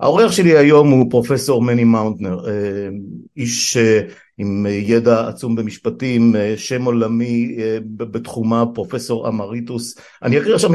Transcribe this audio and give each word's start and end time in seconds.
האורח 0.00 0.32
שלי 0.32 0.58
היום 0.58 0.90
הוא 0.90 1.10
פרופסור 1.10 1.62
מני 1.62 1.84
מאונטנר, 1.84 2.48
אה, 2.48 2.88
איש 3.36 3.76
אה, 3.76 4.00
עם 4.38 4.66
ידע 4.70 5.28
עצום 5.28 5.56
במשפטים, 5.56 6.36
אה, 6.36 6.54
שם 6.56 6.84
עולמי 6.84 7.56
בתחומה, 7.96 8.64
פרופסור 8.74 9.28
אמריטוס. 9.28 9.94
אני 10.22 10.38
אקריא 10.38 10.54
עכשיו 10.54 10.70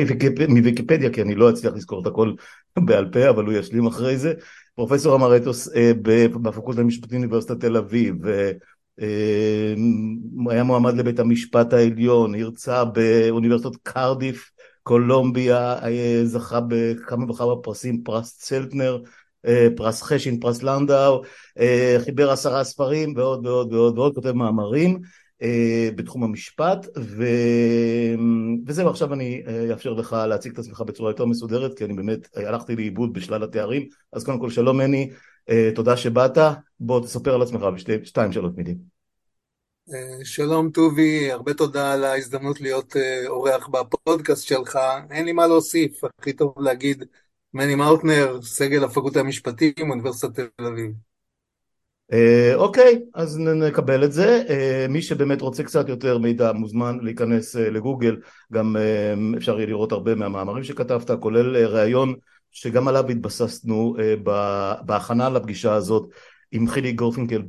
מוויקיפדיה 0.49 1.09
כי 1.09 1.21
אני 1.21 1.35
לא 1.35 1.49
אצליח 1.49 1.73
לזכור 1.73 2.01
את 2.01 2.07
הכל 2.07 2.33
בעל 2.85 3.09
פה, 3.11 3.29
אבל 3.29 3.45
הוא 3.45 3.53
ישלים 3.53 3.87
אחרי 3.87 4.17
זה. 4.17 4.33
פרופסור 4.75 5.15
אמריטוס 5.15 5.69
בפקולטה 6.41 6.81
למשפטים 6.81 7.19
באוניברסיטת 7.19 7.59
תל 7.59 7.77
אביב, 7.77 8.15
היה 10.49 10.63
מועמד 10.63 10.97
לבית 10.97 11.19
המשפט 11.19 11.73
העליון, 11.73 12.35
הרצה 12.35 12.85
באוניברסיטת 12.85 13.75
קרדיף 13.83 14.51
קולומביה 14.87 15.75
זכה 16.23 16.59
בכמה 16.67 17.31
וכמה 17.31 17.55
פרסים, 17.63 18.03
פרס 18.03 18.37
צלטנר, 18.37 18.97
אה, 19.45 19.67
פרס 19.75 20.01
חשין, 20.01 20.39
פרס 20.39 20.63
לנדאו, 20.63 21.21
אה, 21.59 21.97
חיבר 22.05 22.31
עשרה 22.31 22.63
ספרים 22.63 23.13
ועוד 23.15 23.45
ועוד 23.45 23.73
ועוד 23.73 23.97
ועוד, 23.97 24.15
כותב 24.15 24.31
מאמרים 24.31 24.99
אה, 25.41 25.89
בתחום 25.95 26.23
המשפט 26.23 26.87
ו... 26.99 27.25
וזהו 28.65 28.89
עכשיו 28.89 29.13
אני 29.13 29.43
אאפשר 29.71 29.93
לך 29.93 30.15
להציג 30.27 30.51
את 30.51 30.59
עצמך 30.59 30.81
בצורה 30.81 31.11
יותר 31.11 31.25
מסודרת 31.25 31.77
כי 31.77 31.85
אני 31.85 31.93
באמת 31.93 32.27
הלכתי 32.35 32.75
לאיבוד 32.75 33.13
בשלל 33.13 33.43
התארים. 33.43 33.87
אז 34.13 34.23
קודם 34.23 34.39
כל 34.39 34.49
שלום 34.49 34.77
מני, 34.77 35.09
תודה 35.75 35.97
שבאת, 35.97 36.37
בוא 36.79 37.01
תספר 37.01 37.33
על 37.33 37.41
עצמך 37.41 37.61
בשתיים 37.61 38.31
שלוש 38.31 38.51
מילים. 38.57 38.77
אה, 38.77 38.96
שלום 40.23 40.69
טובי, 40.69 41.31
הרבה 41.31 41.53
תודה 41.53 41.93
על 41.93 42.03
ההזדמנות 42.03 42.61
להיות 42.61 42.95
אה, 42.95 43.27
אורח 43.27 43.67
בפודקאסט 43.67 44.47
שלך. 44.47 44.79
אין 45.11 45.25
לי 45.25 45.33
מה 45.33 45.47
להוסיף, 45.47 46.01
הכי 46.19 46.33
טוב 46.33 46.53
להגיד 46.57 47.03
מני 47.53 47.75
מאוטנר, 47.75 48.39
סגל 48.41 48.83
הפקולטה 48.83 49.19
המשפטים, 49.19 49.73
אוניברסיטת 49.89 50.35
תל 50.35 50.65
אביב. 50.65 50.91
אה, 52.13 52.55
אוקיי, 52.55 52.99
אז 53.15 53.39
נקבל 53.39 54.03
את 54.03 54.11
זה. 54.11 54.43
מי 54.89 55.01
שבאמת 55.01 55.41
רוצה 55.41 55.63
קצת 55.63 55.89
יותר 55.89 56.17
מידע 56.17 56.51
מוזמן 56.51 56.97
להיכנס 57.01 57.55
לגוגל, 57.55 58.17
גם 58.53 58.75
אפשר 59.37 59.57
יהיה 59.57 59.67
לראות 59.67 59.91
הרבה 59.91 60.15
מהמאמרים 60.15 60.63
שכתבת, 60.63 61.11
כולל 61.19 61.65
ראיון 61.65 62.13
שגם 62.51 62.87
עליו 62.87 63.09
התבססנו 63.09 63.95
בהכנה 64.85 65.29
לפגישה 65.29 65.73
הזאת 65.73 66.09
עם 66.51 66.67
חילי 66.67 66.91
גורפינקל 66.91 67.41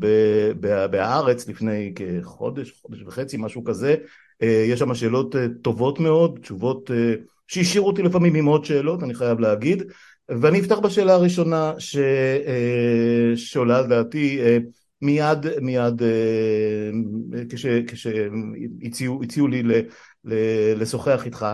בהארץ 0.91 1.48
לפני 1.48 1.92
כחודש, 1.94 2.80
חודש 2.82 3.02
וחצי, 3.02 3.36
משהו 3.36 3.64
כזה. 3.64 3.96
אה, 4.42 4.64
יש 4.68 4.78
שם 4.78 4.94
שאלות 4.94 5.36
אה, 5.36 5.46
טובות 5.62 6.00
מאוד, 6.00 6.38
תשובות 6.42 6.90
אה, 6.90 7.14
שהשאירו 7.46 7.86
אותי 7.86 8.02
לפעמים 8.02 8.34
עם 8.34 8.46
עוד 8.46 8.64
שאלות, 8.64 9.02
אני 9.02 9.14
חייב 9.14 9.40
להגיד. 9.40 9.82
ואני 10.28 10.60
אפתח 10.60 10.78
בשאלה 10.78 11.14
הראשונה 11.14 11.72
ש... 11.78 11.96
שעולה 13.34 13.78
על 13.78 13.86
דעתי 13.86 14.40
מיד, 15.02 15.46
מיד 15.60 16.02
כשהציעו 17.48 19.18
כש... 19.20 19.38
לי 19.50 19.62
לשוחח 20.77 21.22
איתך. 21.27 21.46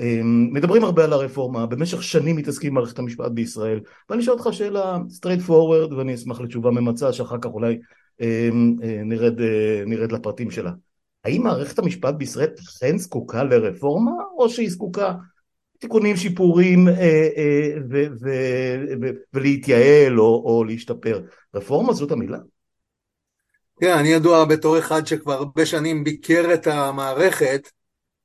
אמ, 0.00 0.48
מדברים 0.52 0.84
הרבה 0.84 1.04
על 1.04 1.12
הרפורמה, 1.12 1.66
במשך 1.66 2.02
שנים 2.02 2.36
מתעסקים 2.36 2.70
במערכת 2.70 2.98
המשפט 2.98 3.30
בישראל, 3.30 3.80
ואני 4.08 4.22
אשאל 4.22 4.32
אותך 4.32 4.48
שאלה 4.52 4.96
straight 4.96 5.48
forward 5.48 5.94
ואני 5.94 6.14
אשמח 6.14 6.40
לתשובה 6.40 6.70
ממצה 6.70 7.12
שאחר 7.12 7.38
כך 7.38 7.50
אולי 7.50 7.78
אמ, 8.20 8.76
אה, 8.82 9.00
נרד, 9.04 9.40
אה, 9.40 9.82
נרד 9.86 10.12
לפרטים 10.12 10.50
שלה. 10.50 10.72
האם 11.24 11.42
מערכת 11.42 11.78
המשפט 11.78 12.14
בישראל 12.14 12.48
אכן 12.60 12.98
זקוקה 12.98 13.44
לרפורמה 13.44 14.12
או 14.36 14.48
שהיא 14.48 14.70
זקוקה 14.70 15.14
תיקונים, 15.78 16.16
שיפורים 16.16 16.88
אה, 16.88 17.28
ו- 17.90 18.06
ו- 18.20 18.84
ו- 19.02 19.10
ולהתייעל 19.34 20.20
או, 20.20 20.42
או 20.46 20.64
להשתפר? 20.64 21.20
רפורמה 21.54 21.92
זאת 21.92 22.10
המילה? 22.10 22.38
כן, 23.80 23.98
אני 23.98 24.08
ידוע 24.08 24.44
בתור 24.44 24.78
אחד 24.78 25.06
שכבר 25.06 25.32
הרבה 25.32 25.66
שנים 25.66 26.04
ביקר 26.04 26.54
את 26.54 26.66
המערכת 26.66 27.68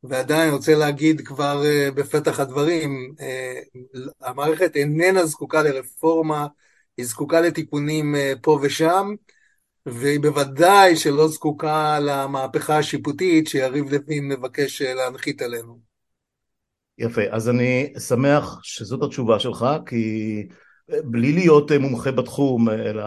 ועדיין 0.09 0.53
רוצה 0.53 0.75
להגיד 0.75 1.21
כבר 1.27 1.63
uh, 1.63 1.91
בפתח 1.95 2.39
הדברים, 2.39 3.13
uh, 3.17 3.99
המערכת 4.21 4.75
איננה 4.75 5.25
זקוקה 5.25 5.63
לרפורמה, 5.63 6.47
היא 6.97 7.05
זקוקה 7.05 7.41
לתיקונים 7.41 8.16
uh, 8.16 8.39
פה 8.41 8.59
ושם, 8.63 9.13
והיא 9.85 10.19
בוודאי 10.19 10.95
שלא 10.95 11.27
זקוקה 11.27 11.99
למהפכה 11.99 12.77
השיפוטית 12.77 13.47
שיריב 13.47 13.93
לוין 13.93 14.27
מבקש 14.27 14.81
להנחית 14.81 15.41
עלינו. 15.41 15.79
יפה, 16.97 17.22
אז 17.31 17.49
אני 17.49 17.93
שמח 18.07 18.59
שזאת 18.63 19.03
התשובה 19.03 19.39
שלך, 19.39 19.66
כי 19.85 20.47
בלי 21.03 21.31
להיות 21.31 21.72
מומחה 21.72 22.11
בתחום, 22.11 22.69
אלא 22.69 23.03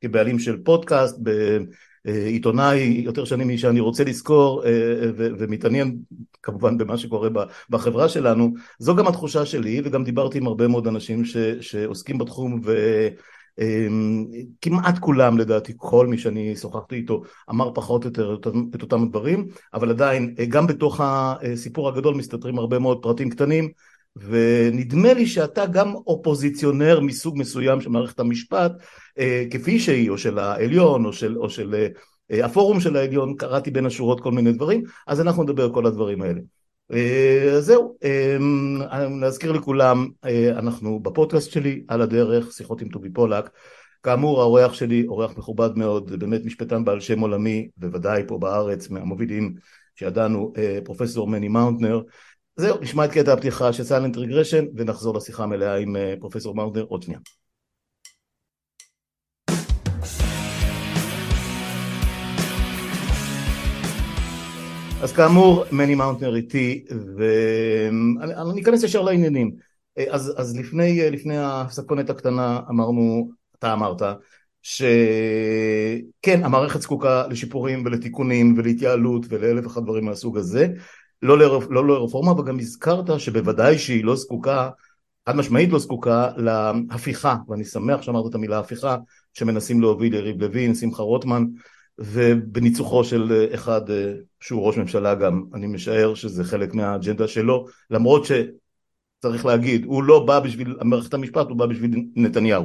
כבעלים 0.00 0.38
של 0.38 0.62
פודקאסט, 0.64 1.18
עיתונאי 2.04 2.78
יותר 3.04 3.24
שנים 3.24 3.48
משאני 3.48 3.80
רוצה 3.80 4.04
לזכור 4.04 4.64
אה, 4.64 4.70
ומתעניין 5.16 5.98
כמובן 6.42 6.78
במה 6.78 6.98
שקורה 6.98 7.28
בחברה 7.70 8.08
שלנו, 8.08 8.54
זו 8.78 8.96
גם 8.96 9.06
התחושה 9.06 9.46
שלי 9.46 9.82
וגם 9.84 10.04
דיברתי 10.04 10.38
עם 10.38 10.46
הרבה 10.46 10.68
מאוד 10.68 10.86
אנשים 10.86 11.24
ש, 11.24 11.36
שעוסקים 11.60 12.18
בתחום 12.18 12.60
וכמעט 13.58 14.98
כולם 14.98 15.38
לדעתי, 15.38 15.72
כל 15.76 16.06
מי 16.06 16.18
שאני 16.18 16.56
שוחחתי 16.56 16.96
איתו 16.96 17.22
אמר 17.50 17.74
פחות 17.74 18.04
או 18.04 18.08
יותר 18.08 18.36
את 18.74 18.82
אותם 18.82 19.08
דברים, 19.08 19.46
אבל 19.74 19.90
עדיין 19.90 20.34
גם 20.48 20.66
בתוך 20.66 21.00
הסיפור 21.04 21.88
הגדול 21.88 22.14
מסתתרים 22.14 22.58
הרבה 22.58 22.78
מאוד 22.78 23.02
פרטים 23.02 23.30
קטנים 23.30 23.68
ונדמה 24.16 25.14
לי 25.14 25.26
שאתה 25.26 25.66
גם 25.66 25.94
אופוזיציונר 25.94 27.00
מסוג 27.00 27.38
מסוים 27.38 27.80
של 27.80 27.88
מערכת 27.88 28.20
המשפט 28.20 28.72
אה, 28.72 28.86
כפי 29.50 29.78
שהיא, 29.78 30.10
או 30.10 30.18
של 30.18 30.38
העליון, 30.38 31.04
או 31.04 31.12
של, 31.12 31.38
או 31.38 31.50
של 31.50 31.86
אה, 32.30 32.44
הפורום 32.44 32.80
של 32.80 32.96
העליון, 32.96 33.36
קראתי 33.36 33.70
בין 33.70 33.86
השורות 33.86 34.20
כל 34.20 34.32
מיני 34.32 34.52
דברים, 34.52 34.82
אז 35.06 35.20
אנחנו 35.20 35.42
נדבר 35.42 35.72
כל 35.72 35.86
הדברים 35.86 36.22
האלה. 36.22 36.40
אה, 36.92 37.60
זהו, 37.60 37.96
להזכיר 39.20 39.52
לכולם, 39.52 40.08
אנחנו 40.56 41.00
בפודקאסט 41.00 41.50
שלי, 41.50 41.84
על 41.88 42.02
הדרך, 42.02 42.52
שיחות 42.52 42.80
עם 42.80 42.88
טובי 42.88 43.10
פולק. 43.10 43.50
כאמור, 44.02 44.40
האורח 44.40 44.72
שלי, 44.72 45.06
אורח 45.08 45.38
מכובד 45.38 45.70
מאוד, 45.76 46.12
באמת 46.18 46.44
משפטן 46.44 46.84
בעל 46.84 47.00
שם 47.00 47.20
עולמי, 47.20 47.68
בוודאי 47.76 48.22
פה 48.26 48.38
בארץ, 48.38 48.90
מהמובילים 48.90 49.54
שידענו, 49.94 50.52
פרופסור 50.84 51.28
מני 51.28 51.48
מאוטנר. 51.48 52.00
זהו, 52.56 52.80
נשמע 52.80 53.04
את 53.04 53.10
קטע 53.10 53.32
הפתיחה 53.32 53.72
של 53.72 53.84
Silent 53.84 54.16
Regression 54.16 54.64
ונחזור 54.76 55.16
לשיחה 55.16 55.42
המלאה 55.42 55.76
עם 55.76 55.96
אה, 55.96 56.14
פרופסור 56.20 56.54
מאוטנר 56.54 56.82
עוד 56.82 57.02
שנייה. 57.02 57.20
אז 65.02 65.12
כאמור, 65.12 65.64
מני 65.72 65.94
מאונטנר 65.94 66.36
איתי, 66.36 66.84
ואני 67.16 68.62
אכנס 68.62 68.82
ישר 68.82 69.02
לעניינים. 69.02 69.50
אז, 70.10 70.34
אז 70.36 70.56
לפני, 70.56 71.10
לפני 71.10 71.34
הסקונת 71.38 72.10
הקטנה 72.10 72.60
אמרנו, 72.70 73.30
אתה 73.58 73.72
אמרת, 73.72 74.02
שכן, 74.62 76.44
המערכת 76.44 76.80
זקוקה 76.80 77.26
לשיפורים 77.26 77.82
ולתיקונים 77.86 78.54
ולהתייעלות 78.56 79.26
ולאלף 79.28 79.64
ואחד 79.64 79.84
דברים 79.84 80.04
מהסוג 80.04 80.38
הזה, 80.38 80.68
לא, 81.22 81.38
לרפ, 81.38 81.64
לא 81.70 81.88
לרפורמה, 81.88 82.32
וגם 82.32 82.58
הזכרת 82.58 83.20
שבוודאי 83.20 83.78
שהיא 83.78 84.04
לא 84.04 84.16
זקוקה, 84.16 84.70
חד 85.28 85.36
משמעית 85.36 85.70
לא 85.70 85.78
זקוקה 85.78 86.28
להפיכה, 86.36 87.36
ואני 87.48 87.64
שמח 87.64 88.02
שאמרת 88.02 88.30
את 88.30 88.34
המילה 88.34 88.58
הפיכה, 88.58 88.96
שמנסים 89.34 89.80
להוביל 89.80 90.14
יריב 90.14 90.42
לוין, 90.42 90.74
שמחה 90.74 91.02
רוטמן, 91.02 91.44
ובניצוחו 91.98 93.04
של 93.04 93.48
אחד 93.54 93.90
אה, 93.90 94.12
שהוא 94.40 94.66
ראש 94.66 94.76
ממשלה 94.76 95.14
גם, 95.14 95.44
אני 95.54 95.66
משער 95.66 96.14
שזה 96.14 96.44
חלק 96.44 96.74
מהאג'נדה 96.74 97.28
שלו, 97.28 97.66
למרות 97.90 98.24
שצריך 98.24 99.46
להגיד, 99.46 99.84
הוא 99.84 100.02
לא 100.02 100.26
בא 100.26 100.40
בשביל 100.40 100.76
מערכת 100.82 101.14
המשפט, 101.14 101.46
הוא 101.48 101.56
בא 101.56 101.66
בשביל 101.66 102.04
נתניהו. 102.16 102.64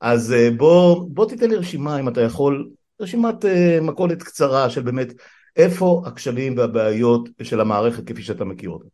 אז 0.00 0.32
אה, 0.32 0.50
בוא, 0.56 1.08
בוא 1.08 1.28
תיתן 1.28 1.50
לי 1.50 1.56
רשימה, 1.56 2.00
אם 2.00 2.08
אתה 2.08 2.20
יכול, 2.20 2.70
רשימת 3.00 3.44
אה, 3.44 3.78
מכולת 3.82 4.22
קצרה 4.22 4.70
של 4.70 4.82
באמת 4.82 5.12
איפה 5.56 6.02
הכשלים 6.06 6.58
והבעיות 6.58 7.28
של 7.42 7.60
המערכת 7.60 8.06
כפי 8.06 8.22
שאתה 8.22 8.44
מכיר 8.44 8.70
אותה? 8.70 8.86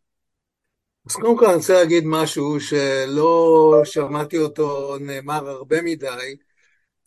אז 1.09 1.15
קודם 1.15 1.37
כל 1.37 1.45
אני 1.45 1.55
רוצה 1.55 1.73
להגיד 1.73 2.03
משהו 2.07 2.59
שלא 2.59 3.81
שמעתי 3.83 4.37
אותו 4.37 4.97
נאמר 4.99 5.49
הרבה 5.49 5.81
מדי. 5.81 6.35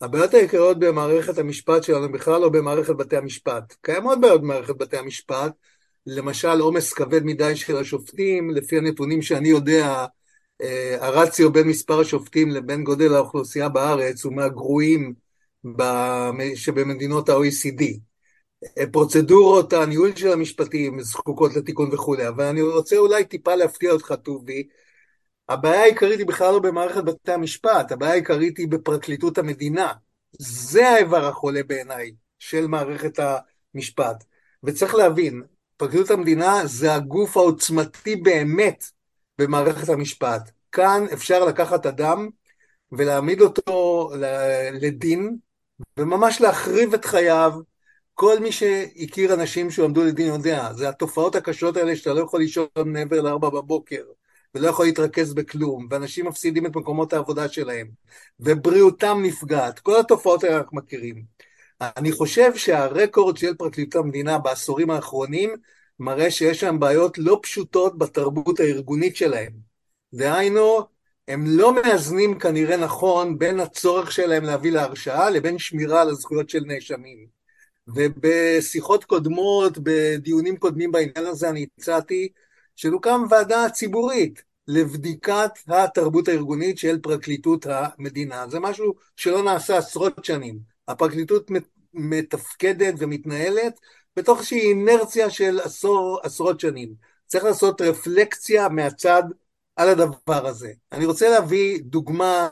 הבעיות 0.01 0.33
העיקריות 0.33 0.79
במערכת 0.79 1.37
המשפט 1.37 1.83
שלנו 1.83 2.11
בכלל 2.11 2.41
לא 2.41 2.49
במערכת 2.49 2.95
בתי 2.95 3.17
המשפט. 3.17 3.75
קיימות 3.81 4.21
בעיות 4.21 4.41
במערכת 4.41 4.75
בתי 4.77 4.97
המשפט, 4.97 5.51
למשל 6.05 6.59
עומס 6.59 6.93
כבד 6.93 7.23
מדי 7.23 7.55
של 7.55 7.77
השופטים, 7.77 8.49
לפי 8.49 8.77
הנתונים 8.77 9.21
שאני 9.21 9.49
יודע, 9.49 10.05
אה, 10.61 10.97
הרציו 10.99 11.51
בין 11.51 11.67
מספר 11.67 11.99
השופטים 11.99 12.49
לבין 12.49 12.83
גודל 12.83 13.13
האוכלוסייה 13.13 13.69
בארץ 13.69 14.25
הוא 14.25 14.33
מהגרועים 14.33 15.13
שבמדינות 16.55 17.29
ה-OECD. 17.29 17.83
פרוצדורות 18.91 19.73
הניהול 19.73 20.15
של 20.15 20.31
המשפטים 20.31 21.01
זקוקות 21.01 21.55
לתיקון 21.55 21.89
וכולי, 21.93 22.27
אבל 22.27 22.43
אני 22.43 22.61
רוצה 22.61 22.97
אולי 22.97 23.25
טיפה 23.25 23.55
להפתיע 23.55 23.91
אותך, 23.91 24.13
טובי. 24.23 24.67
הבעיה 25.53 25.81
העיקרית 25.81 26.19
היא 26.19 26.27
בכלל 26.27 26.51
לא 26.51 26.59
במערכת 26.59 27.03
בתי 27.03 27.31
המשפט, 27.31 27.91
הבעיה 27.91 28.11
העיקרית 28.11 28.57
היא 28.57 28.67
בפרקליטות 28.67 29.37
המדינה. 29.37 29.93
זה 30.31 30.89
האיבר 30.89 31.25
החולה 31.25 31.63
בעיניי 31.63 32.11
של 32.39 32.67
מערכת 32.67 33.19
המשפט. 33.75 34.23
וצריך 34.63 34.95
להבין, 34.95 35.41
פרקליטות 35.77 36.11
המדינה 36.11 36.61
זה 36.65 36.93
הגוף 36.93 37.37
העוצמתי 37.37 38.15
באמת 38.15 38.85
במערכת 39.37 39.89
המשפט. 39.89 40.51
כאן 40.71 41.05
אפשר 41.13 41.45
לקחת 41.45 41.85
אדם 41.85 42.29
ולהעמיד 42.91 43.41
אותו 43.41 44.09
לדין, 44.73 45.37
וממש 45.97 46.41
להחריב 46.41 46.93
את 46.93 47.05
חייו. 47.05 47.53
כל 48.13 48.39
מי 48.39 48.51
שהכיר 48.51 49.33
אנשים 49.33 49.71
שהועמדו 49.71 50.03
לדין 50.03 50.27
יודע, 50.27 50.73
זה 50.73 50.89
התופעות 50.89 51.35
הקשות 51.35 51.77
האלה 51.77 51.95
שאתה 51.95 52.13
לא 52.13 52.21
יכול 52.21 52.39
לישון 52.39 52.67
מעבר 52.85 53.21
לארבע 53.21 53.49
בבוקר, 53.49 54.03
ולא 54.55 54.67
יכול 54.67 54.85
להתרכז 54.85 55.33
בכלום, 55.33 55.87
ואנשים 55.89 56.27
מפסידים 56.27 56.65
את 56.65 56.75
מקומות 56.75 57.13
העבודה 57.13 57.49
שלהם, 57.49 57.87
ובריאותם 58.39 59.19
נפגעת, 59.23 59.79
כל 59.79 59.99
התופעות 59.99 60.43
האלה 60.43 60.57
אנחנו 60.57 60.77
מכירים. 60.77 61.23
אני 61.81 62.11
חושב 62.11 62.55
שהרקורד 62.55 63.37
של 63.37 63.55
פרקליטות 63.55 64.03
המדינה 64.03 64.39
בעשורים 64.39 64.89
האחרונים 64.89 65.49
מראה 65.99 66.31
שיש 66.31 66.59
שם 66.59 66.79
בעיות 66.79 67.17
לא 67.17 67.39
פשוטות 67.43 67.97
בתרבות 67.97 68.59
הארגונית 68.59 69.15
שלהם. 69.15 69.53
דהיינו, 70.13 70.79
הם 71.27 71.43
לא 71.47 71.73
מאזנים 71.75 72.39
כנראה 72.39 72.77
נכון 72.77 73.37
בין 73.37 73.59
הצורך 73.59 74.11
שלהם 74.11 74.43
להביא 74.43 74.71
להרשעה 74.71 75.29
לבין 75.29 75.59
שמירה 75.59 76.01
על 76.01 76.09
הזכויות 76.09 76.49
של 76.49 76.63
נאשמים. 76.65 77.27
ובשיחות 77.87 79.03
קודמות, 79.03 79.77
בדיונים 79.83 80.57
קודמים 80.57 80.91
בעניין 80.91 81.25
הזה, 81.25 81.49
אני 81.49 81.65
הצעתי 81.77 82.29
שתוקם 82.75 83.23
ועדה 83.29 83.69
ציבורית 83.69 84.43
לבדיקת 84.67 85.51
התרבות 85.67 86.27
הארגונית 86.27 86.77
של 86.77 86.99
פרקליטות 86.99 87.65
המדינה. 87.69 88.47
זה 88.49 88.59
משהו 88.59 88.93
שלא 89.15 89.43
נעשה 89.43 89.77
עשרות 89.77 90.25
שנים. 90.25 90.59
הפרקליטות 90.87 91.51
מתפקדת 91.93 92.93
ומתנהלת 92.97 93.79
בתוך 94.15 94.37
איזושהי 94.37 94.69
אינרציה 94.69 95.29
של 95.29 95.59
עשור, 95.63 96.19
עשרות 96.23 96.59
שנים. 96.59 96.93
צריך 97.27 97.43
לעשות 97.43 97.81
רפלקציה 97.81 98.69
מהצד 98.69 99.23
על 99.75 99.89
הדבר 99.89 100.47
הזה. 100.47 100.71
אני 100.91 101.05
רוצה 101.05 101.29
להביא 101.29 101.79
דוגמה 101.83 102.47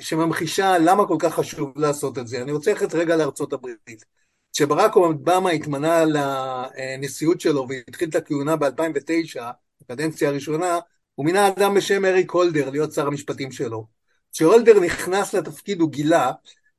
שממחישה 0.00 0.78
למה 0.78 1.06
כל 1.08 1.16
כך 1.18 1.34
חשוב 1.34 1.78
לעשות 1.78 2.18
את 2.18 2.28
זה. 2.28 2.42
אני 2.42 2.52
רוצה 2.52 2.70
ללכת 2.70 2.94
רגע 2.94 3.16
לארצות 3.16 3.52
הברית. 3.52 4.04
כשברק 4.52 4.96
אובמה 4.96 5.50
התמנה 5.50 6.04
לנשיאות 6.04 7.40
שלו 7.40 7.66
והתחיל 7.68 8.08
את 8.08 8.14
הכהונה 8.14 8.56
ב-2009, 8.56 9.40
בקדנציה 9.80 10.28
הראשונה, 10.28 10.78
הוא 11.14 11.26
מינה 11.26 11.48
אדם 11.48 11.74
בשם 11.74 12.04
אריק 12.04 12.30
הולדר 12.30 12.70
להיות 12.70 12.92
שר 12.92 13.06
המשפטים 13.06 13.52
שלו. 13.52 13.86
כשהולדר 14.32 14.80
נכנס 14.80 15.34
לתפקיד 15.34 15.80
הוא 15.80 15.90
גילה 15.90 16.32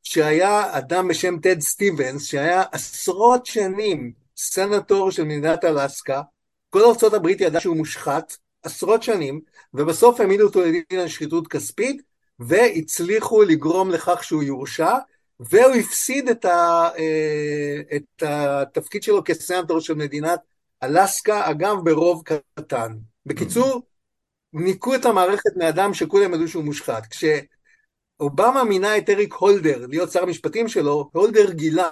שהיה 0.04 0.78
אדם 0.78 1.08
בשם 1.08 1.40
טד 1.40 1.60
סטיבנס, 1.60 2.26
שהיה 2.26 2.64
עשרות 2.72 3.46
שנים 3.46 4.12
סנטור 4.38 5.12
של 5.12 5.24
מדינת 5.24 5.66
אלסקה, 5.66 6.22
כל 6.70 6.82
ארה"ב 6.82 7.28
ידעה 7.28 7.62
שהוא 7.62 7.78
מושחת, 7.78 8.38
עשרות 8.64 9.04
שנים, 9.04 9.42
ובסוף 9.74 10.20
העמידו 10.20 10.44
אותו 10.44 10.62
לדין 10.62 11.00
על 11.00 11.08
שחיתות 11.08 11.48
כספית, 11.48 12.02
והצליחו 12.40 13.42
לגרום 13.42 13.92
לכך 13.92 14.24
שהוא 14.24 14.44
יורשע, 14.44 14.92
והוא 15.40 15.76
הפסיד 15.76 16.30
את, 16.30 16.46
ה, 16.46 16.90
אה, 16.98 17.82
את 17.96 18.24
התפקיד 18.24 19.04
שלו 19.04 19.24
כסנטור 19.24 19.80
של 19.80 19.94
מדינת 19.94 20.40
אלסקה, 20.84 21.50
אגב 21.50 21.76
ברוב 21.84 22.24
קטן. 22.56 22.98
בקיצור, 23.26 23.82
ניקו 24.54 24.96
את 24.96 25.06
המערכת 25.06 25.56
מאדם 25.56 25.94
שכולם 25.94 26.34
ידעו 26.34 26.48
שהוא 26.48 26.64
מושחת. 26.64 27.04
כשאובמה 27.06 28.64
מינה 28.64 28.98
את 28.98 29.10
אריק 29.10 29.34
הולדר 29.34 29.86
להיות 29.88 30.12
שר 30.12 30.24
המשפטים 30.24 30.68
שלו, 30.68 31.10
הולדר 31.14 31.52
גילה 31.52 31.90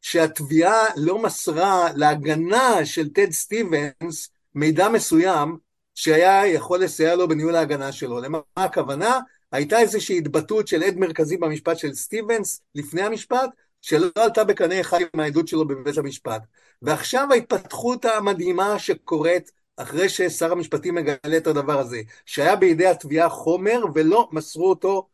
שהתביעה 0.00 0.84
לא 0.96 1.22
מסרה 1.22 1.88
להגנה 1.94 2.86
של 2.86 3.08
טד 3.08 3.30
סטיבנס 3.30 4.30
מידע 4.54 4.88
מסוים 4.88 5.58
שהיה 5.94 6.46
יכול 6.46 6.82
לסייע 6.82 7.16
לו 7.16 7.28
בניהול 7.28 7.56
ההגנה 7.56 7.92
שלו. 7.92 8.20
למה 8.20 8.38
הכוונה? 8.56 9.20
הייתה 9.52 9.78
איזושהי 9.78 10.18
התבטאות 10.18 10.68
של 10.68 10.82
עד 10.82 10.96
מרכזי 10.96 11.36
במשפט 11.36 11.78
של 11.78 11.94
סטיבנס 11.94 12.60
לפני 12.74 13.02
המשפט, 13.02 13.50
שלא 13.82 14.08
עלתה 14.14 14.44
בקנה 14.44 14.80
אחד 14.80 14.98
עם 15.14 15.20
העדות 15.20 15.48
שלו 15.48 15.68
בבית 15.68 15.98
המשפט. 15.98 16.42
ועכשיו 16.82 17.28
ההתפתחות 17.32 18.04
המדהימה 18.04 18.78
שקורית 18.78 19.50
אחרי 19.76 20.08
ששר 20.08 20.52
המשפטים 20.52 20.94
מגלה 20.94 21.36
את 21.36 21.46
הדבר 21.46 21.78
הזה, 21.78 22.00
שהיה 22.26 22.56
בידי 22.56 22.86
התביעה 22.86 23.28
חומר 23.28 23.80
ולא 23.94 24.28
מסרו 24.32 24.70
אותו 24.70 25.08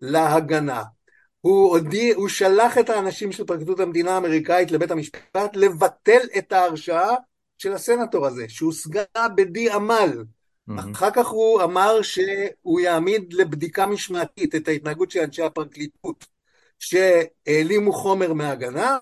להגנה. 0.00 0.82
הוא, 1.40 1.68
הודיע, 1.68 2.14
הוא 2.14 2.28
שלח 2.28 2.78
את 2.78 2.90
האנשים 2.90 3.32
של 3.32 3.44
פרקליטות 3.44 3.80
המדינה 3.80 4.14
האמריקאית 4.14 4.70
לבית 4.70 4.90
המשפט 4.90 5.56
לבטל 5.56 6.20
את 6.38 6.52
ההרשעה 6.52 7.14
של 7.58 7.72
הסנטור 7.72 8.26
הזה, 8.26 8.44
שהושגה 8.48 9.02
בדי 9.36 9.70
עמל. 9.70 10.24
אחר 10.76 11.10
כך 11.10 11.26
הוא 11.26 11.62
אמר 11.62 12.02
שהוא 12.02 12.80
יעמיד 12.80 13.32
לבדיקה 13.32 13.86
משמעתית 13.86 14.54
את 14.54 14.68
ההתנהגות 14.68 15.10
של 15.10 15.20
אנשי 15.20 15.42
הפרקליטות 15.42 16.26
שהעלימו 16.78 17.92
חומר 17.92 18.32
מההגנה, 18.32 18.96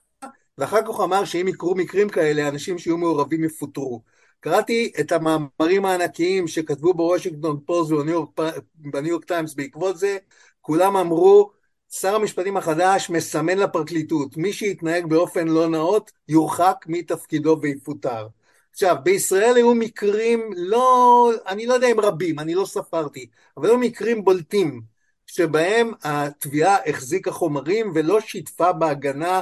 ואחר 0.59 0.83
כך 0.83 0.89
הוא 0.89 1.05
אמר 1.05 1.25
שאם 1.25 1.49
יקרו 1.49 1.75
מקרים 1.75 2.09
כאלה, 2.09 2.49
אנשים 2.49 2.79
שיהיו 2.79 2.99
מעורבים 2.99 3.45
יפוטרו. 3.45 4.03
קראתי 4.41 4.93
את 5.01 5.13
המאמרים 5.13 5.85
הענקיים 5.85 6.49
שכתבו 6.49 6.95
בוושינגטון 6.95 7.61
פוסט 7.67 7.93
ובניו 7.93 9.11
יורק 9.11 9.25
טיימס 9.25 9.55
בעקבות 9.55 9.99
זה, 9.99 10.19
כולם 10.61 10.97
אמרו, 10.97 11.51
שר 11.91 12.15
המשפטים 12.15 12.57
החדש 12.57 13.11
מסמן 13.11 13.59
לפרקליטות, 13.59 14.37
מי 14.37 14.53
שיתנהג 14.53 15.07
באופן 15.07 15.49
לא 15.49 15.69
נאות 15.69 16.11
יורחק 16.29 16.85
מתפקידו 16.87 17.59
ויפוטר. 17.63 18.27
עכשיו, 18.77 18.97
בישראל 19.03 19.57
היו 19.57 19.75
מקרים 19.75 20.51
לא, 20.57 21.31
אני 21.49 21.67
לא 21.67 21.75
יודע 21.75 21.87
אם 21.87 22.01
רבים, 22.01 22.39
אני 22.39 22.55
לא 22.55 22.65
ספרתי, 22.65 23.27
אבל 23.57 23.69
היו 23.69 23.79
מקרים 23.79 24.25
בולטים, 24.25 24.83
שבהם 25.27 25.93
התביעה 26.03 26.77
החזיקה 26.87 27.31
חומרים 27.31 27.93
ולא 27.95 28.21
שיתפה 28.21 28.73
בהגנה 28.73 29.41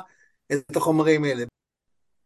את 0.52 0.76
החומרים 0.76 1.24
האלה. 1.24 1.44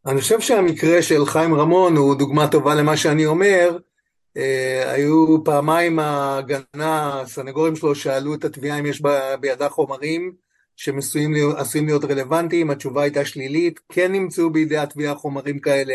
אני 0.07 0.21
חושב 0.21 0.41
שהמקרה 0.41 1.03
של 1.03 1.27
חיים 1.27 1.55
רמון 1.55 1.97
הוא 1.97 2.15
דוגמה 2.15 2.49
טובה 2.49 2.75
למה 2.75 2.97
שאני 2.97 3.27
אומר. 3.27 3.79
אה, 4.37 4.93
היו 4.93 5.45
פעמיים 5.45 5.99
ההגנה, 5.99 7.21
הסנגורים 7.21 7.77
שלו 7.77 7.95
שאלו 7.95 8.35
את 8.35 8.45
התביעה 8.45 8.79
אם 8.79 8.87
יש 8.87 9.03
בידה 9.41 9.69
חומרים 9.69 10.33
שעשויים 10.77 11.87
להיות 11.87 12.05
רלוונטיים, 12.05 12.71
התשובה 12.71 13.03
הייתה 13.03 13.25
שלילית, 13.25 13.81
כן 13.89 14.13
נמצאו 14.13 14.51
בידי 14.51 14.77
התביעה 14.77 15.15
חומרים 15.15 15.59
כאלה, 15.59 15.95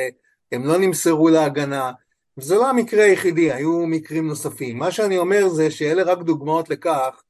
הם 0.53 0.65
לא 0.65 0.77
נמסרו 0.77 1.29
להגנה, 1.29 1.91
וזה 2.37 2.55
לא 2.55 2.69
המקרה 2.69 3.03
היחידי, 3.03 3.51
היו 3.51 3.87
מקרים 3.87 4.27
נוספים. 4.27 4.77
מה 4.77 4.91
שאני 4.91 5.17
אומר 5.17 5.49
זה 5.49 5.71
שאלה 5.71 6.03
רק 6.03 6.21
דוגמאות 6.21 6.69
לכך 6.69 7.23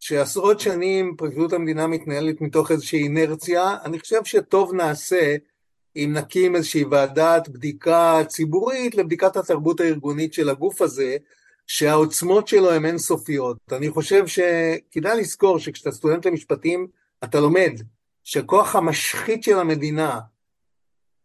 שעשרות 0.00 0.60
שנים 0.60 1.14
פרקליטות 1.16 1.52
המדינה 1.52 1.86
מתנהלת 1.86 2.40
מתוך 2.40 2.70
איזושהי 2.70 3.02
אינרציה, 3.02 3.76
אני 3.84 4.00
חושב 4.00 4.24
שטוב 4.24 4.74
נעשה 4.74 5.36
אם 5.96 6.10
נקים 6.14 6.56
איזושהי 6.56 6.84
ועדת 6.84 7.48
בדיקה 7.48 8.20
ציבורית 8.28 8.94
לבדיקת 8.94 9.36
התרבות 9.36 9.80
הארגונית 9.80 10.32
של 10.32 10.48
הגוף 10.48 10.82
הזה, 10.82 11.16
שהעוצמות 11.66 12.48
שלו 12.48 12.72
הן 12.72 12.84
אינסופיות. 12.84 13.56
אני 13.72 13.90
חושב 13.90 14.26
שכדאי 14.26 15.20
לזכור 15.20 15.58
שכשאתה 15.58 15.92
סטודנט 15.92 16.26
למשפטים, 16.26 16.86
אתה 17.24 17.40
לומד 17.40 17.72
שכוח 18.24 18.76
המשחית 18.76 19.42
של 19.42 19.58
המדינה, 19.58 20.20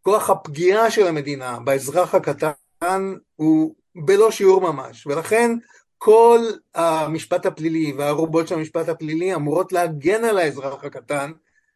כוח 0.01 0.29
הפגיעה 0.29 0.91
של 0.91 1.07
המדינה 1.07 1.59
באזרח 1.59 2.15
הקטן 2.15 3.13
הוא 3.35 3.75
בלא 3.95 4.31
שיעור 4.31 4.61
ממש, 4.61 5.07
ולכן 5.07 5.57
כל 5.97 6.39
המשפט 6.75 7.45
הפלילי 7.45 7.93
והערובות 7.97 8.47
של 8.47 8.55
המשפט 8.55 8.89
הפלילי 8.89 9.35
אמורות 9.35 9.71
להגן 9.71 10.23
על 10.23 10.37
האזרח 10.37 10.83
הקטן 10.83 11.31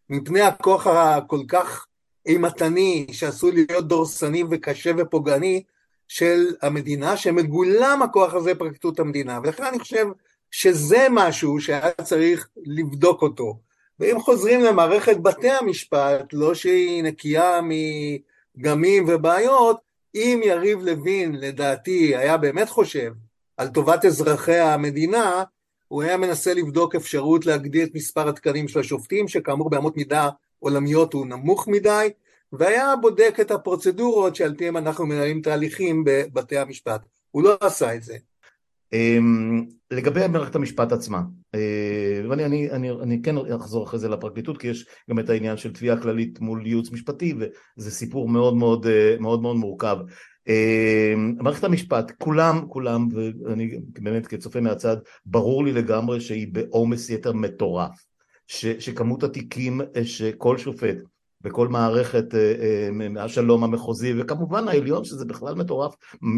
מפני 0.09 0.41
הכוח 0.41 0.87
הכל 0.87 1.39
כך 1.47 1.85
אימתני 2.25 3.07
שעשוי 3.11 3.51
להיות 3.51 3.87
דורסני 3.87 4.43
וקשה 4.49 4.91
ופוגעני 4.97 5.63
של 6.07 6.55
המדינה, 6.61 7.17
שמגולם 7.17 8.01
הכוח 8.03 8.33
הזה 8.33 8.55
פרקליטות 8.55 8.99
המדינה, 8.99 9.39
ולכן 9.43 9.63
אני 9.63 9.79
חושב 9.79 10.07
שזה 10.51 11.07
משהו 11.11 11.59
שהיה 11.59 11.91
צריך 12.03 12.49
לבדוק 12.65 13.21
אותו. 13.21 13.59
ואם 13.99 14.19
חוזרים 14.19 14.61
למערכת 14.61 15.17
בתי 15.17 15.49
המשפט, 15.49 16.33
לא 16.33 16.55
שהיא 16.55 17.03
נקייה 17.03 17.59
מגמים 18.57 19.05
ובעיות, 19.07 19.77
אם 20.15 20.41
יריב 20.45 20.79
לוין 20.81 21.35
לדעתי 21.35 22.15
היה 22.15 22.37
באמת 22.37 22.69
חושב 22.69 23.13
על 23.57 23.67
טובת 23.67 24.05
אזרחי 24.05 24.59
המדינה, 24.59 25.43
הוא 25.87 26.03
היה 26.03 26.17
מנסה 26.17 26.53
לבדוק 26.53 26.95
אפשרות 26.95 27.45
להגדיל 27.45 27.83
את 27.83 27.95
מספר 27.95 28.29
התקנים 28.29 28.67
של 28.67 28.79
השופטים, 28.79 29.27
שכאמור 29.27 29.69
באמות 29.69 29.97
מידה 29.97 30.29
עולמיות 30.59 31.13
הוא 31.13 31.25
נמוך 31.25 31.67
מדי, 31.67 32.09
והיה 32.53 32.95
בודק 33.01 33.37
את 33.41 33.51
הפרוצדורות 33.51 34.35
שעל 34.35 34.55
פיהם 34.57 34.77
אנחנו 34.77 35.05
מנהלים 35.05 35.41
תהליכים 35.41 36.03
בבתי 36.05 36.57
המשפט. 36.57 37.01
הוא 37.31 37.43
לא 37.43 37.57
עשה 37.61 37.95
את 37.95 38.03
זה. 38.03 38.17
אמ, 38.93 39.65
לגבי 39.91 40.27
מערכת 40.27 40.55
המשפט 40.55 40.91
עצמה, 40.91 41.21
ואני 42.29 42.45
אני, 42.45 42.71
אני, 42.71 42.91
אני 42.91 43.21
כן 43.21 43.35
אחזור 43.37 43.83
אחרי 43.83 43.99
זה 43.99 44.09
לפרקליטות 44.09 44.57
כי 44.57 44.67
יש 44.67 44.85
גם 45.09 45.19
את 45.19 45.29
העניין 45.29 45.57
של 45.57 45.73
תביעה 45.73 46.01
כללית 46.01 46.39
מול 46.39 46.67
ייעוץ 46.67 46.91
משפטי 46.91 47.33
וזה 47.77 47.91
סיפור 47.91 48.29
מאוד 48.29 48.55
מאוד 48.55 48.87
אה, 48.87 49.15
מאוד, 49.19 49.41
מאוד 49.41 49.55
מורכב. 49.55 49.97
אמ, 50.47 51.35
מערכת 51.39 51.63
המשפט, 51.63 52.11
כולם, 52.17 52.65
כולם, 52.69 53.07
ואני 53.13 53.79
באמת 53.99 54.27
כצופה 54.27 54.61
מהצד, 54.61 54.97
ברור 55.25 55.65
לי 55.65 55.73
לגמרי 55.73 56.21
שהיא 56.21 56.47
בעומס 56.51 57.09
יתר 57.09 57.33
מטורף, 57.33 58.05
ש, 58.47 58.65
שכמות 58.65 59.23
התיקים 59.23 59.81
שכל 60.03 60.57
שופט 60.57 60.97
בכל 61.41 61.67
מערכת 61.67 62.35
אה, 62.35 62.53
אה, 63.17 63.23
השלום 63.23 63.63
המחוזי, 63.63 64.13
וכמובן 64.17 64.67
העליון, 64.67 65.03
שזה 65.03 65.25
בכלל 65.25 65.55
מטורף, 65.55 65.95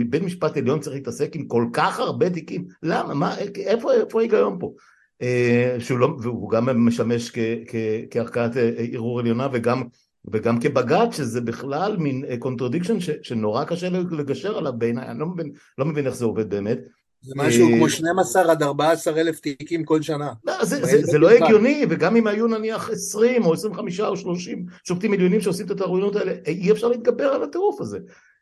בית 0.09 0.23
משפט 0.23 0.57
עליון 0.57 0.79
צריך 0.79 0.95
להתעסק 0.95 1.35
עם 1.35 1.47
כל 1.47 1.65
כך 1.73 1.99
הרבה 1.99 2.29
תיקים, 2.29 2.65
למה, 2.83 3.13
מה, 3.13 3.37
איפה, 3.39 3.93
איפה 3.93 4.19
ההיגיון 4.19 4.57
פה? 4.59 4.73
אה, 5.21 5.75
שהוא 5.79 5.99
לא, 5.99 6.15
והוא 6.21 6.49
גם 6.49 6.85
משמש 6.85 7.29
כ, 7.29 7.39
כ, 7.67 7.75
כערכאת 8.11 8.51
ערעור 8.93 9.19
עליונה 9.19 9.47
וגם, 9.53 9.83
וגם 10.31 10.59
כבג"ץ, 10.59 11.17
שזה 11.17 11.41
בכלל 11.41 11.97
מין 11.97 12.25
contradiction 12.39 12.97
שנורא 13.21 13.63
קשה 13.63 13.89
לגשר 13.89 14.57
עליו 14.57 14.73
בעיניי, 14.77 15.07
אני 15.07 15.19
לא 15.19 15.25
מבין, 15.25 15.51
לא 15.77 15.85
מבין 15.85 16.05
איך 16.05 16.15
זה 16.15 16.25
עובד 16.25 16.49
באמת. 16.49 16.79
זה 17.21 17.33
משהו 17.35 17.67
כמו 17.75 17.89
12 17.89 18.51
עד 18.51 18.63
14 18.63 19.21
אלף 19.21 19.39
תיקים 19.39 19.83
כל 19.83 20.01
שנה. 20.01 20.33
לא, 20.45 20.65
זה, 20.65 20.85
זה, 20.85 21.01
זה 21.01 21.17
לא 21.17 21.29
הגיוני, 21.29 21.85
וגם 21.89 22.15
אם 22.15 22.27
היו 22.27 22.47
נניח 22.47 22.89
20 22.89 23.45
או 23.45 23.53
25 23.53 23.99
או 23.99 24.17
30 24.17 24.65
שופטים 24.87 25.13
עליונים 25.13 25.41
שעושים 25.41 25.65
את 25.65 25.71
התערבויות 25.71 26.15
האלה, 26.15 26.33
אי 26.47 26.71
אפשר 26.71 26.87
להתגבר 26.87 27.25
על 27.25 27.43
הטירוף 27.43 27.81
הזה. 27.81 27.99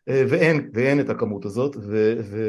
אה, 0.10 0.24
ואין, 0.30 0.70
ואין 0.74 1.00
את 1.00 1.10
הכמות 1.10 1.46
הזאת, 1.46 1.76
ו, 1.80 2.14
ו, 2.24 2.40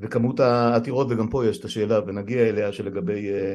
וכמות 0.00 0.40
העתירות, 0.40 1.06
וגם 1.10 1.28
פה 1.28 1.46
יש 1.46 1.58
את 1.58 1.64
השאלה, 1.64 2.00
ונגיע 2.06 2.48
אליה 2.48 2.72
שלגבי 2.72 3.30
אה, 3.30 3.54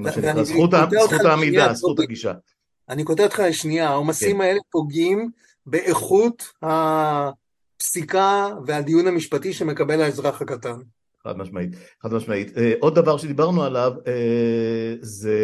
מה 0.00 0.12
שנקרא 0.12 0.42
זכות, 0.42 0.70
זכות 0.90 1.24
העמידה, 1.24 1.74
זכות 1.74 2.00
הגישה. 2.00 2.32
אני 2.88 3.04
כותב 3.04 3.22
אותך 3.22 3.42
לשנייה, 3.48 3.88
העומסים 3.88 4.36
כן. 4.36 4.42
האלה 4.42 4.60
פוגעים 4.70 5.30
באיכות 5.66 6.52
הפסיקה 6.62 8.48
והדיון 8.66 9.06
המשפטי 9.06 9.52
שמקבל 9.52 10.02
האזרח 10.02 10.42
הקטן. 10.42 10.76
חד 11.24 11.38
משמעית, 11.38 11.70
חד 12.02 12.12
משמעית. 12.12 12.58
אה, 12.58 12.72
עוד 12.80 12.94
דבר 12.94 13.16
שדיברנו 13.16 13.62
עליו 13.62 13.92
אה, 14.06 14.94
זה 15.00 15.38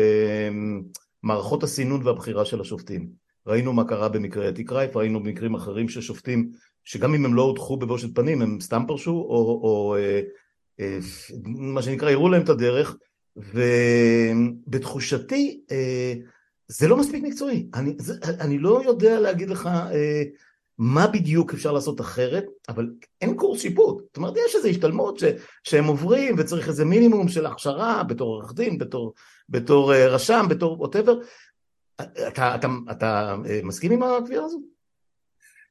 מערכות 1.22 1.62
הסינון 1.62 2.06
והבחירה 2.06 2.44
של 2.44 2.60
השופטים. 2.60 3.08
ראינו 3.46 3.72
מה 3.72 3.84
קרה 3.84 4.08
במקרה 4.08 4.48
אתי 4.48 4.64
קרייף, 4.64 4.96
ראינו 4.96 5.22
במקרים 5.22 5.54
אחרים 5.54 5.88
ששופטים, 5.88 6.50
שגם 6.84 7.14
אם 7.14 7.24
הם 7.24 7.34
לא 7.34 7.42
הודחו 7.42 7.76
בבושת 7.76 8.14
פנים, 8.14 8.42
הם 8.42 8.60
סתם 8.60 8.82
פרשו, 8.88 9.10
או, 9.10 9.60
או 9.62 9.96
אה, 9.96 10.20
מה 11.44 11.82
שנקרא, 11.82 12.10
הראו 12.10 12.28
להם 12.28 12.42
את 12.42 12.48
הדרך, 12.48 12.96
ובתחושתי 14.66 15.60
זה 16.68 16.88
לא 16.88 16.96
מספיק 16.96 17.24
מקצועי. 17.24 17.66
אני, 17.74 17.94
זה, 17.98 18.14
אני 18.40 18.58
לא 18.58 18.82
יודע 18.84 19.20
להגיד 19.20 19.50
לך 19.50 19.68
מה 20.78 21.06
בדיוק 21.06 21.54
אפשר 21.54 21.72
לעשות 21.72 22.00
אחרת, 22.00 22.44
אבל 22.68 22.90
אין 23.20 23.36
קורס 23.36 23.60
שיפוט. 23.60 24.04
זאת 24.06 24.16
אומרת, 24.16 24.34
יש 24.46 24.54
איזו 24.54 24.68
השתלמות 24.68 25.18
ש, 25.18 25.24
שהם 25.64 25.84
עוברים 25.84 26.34
וצריך 26.38 26.68
איזה 26.68 26.84
מינימום 26.84 27.28
של 27.28 27.46
הכשרה 27.46 28.02
בתור 28.02 28.34
עורך 28.34 28.54
דין, 28.54 28.78
בתור, 28.78 29.14
בתור 29.48 29.94
רשם, 29.94 30.46
בתור 30.48 30.80
ווטאבר. 30.80 31.18
אתה, 31.96 32.28
אתה, 32.28 32.54
אתה, 32.54 32.68
אתה 32.90 33.36
מסכים 33.62 33.92
עם 33.92 34.02
הקביעה 34.02 34.44
הזו? 34.44 34.71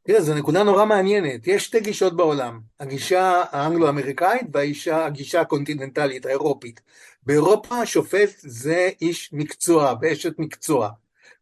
תראה, 0.03 0.22
זו 0.22 0.36
נקודה 0.36 0.63
נורא 0.63 0.86
מעניינת. 0.86 1.48
יש 1.48 1.65
שתי 1.65 1.79
גישות 1.79 2.15
בעולם, 2.15 2.60
הגישה 2.79 3.43
האנגלו-אמריקאית 3.51 4.48
והגישה 4.53 5.41
הקונטיננטלית, 5.41 6.25
האירופית. 6.25 6.81
באירופה 7.24 7.75
השופט 7.75 8.29
זה 8.38 8.89
איש 9.01 9.29
מקצוע 9.34 9.93
ואשת 10.01 10.39
מקצוע. 10.39 10.89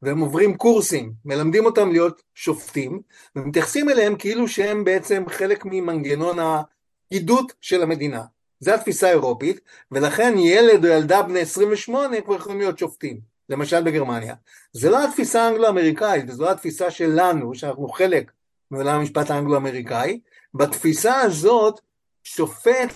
והם 0.02 0.20
עוברים 0.20 0.58
קורסים, 0.58 1.14
מלמדים 1.26 1.66
אותם 1.66 1.92
להיות 1.92 2.22
שופטים, 2.36 3.02
ומתייחסים 3.36 3.90
אליהם 3.90 4.16
כאילו 4.16 4.48
שהם 4.48 4.84
בעצם 4.84 5.24
חלק 5.30 5.66
ממנגנון 5.66 6.38
העידות 6.40 7.54
של 7.62 7.82
המדינה. 7.82 8.24
זו 8.60 8.74
התפיסה 8.74 9.08
האירופית, 9.08 9.60
ולכן 9.92 10.34
ילד 10.38 10.86
או 10.86 10.92
ילדה 10.92 11.22
בני 11.22 11.40
28 11.40 12.22
כבר 12.22 12.36
יכולים 12.36 12.60
להיות 12.60 12.80
שופטים, 12.80 13.20
למשל 13.50 13.84
בגרמניה. 13.84 14.36
זה 14.74 14.90
לא 14.90 15.04
התפיסה 15.04 15.42
האנגלו-אמריקאית, 15.42 16.26
וזו 16.28 16.44
לא 16.44 16.52
התפיסה 16.52 16.92
שלנו, 16.92 17.56
שאנחנו 17.56 17.90
חלק 17.90 18.32
מעולם 18.72 19.00
המשפט 19.00 19.32
האנגלו-אמריקאי. 19.32 20.20
בתפיסה 20.54 21.22
הזאת, 21.22 21.80
שופט, 22.24 22.94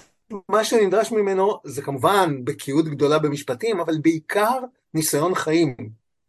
מה 0.49 0.63
שנדרש 0.63 1.11
ממנו 1.11 1.59
זה 1.63 1.81
כמובן 1.81 2.35
בקיאות 2.43 2.85
גדולה 2.85 3.19
במשפטים, 3.19 3.79
אבל 3.79 3.97
בעיקר 3.97 4.59
ניסיון 4.93 5.35
חיים. 5.35 5.75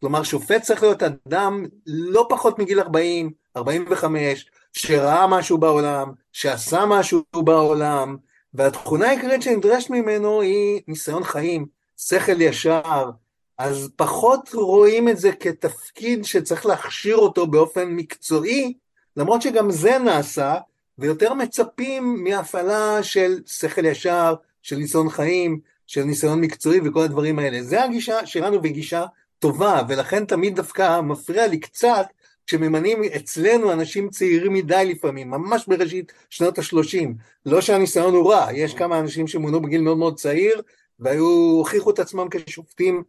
כלומר, 0.01 0.23
שופט 0.23 0.63
צריך 0.63 0.83
להיות 0.83 1.03
אדם 1.03 1.67
לא 1.87 2.27
פחות 2.31 2.59
מגיל 2.59 2.81
40, 2.81 3.31
45, 3.57 4.51
שראה 4.73 5.27
משהו 5.27 5.59
בעולם, 5.59 6.13
שעשה 6.33 6.85
משהו 6.87 7.23
בעולם, 7.35 8.17
והתכונה 8.55 9.09
העיקרית 9.09 9.43
שנדרשת 9.43 9.91
ממנו 9.91 10.41
היא 10.41 10.81
ניסיון 10.89 11.25
חיים, 11.25 11.67
שכל 11.97 12.41
ישר, 12.41 13.11
אז 13.59 13.91
פחות 13.97 14.51
רואים 14.55 15.09
את 15.09 15.19
זה 15.19 15.33
כתפקיד 15.33 16.25
שצריך 16.25 16.67
להכשיר 16.67 17.17
אותו 17.17 17.47
באופן 17.47 17.89
מקצועי, 17.89 18.75
למרות 19.17 19.43
שגם 19.43 19.71
זה 19.71 19.99
נעשה, 19.99 20.57
ויותר 20.99 21.35
מצפים 21.35 22.25
מהפעלה 22.25 23.03
של 23.03 23.41
שכל 23.47 23.85
ישר, 23.85 24.35
של 24.63 24.77
ניסיון 24.77 25.11
חיים, 25.11 25.61
של 25.87 26.03
ניסיון 26.05 26.41
מקצועי 26.41 26.81
וכל 26.85 27.01
הדברים 27.01 27.39
האלה. 27.39 27.63
זה 27.63 27.85
הגישה 27.85 28.27
שלנו 28.27 28.61
וגישה 28.63 29.05
טובה, 29.39 29.83
ולכן 29.89 30.25
תמיד 30.25 30.57
דווקא 30.57 31.01
מפריע 31.01 31.47
לי 31.47 31.61
קצת 31.61 32.07
כשממנים 32.47 33.03
אצלנו 33.17 33.73
אנשים 33.73 34.11
צעירים 34.11 34.53
מדי 34.53 34.85
לפעמים, 34.95 35.31
ממש 35.31 35.65
בראשית 35.69 36.13
שנות 36.31 36.59
ה-30. 36.59 37.09
לא 37.47 37.61
שהניסיון 37.61 38.15
הוא 38.15 38.33
רע, 38.33 38.49
יש 38.53 38.75
כמה 38.75 38.99
אנשים 38.99 39.27
שמונו 39.27 39.63
בגיל 39.63 39.81
מאוד 39.81 39.99
מאוד 39.99 40.17
צעיר, 40.17 40.63
והיו, 40.99 41.27
הוכיחו 41.59 41.91
את 41.91 41.99
עצמם 41.99 42.27
כשופטים 42.31 43.03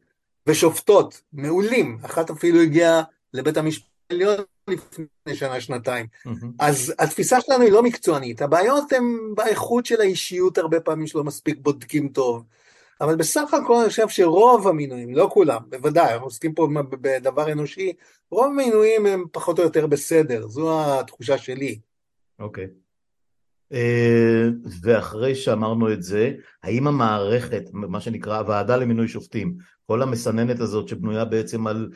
ושופטות 0.47 1.21
מעולים. 1.33 1.97
אחת 2.05 2.29
אפילו 2.29 2.61
הגיעה 2.61 3.01
לבית 3.33 3.57
המשפט 3.57 3.94
העליון 4.09 4.35
לפני 4.67 5.35
שנה, 5.35 5.61
שנתיים. 5.61 6.05
Mm-hmm. 6.05 6.45
אז 6.59 6.93
התפיסה 6.99 7.41
שלנו 7.41 7.63
היא 7.63 7.71
לא 7.71 7.83
מקצוענית, 7.83 8.41
הבעיות 8.41 8.91
הן 8.93 9.03
באיכות 9.35 9.85
של 9.85 10.01
האישיות 10.01 10.57
הרבה 10.57 10.79
פעמים 10.79 11.07
שלא 11.07 11.23
מספיק 11.23 11.57
בודקים 11.61 12.09
טוב. 12.09 12.43
אבל 13.01 13.15
בסך 13.15 13.53
הכל 13.53 13.75
אני 13.75 13.89
חושב 13.89 14.09
שרוב 14.09 14.67
המינויים, 14.67 15.15
לא 15.15 15.29
כולם, 15.33 15.61
בוודאי, 15.69 16.13
אנחנו 16.13 16.27
עוסקים 16.27 16.53
פה 16.53 16.67
בדבר 16.89 17.51
אנושי, 17.51 17.93
רוב 18.31 18.45
המינויים 18.45 19.05
הם 19.05 19.25
פחות 19.31 19.59
או 19.59 19.63
יותר 19.63 19.87
בסדר, 19.87 20.47
זו 20.47 20.99
התחושה 20.99 21.37
שלי. 21.37 21.79
אוקיי. 22.39 22.65
Okay. 22.65 22.67
אה, 23.73 24.49
ואחרי 24.81 25.35
שאמרנו 25.35 25.93
את 25.93 26.03
זה, 26.03 26.31
האם 26.63 26.87
המערכת, 26.87 27.63
מה 27.73 28.01
שנקרא 28.01 28.39
הוועדה 28.39 28.77
למינוי 28.77 29.07
שופטים, 29.07 29.57
כל 29.87 30.01
המסננת 30.01 30.59
הזאת 30.59 30.87
שבנויה 30.87 31.25
בעצם 31.25 31.67
על, 31.67 31.89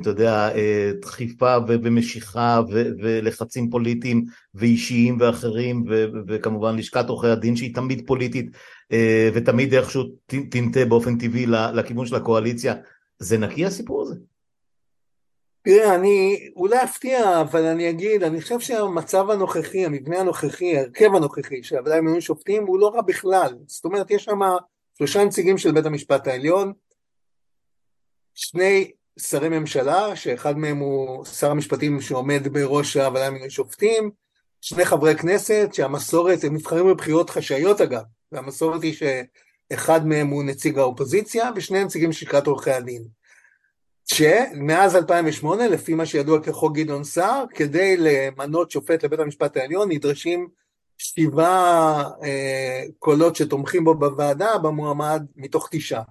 אתה 0.00 0.10
יודע, 0.10 0.54
אה, 0.54 0.90
דחיפה 1.00 1.56
ומשיכה 1.68 2.60
ולחצים 2.98 3.70
פוליטיים 3.70 4.24
ואישיים 4.54 5.16
ואחרים, 5.20 5.84
וכמובן 6.26 6.76
לשכת 6.76 7.08
עורכי 7.08 7.26
הדין 7.26 7.56
שהיא 7.56 7.74
תמיד 7.74 8.06
פוליטית, 8.06 8.50
אה, 8.92 9.30
ותמיד 9.34 9.74
איכשהו 9.74 10.04
תנטה 10.26 10.84
באופן 10.84 11.18
טבעי 11.18 11.46
לכיוון 11.46 12.06
של 12.06 12.14
הקואליציה, 12.14 12.74
זה 13.18 13.38
נקי 13.38 13.66
הסיפור 13.66 14.02
הזה? 14.02 14.14
תראה, 15.62 15.94
אני 15.94 16.48
אולי 16.56 16.84
אפתיע, 16.84 17.40
אבל 17.40 17.64
אני 17.64 17.90
אגיד, 17.90 18.22
אני 18.22 18.40
חושב 18.40 18.60
שהמצב 18.60 19.30
הנוכחי, 19.30 19.84
המבנה 19.84 20.18
הנוכחי, 20.18 20.76
ההרכב 20.76 21.14
הנוכחי 21.14 21.62
של 21.62 21.76
הוועדה 21.76 21.96
למינוי 21.96 22.20
שופטים 22.20 22.66
הוא 22.66 22.80
לא 22.80 22.88
רע 22.94 23.02
בכלל. 23.02 23.54
זאת 23.66 23.84
אומרת, 23.84 24.10
יש 24.10 24.24
שם 24.24 24.40
שלושה 24.98 25.24
נציגים 25.24 25.58
של 25.58 25.72
בית 25.72 25.86
המשפט 25.86 26.26
העליון, 26.26 26.72
שני 28.34 28.90
שרי 29.18 29.48
ממשלה, 29.48 30.16
שאחד 30.16 30.58
מהם 30.58 30.78
הוא 30.78 31.24
שר 31.24 31.50
המשפטים 31.50 32.00
שעומד 32.00 32.48
בראש 32.48 32.96
הוועדה 32.96 33.28
למינוי 33.28 33.50
שופטים, 33.50 34.10
שני 34.60 34.84
חברי 34.84 35.16
כנסת 35.16 35.68
שהמסורת, 35.72 36.44
הם 36.44 36.54
נבחרים 36.54 36.86
בבחירות 36.86 37.30
חשאיות 37.30 37.80
אגב, 37.80 38.02
והמסורת 38.32 38.82
היא 38.82 38.94
שאחד 38.94 40.06
מהם 40.06 40.28
הוא 40.28 40.44
נציג 40.44 40.78
האופוזיציה 40.78 41.50
ושני 41.56 41.84
נציגים 41.84 42.12
של 42.12 42.26
לשכת 42.26 42.46
עורכי 42.46 42.70
הדין. 42.70 43.04
שמאז 44.04 44.96
2008, 44.96 45.68
לפי 45.68 45.94
מה 45.94 46.06
שידוע 46.06 46.42
כחוק 46.42 46.76
גדעון 46.76 47.04
סער, 47.04 47.44
כדי 47.54 47.96
למנות 47.98 48.70
שופט 48.70 49.04
לבית 49.04 49.20
המשפט 49.20 49.56
העליון 49.56 49.92
נדרשים 49.92 50.48
שבעה 50.98 52.04
אה, 52.24 52.82
קולות 52.98 53.36
שתומכים 53.36 53.84
בו 53.84 53.94
בוועדה 53.94 54.58
במועמד 54.58 55.22
מתוך 55.36 55.68
תשעה. 55.70 56.02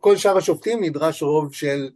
כל 0.00 0.16
שאר 0.16 0.36
השופטים 0.36 0.84
נדרש 0.84 1.22
רוב 1.22 1.54
של 1.54 1.90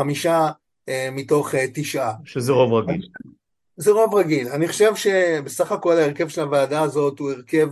חמישה 0.00 0.48
אה, 0.88 1.08
מתוך 1.12 1.54
אה, 1.54 1.64
תשעה. 1.74 2.12
שזה 2.24 2.52
רוב 2.52 2.72
רגיל. 2.72 3.08
זה 3.76 3.90
רוב 3.90 4.14
רגיל. 4.14 4.48
אני 4.48 4.68
חושב 4.68 4.94
שבסך 4.94 5.72
הכל 5.72 5.92
ההרכב 5.92 6.28
של 6.28 6.40
הוועדה 6.40 6.82
הזאת 6.82 7.18
הוא 7.18 7.30
הרכב 7.30 7.68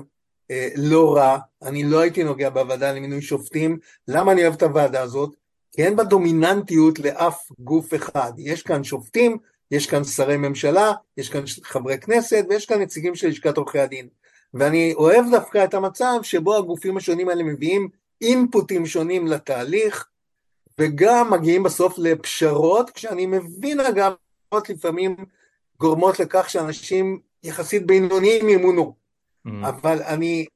אה, 0.50 0.68
לא 0.76 1.16
רע, 1.16 1.38
אני 1.62 1.84
לא 1.84 2.00
הייתי 2.00 2.24
נוגע 2.24 2.50
בוועדה 2.50 2.92
למינוי 2.92 3.22
שופטים, 3.22 3.78
למה 4.08 4.32
אני 4.32 4.42
אוהב 4.42 4.54
את 4.54 4.62
הוועדה 4.62 5.02
הזאת? 5.02 5.36
כי 5.72 5.84
אין 5.84 5.96
בה 5.96 6.04
דומיננטיות 6.04 6.98
לאף 6.98 7.48
גוף 7.58 7.94
אחד, 7.94 8.32
יש 8.38 8.62
כאן 8.62 8.84
שופטים, 8.84 9.36
יש 9.70 9.86
כאן 9.86 10.04
שרי 10.04 10.36
ממשלה, 10.36 10.92
יש 11.16 11.28
כאן 11.28 11.42
חברי 11.62 11.98
כנסת 11.98 12.44
ויש 12.48 12.66
כאן 12.66 12.80
נציגים 12.80 13.14
של 13.14 13.28
לשכת 13.28 13.56
עורכי 13.56 13.78
הדין. 13.78 14.08
ואני 14.54 14.94
אוהב 14.94 15.24
דווקא 15.30 15.64
את 15.64 15.74
המצב 15.74 16.18
שבו 16.22 16.56
הגופים 16.56 16.96
השונים 16.96 17.28
האלה 17.28 17.42
מביאים 17.42 17.88
אינפוטים 18.20 18.86
שונים 18.86 19.26
לתהליך, 19.26 20.08
וגם 20.78 21.30
מגיעים 21.30 21.62
בסוף 21.62 21.98
לפשרות, 21.98 22.90
כשאני 22.90 23.26
מבין 23.26 23.80
אגב, 23.80 24.12
לפעמים 24.68 25.16
גורמות 25.80 26.20
לכך 26.20 26.50
שאנשים 26.50 27.20
יחסית 27.42 27.86
בינוניים 27.86 28.48
ימונו. 28.48 28.94
Mm-hmm. 29.46 29.50
אבל 29.68 30.02
אני 30.02 30.46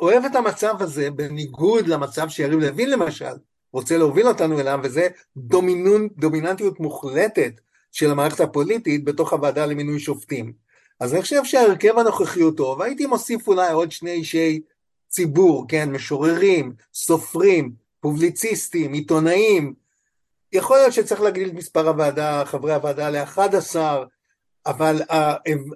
אוהב 0.00 0.24
את 0.24 0.36
המצב 0.36 0.74
הזה, 0.80 1.10
בניגוד 1.10 1.88
למצב 1.88 2.28
שיריב 2.28 2.58
לוין 2.58 2.90
למשל, 2.90 3.34
רוצה 3.72 3.98
להוביל 3.98 4.28
אותנו 4.28 4.60
אליו, 4.60 4.80
וזה 4.82 5.08
דומינון, 5.36 6.08
דומיננטיות 6.16 6.80
מוחלטת 6.80 7.60
של 7.92 8.10
המערכת 8.10 8.40
הפוליטית 8.40 9.04
בתוך 9.04 9.32
הוועדה 9.32 9.66
למינוי 9.66 9.98
שופטים. 9.98 10.52
אז 11.00 11.14
אני 11.14 11.22
חושב 11.22 11.44
שההרכב 11.44 11.98
הנוכחי 11.98 12.40
הוא 12.40 12.52
טוב, 12.56 12.82
הייתי 12.82 13.06
מוסיף 13.06 13.48
אולי 13.48 13.72
עוד 13.72 13.92
שני 13.92 14.10
אישי 14.10 14.60
ציבור, 15.08 15.64
כן, 15.68 15.90
משוררים, 15.90 16.72
סופרים, 16.94 17.72
פובליציסטים, 18.00 18.92
עיתונאים, 18.92 19.74
יכול 20.52 20.76
להיות 20.76 20.92
שצריך 20.92 21.20
להגדיל 21.20 21.48
את 21.48 21.54
מספר 21.54 21.88
הוועדה, 21.88 22.42
חברי 22.46 22.74
הוועדה 22.74 23.10
ל-11, 23.10 23.76
אבל 24.66 25.02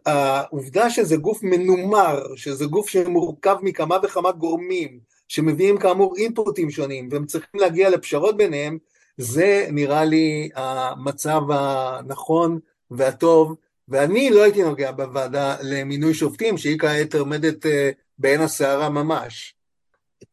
העובדה 0.07 0.90
שזה 0.90 1.16
גוף 1.16 1.43
מנומר, 1.43 2.23
שזה 2.37 2.64
גוף 2.64 2.88
שמורכב 2.88 3.57
מכמה 3.62 3.97
וכמה 4.02 4.33
גורמים, 4.33 4.99
שמביאים 5.28 5.78
כאמור 5.78 6.16
אינפוטים 6.16 6.71
שונים, 6.71 7.09
והם 7.12 7.26
צריכים 7.26 7.61
להגיע 7.61 7.90
לפשרות 7.90 8.37
ביניהם, 8.37 8.78
זה 9.16 9.66
נראה 9.73 10.04
לי 10.04 10.49
המצב 10.54 11.40
הנכון 11.50 12.59
והטוב, 12.90 13.57
ואני 13.88 14.31
לא 14.31 14.43
הייתי 14.43 14.62
נוגע 14.62 14.93
בוועדה 14.93 15.57
למינוי 15.62 16.14
שופטים, 16.14 16.59
שהיא 16.59 16.78
כעת 16.78 17.14
עומדת 17.14 17.66
אה, 17.66 17.90
בעין 18.19 18.40
הסערה 18.40 18.88
ממש. 18.88 19.53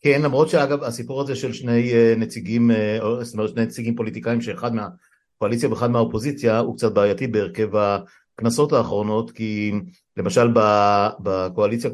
כן, 0.02 0.22
למרות 0.22 0.50
שאגב 0.50 0.84
הסיפור 0.84 1.22
הזה 1.22 1.36
של 1.36 1.54
שני 1.54 1.94
אה, 1.94 2.14
נציגים, 2.18 2.72
אה, 2.72 3.00
זאת 3.22 3.34
אומרת 3.34 3.50
שני 3.50 3.66
נציגים 3.66 3.96
פוליטיקאים 3.96 4.42
שאחד 4.42 4.72
מהקואליציה 4.76 5.70
ואחד 5.70 5.92
מהאופוזיציה 5.92 6.60
הוא 6.60 6.78
קצת 6.78 6.94
בעייתי 6.94 7.28
בהרכב 7.28 7.70
הכנסות 7.76 8.74
האחרונות, 8.74 9.32
כי 9.32 9.72
למשל 10.18 10.48
בקואליציה, 11.20 11.90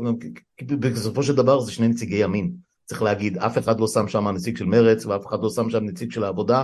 בסופו 0.79 1.23
של 1.23 1.35
דבר 1.35 1.59
זה 1.59 1.71
שני 1.71 1.87
נציגי 1.87 2.15
ימין, 2.15 2.51
צריך 2.85 3.01
להגיד, 3.01 3.37
אף 3.37 3.57
אחד 3.57 3.79
לא 3.79 3.87
שם 3.87 4.07
שם 4.07 4.27
נציג 4.27 4.57
של 4.57 4.65
מרץ 4.65 5.05
ואף 5.05 5.27
אחד 5.27 5.37
לא 5.41 5.49
שם 5.49 5.69
שם 5.69 5.85
נציג 5.85 6.11
של 6.11 6.23
העבודה 6.23 6.63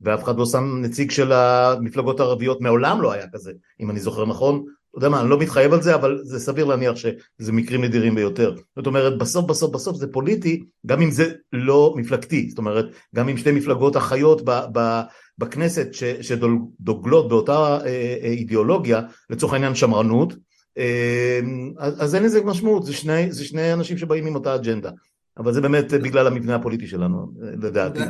ואף 0.00 0.24
אחד 0.24 0.38
לא 0.38 0.46
שם 0.46 0.80
נציג 0.82 1.10
של 1.10 1.32
המפלגות 1.32 2.20
הערביות, 2.20 2.60
מעולם 2.60 3.02
לא 3.02 3.12
היה 3.12 3.26
כזה, 3.32 3.52
אם 3.80 3.90
אני 3.90 4.00
זוכר 4.00 4.26
נכון, 4.26 4.64
יודע 4.96 5.08
מה, 5.08 5.20
אני 5.20 5.30
לא 5.30 5.38
מתחייב 5.38 5.72
על 5.72 5.82
זה, 5.82 5.94
אבל 5.94 6.20
זה 6.22 6.38
סביר 6.38 6.64
להניח 6.64 6.96
שזה 6.96 7.52
מקרים 7.52 7.84
נדירים 7.84 8.14
ביותר. 8.14 8.54
זאת 8.76 8.86
אומרת, 8.86 9.18
בסוף 9.18 9.46
בסוף 9.46 9.74
בסוף 9.74 9.96
זה 9.96 10.06
פוליטי, 10.12 10.64
גם 10.86 11.02
אם 11.02 11.10
זה 11.10 11.32
לא 11.52 11.94
מפלגתי, 11.96 12.48
זאת 12.48 12.58
אומרת, 12.58 12.86
גם 13.14 13.28
אם 13.28 13.36
שתי 13.36 13.52
מפלגות 13.52 13.96
אחיות 13.96 14.44
ב, 14.44 14.50
ב, 14.72 15.00
בכנסת 15.38 15.94
ש, 15.94 16.04
שדוגלות 16.04 17.28
באותה 17.28 17.52
אה, 17.52 17.86
אה, 18.22 18.30
אידיאולוגיה, 18.30 19.00
לצורך 19.30 19.52
העניין 19.52 19.74
שמרנות, 19.74 20.34
אה, 20.78 21.40
אז 21.78 22.14
אין 22.14 22.22
לזה 22.22 22.44
משמעות, 22.44 22.86
זה 22.86 22.92
שני, 22.92 23.32
זה 23.32 23.44
שני 23.44 23.72
אנשים 23.72 23.98
שבאים 23.98 24.26
עם 24.26 24.34
אותה 24.34 24.54
אג'נדה. 24.54 24.90
אבל 25.38 25.52
זה 25.52 25.60
באמת 25.60 25.92
בגלל 25.92 26.26
המבנה 26.26 26.54
הפוליטי 26.54 26.86
שלנו, 26.86 27.32
לדעתי. 27.40 28.00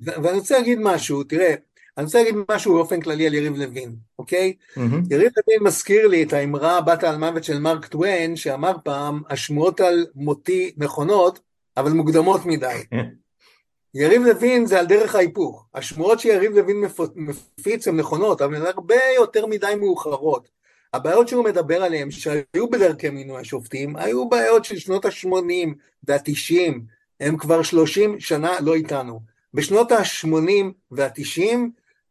ואני 0.00 0.38
רוצה 0.38 0.58
להגיד 0.58 0.78
משהו, 0.82 1.24
תראה, 1.24 1.54
אני 1.98 2.04
רוצה 2.04 2.18
להגיד 2.18 2.34
משהו 2.50 2.74
באופן 2.74 3.00
כללי 3.00 3.26
על 3.26 3.34
יריב 3.34 3.56
לוין, 3.56 3.96
אוקיי? 4.18 4.54
Mm-hmm. 4.76 4.80
יריב 5.10 5.32
לוין 5.36 5.62
מזכיר 5.62 6.06
לי 6.06 6.22
את 6.22 6.32
האמרה 6.32 6.80
בת 6.80 7.04
על 7.04 7.16
מוות 7.16 7.44
של 7.44 7.58
מרק 7.58 7.86
טוויין, 7.86 8.36
שאמר 8.36 8.76
פעם, 8.84 9.22
השמועות 9.30 9.80
על 9.80 10.06
מותי 10.14 10.72
נכונות, 10.76 11.40
אבל 11.76 11.92
מוקדמות 11.92 12.46
מדי. 12.46 12.82
יריב 13.94 14.22
לוין 14.22 14.66
זה 14.66 14.80
על 14.80 14.86
דרך 14.86 15.14
ההיפוך. 15.14 15.66
השמועות 15.74 16.20
שיריב 16.20 16.52
לוין 16.52 16.84
מפיץ 17.14 17.88
הן 17.88 17.96
נכונות, 17.96 18.42
אבל 18.42 18.54
הן 18.54 18.66
הרבה 18.66 19.00
יותר 19.16 19.46
מדי 19.46 19.74
מאוחרות. 19.80 20.48
הבעיות 20.92 21.28
שהוא 21.28 21.44
מדבר 21.44 21.82
עליהן, 21.82 22.10
שהיו 22.10 22.70
בדרכי 22.70 23.10
מינוי 23.10 23.40
השופטים, 23.40 23.96
היו 23.96 24.28
בעיות 24.28 24.64
של 24.64 24.78
שנות 24.78 25.04
ה-80 25.04 25.68
וה-90, 26.08 26.72
הם 27.20 27.36
כבר 27.36 27.62
30 27.62 28.20
שנה 28.20 28.60
לא 28.60 28.74
איתנו. 28.74 29.20
בשנות 29.54 29.92
ה-80 29.92 30.64
וה-90 30.90 31.56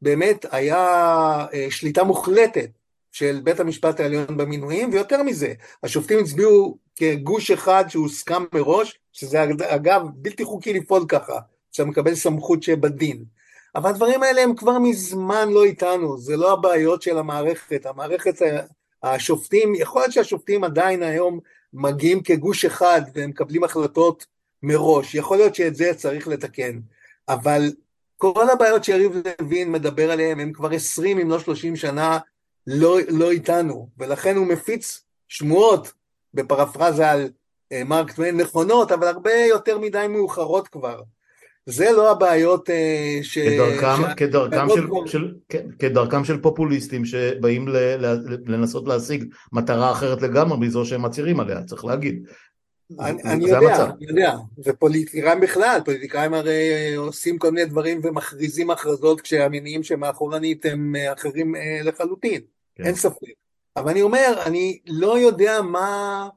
באמת 0.03 0.45
היה 0.51 0.77
אה, 1.53 1.67
שליטה 1.69 2.03
מוחלטת 2.03 2.69
של 3.11 3.39
בית 3.43 3.59
המשפט 3.59 3.99
העליון 3.99 4.37
במינויים, 4.37 4.89
ויותר 4.93 5.23
מזה, 5.23 5.53
השופטים 5.83 6.19
הצביעו 6.19 6.77
כגוש 6.95 7.51
אחד 7.51 7.85
שהוסכם 7.89 8.43
מראש, 8.53 8.99
שזה 9.11 9.43
אגב 9.61 10.01
בלתי 10.15 10.45
חוקי 10.45 10.73
לפעול 10.73 11.05
ככה, 11.07 11.39
שאתה 11.71 11.89
מקבל 11.89 12.15
סמכות 12.15 12.63
שבדין. 12.63 13.23
אבל 13.75 13.89
הדברים 13.89 14.23
האלה 14.23 14.41
הם 14.41 14.55
כבר 14.55 14.79
מזמן 14.79 15.49
לא 15.49 15.63
איתנו, 15.63 16.17
זה 16.17 16.37
לא 16.37 16.53
הבעיות 16.53 17.01
של 17.01 17.17
המערכת, 17.17 17.85
המערכת, 17.85 18.41
השופטים, 19.03 19.75
יכול 19.75 20.01
להיות 20.01 20.13
שהשופטים 20.13 20.63
עדיין 20.63 21.03
היום 21.03 21.39
מגיעים 21.73 22.23
כגוש 22.23 22.65
אחד 22.65 23.01
והם 23.13 23.29
מקבלים 23.29 23.63
החלטות 23.63 24.25
מראש, 24.63 25.15
יכול 25.15 25.37
להיות 25.37 25.55
שאת 25.55 25.75
זה 25.75 25.93
צריך 25.93 26.27
לתקן, 26.27 26.79
אבל 27.29 27.71
כל 28.23 28.49
הבעיות 28.49 28.83
שיריב 28.83 29.11
לוין 29.41 29.71
מדבר 29.71 30.11
עליהן 30.11 30.39
הם 30.39 30.53
כבר 30.53 30.69
עשרים 30.69 31.19
אם 31.19 31.29
לא 31.29 31.39
שלושים 31.39 31.75
שנה 31.75 32.19
לא, 32.67 32.97
לא 33.09 33.31
איתנו, 33.31 33.89
ולכן 33.97 34.35
הוא 34.35 34.47
מפיץ 34.47 35.03
שמועות, 35.27 35.91
בפרפרזה 36.33 37.11
על 37.11 37.29
אה, 37.71 37.83
מרק 37.83 38.11
טוויין, 38.11 38.37
נכונות, 38.41 38.91
אבל 38.91 39.07
הרבה 39.07 39.33
יותר 39.49 39.79
מדי 39.79 40.05
מאוחרות 40.09 40.67
כבר. 40.67 41.01
זה 41.65 41.91
לא 41.91 42.11
הבעיות 42.11 42.69
אה, 42.69 43.19
ש... 43.21 43.37
כדרכם, 43.37 44.01
ש... 44.11 44.13
כדרכם, 44.17 44.67
של, 44.69 44.87
כבר... 44.87 45.05
של, 45.05 45.33
כדרכם 45.79 46.23
של 46.23 46.41
פופוליסטים 46.41 47.05
שבאים 47.05 47.67
ל, 47.67 47.77
לנסות 48.45 48.87
להשיג 48.87 49.25
מטרה 49.53 49.91
אחרת 49.91 50.21
לגמרי 50.21 50.57
מזו 50.67 50.85
שהם 50.85 51.01
מצהירים 51.01 51.39
עליה, 51.39 51.63
צריך 51.63 51.85
להגיד. 51.85 52.23
אני, 52.99 53.49
יודע, 53.49 53.85
אני 53.85 54.05
יודע, 54.09 54.35
ופוליטיקאים 54.65 55.39
בכלל, 55.39 55.81
פוליטיקאים 55.85 56.33
הרי 56.33 56.95
עושים 56.95 57.37
כל 57.37 57.51
מיני 57.51 57.65
דברים 57.65 57.99
ומכריזים 58.03 58.69
הכרזות 58.69 59.21
כשהמניעים 59.21 59.83
שמאחורנית 59.83 60.65
הם 60.65 60.95
אחרים 61.13 61.55
אה, 61.55 61.79
לחלוטין, 61.83 62.41
כן. 62.75 62.83
אין 62.83 62.95
ספק. 62.95 63.27
אבל 63.75 63.91
אני 63.91 64.01
אומר, 64.01 64.41
אני 64.45 64.79
לא 64.87 65.19
יודע 65.19 65.61
מה, 65.61 66.29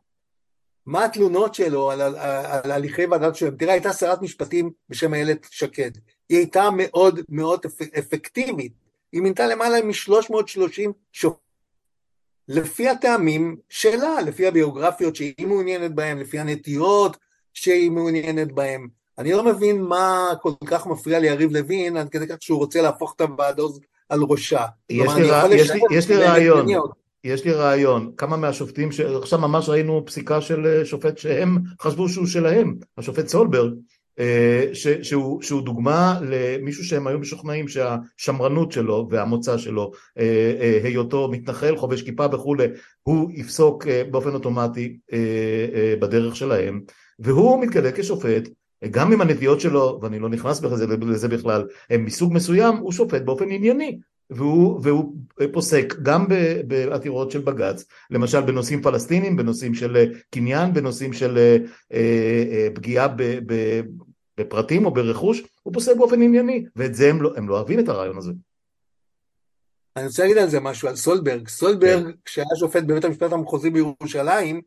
מה 0.87 1.05
התלונות 1.05 1.55
שלו 1.55 1.91
על, 1.91 2.01
על, 2.01 2.17
על 2.47 2.71
הליכי 2.71 3.07
ועדת 3.07 3.37
שלהם. 3.37 3.57
תראה, 3.57 3.73
הייתה 3.73 3.93
שרת 3.93 4.23
משפטים 4.23 4.71
בשם 4.89 5.15
איילת 5.15 5.47
שקד, 5.51 5.91
היא 6.29 6.39
הייתה 6.39 6.69
מאוד 6.77 7.21
מאוד 7.29 7.61
אפקטיבית, 7.99 8.73
היא 9.13 9.23
מינתה 9.23 9.47
למעלה 9.47 9.83
מ-330 9.83 10.91
שופטים. 11.13 11.46
לפי 12.49 12.89
הטעמים 12.89 13.57
שלה, 13.69 14.21
לפי 14.21 14.47
הביוגרפיות 14.47 15.17
שהיא 15.17 15.47
מעוניינת 15.47 15.95
בהם, 15.95 16.21
לפי 16.21 16.39
הנטיות 16.39 17.17
שהיא 17.55 17.91
מעוניינת 17.91 18.53
בהם. 18.53 18.89
אני 19.19 19.33
לא 19.33 19.45
מבין 19.45 19.83
מה 19.83 20.33
כל 20.43 20.53
כך 20.67 20.87
מפריע 20.87 21.19
ליריב 21.19 21.53
לוין, 21.53 21.97
עד 21.97 22.09
כדי 22.09 22.27
כך 22.27 22.37
שהוא 22.41 22.59
רוצה 22.59 22.83
להפוך 22.83 23.13
את 23.17 23.21
הוועדה 23.21 23.63
על 24.09 24.21
ראשה. 24.23 24.65
יש 24.91 25.13
לי, 25.17 25.31
רע, 25.31 25.55
יש 25.55 25.71
לי, 25.71 25.81
יש 25.91 26.09
לי 26.09 26.17
רעיון, 26.17 26.67
יש 27.25 27.45
לי 27.45 27.53
רעיון, 27.53 28.13
כמה 28.17 28.37
מהשופטים, 28.37 28.89
עכשיו 29.23 29.39
ממש 29.39 29.69
ראינו 29.69 30.03
פסיקה 30.07 30.41
של 30.41 30.67
אה, 30.67 30.85
שופט 30.85 31.19
שהם 31.19 31.59
חשבו 31.81 32.09
שהוא 32.09 32.27
שלהם, 32.27 32.77
השופט 32.99 33.29
סולברג, 33.29 33.73
ש, 34.73 34.89
שהוא, 34.89 35.43
שהוא 35.43 35.63
דוגמה 35.63 36.21
למישהו 36.23 36.85
שהם 36.85 37.07
היו 37.07 37.19
משוכנעים 37.19 37.67
שהשמרנות 37.69 38.73
שלו 38.73 39.07
והמוצא 39.11 39.59
שלו, 39.59 39.93
אה, 40.19 40.23
אה, 40.61 40.81
היותו 40.85 41.29
מתנחל, 41.31 41.77
חובש 41.77 42.03
כיפה 42.03 42.27
וכולי, 42.33 42.67
הוא 43.03 43.31
יפסוק 43.35 43.87
באופן 44.11 44.35
אוטומטי 44.35 44.99
בדרך 46.01 46.37
שלהם, 46.37 46.81
והוא 47.19 47.63
מתגלה 47.63 47.93
כשופט, 47.93 48.49
גם 48.91 49.13
אם 49.13 49.21
הנטיות 49.21 49.61
שלו, 49.61 49.99
ואני 50.03 50.19
לא 50.19 50.29
נכנס 50.29 50.61
בזה, 50.61 50.87
לזה 50.87 51.29
בכלל, 51.29 51.67
הם 51.91 52.05
מסוג 52.05 52.33
מסוים, 52.33 52.77
הוא 52.77 52.93
שופט 52.93 53.23
באופן 53.23 53.51
ענייני. 53.51 53.99
והוא, 54.31 54.81
והוא 54.83 55.15
פוסק 55.53 55.95
גם 56.03 56.27
בעתירות 56.67 57.31
של 57.31 57.41
בג"ץ, 57.41 57.85
למשל 58.11 58.41
בנושאים 58.41 58.83
פלסטינים, 58.83 59.37
בנושאים 59.37 59.75
של 59.75 60.13
קניין, 60.31 60.73
בנושאים 60.73 61.13
של 61.13 61.39
אה, 61.39 61.57
אה, 61.93 62.69
פגיעה 62.75 63.09
בפרטים 64.41 64.87
או 64.87 64.95
ברכוש, 64.95 65.43
הוא 65.63 65.75
פוסק 65.75 65.97
באופן 65.97 66.23
ענייני, 66.23 66.65
ואת 66.77 66.95
זה 66.95 67.11
הם 67.11 67.23
לא, 67.23 67.33
הם 67.37 67.49
לא 67.49 67.55
אוהבים 67.55 67.81
את 67.81 67.89
הרעיון 67.89 68.19
הזה. 68.19 68.33
אני 69.97 70.07
רוצה 70.07 70.23
להגיד 70.23 70.39
על 70.39 70.49
זה 70.49 70.61
משהו, 70.61 70.89
על 70.89 70.97
סולברג. 70.97 71.49
סולברג, 71.49 72.05
כן. 72.05 72.11
כשהיה 72.25 72.47
שופט 72.59 72.83
בבית 72.83 73.05
המשפט 73.05 73.33
המחוזי 73.33 73.71
בירושלים, 73.71 74.61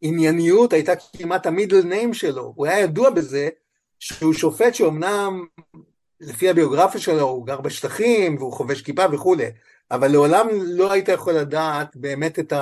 ענייניות 0.00 0.72
הייתה 0.72 0.92
כמעט 1.16 1.46
המידל 1.46 1.82
ניים 1.84 2.14
שלו, 2.14 2.52
הוא 2.56 2.66
היה 2.66 2.80
ידוע 2.80 3.10
בזה 3.10 3.48
שהוא 3.98 4.32
שופט 4.32 4.74
שאומנם 4.74 5.46
לפי 6.20 6.48
הביוגרפיה 6.48 7.00
שלו 7.00 7.28
הוא 7.28 7.46
גר 7.46 7.60
בשטחים 7.60 8.36
והוא 8.36 8.52
חובש 8.52 8.82
כיפה 8.82 9.04
וכולי, 9.12 9.46
אבל 9.90 10.08
לעולם 10.08 10.48
לא 10.52 10.92
היית 10.92 11.08
יכול 11.08 11.32
לדעת 11.32 11.96
באמת 11.96 12.38
את 12.38 12.52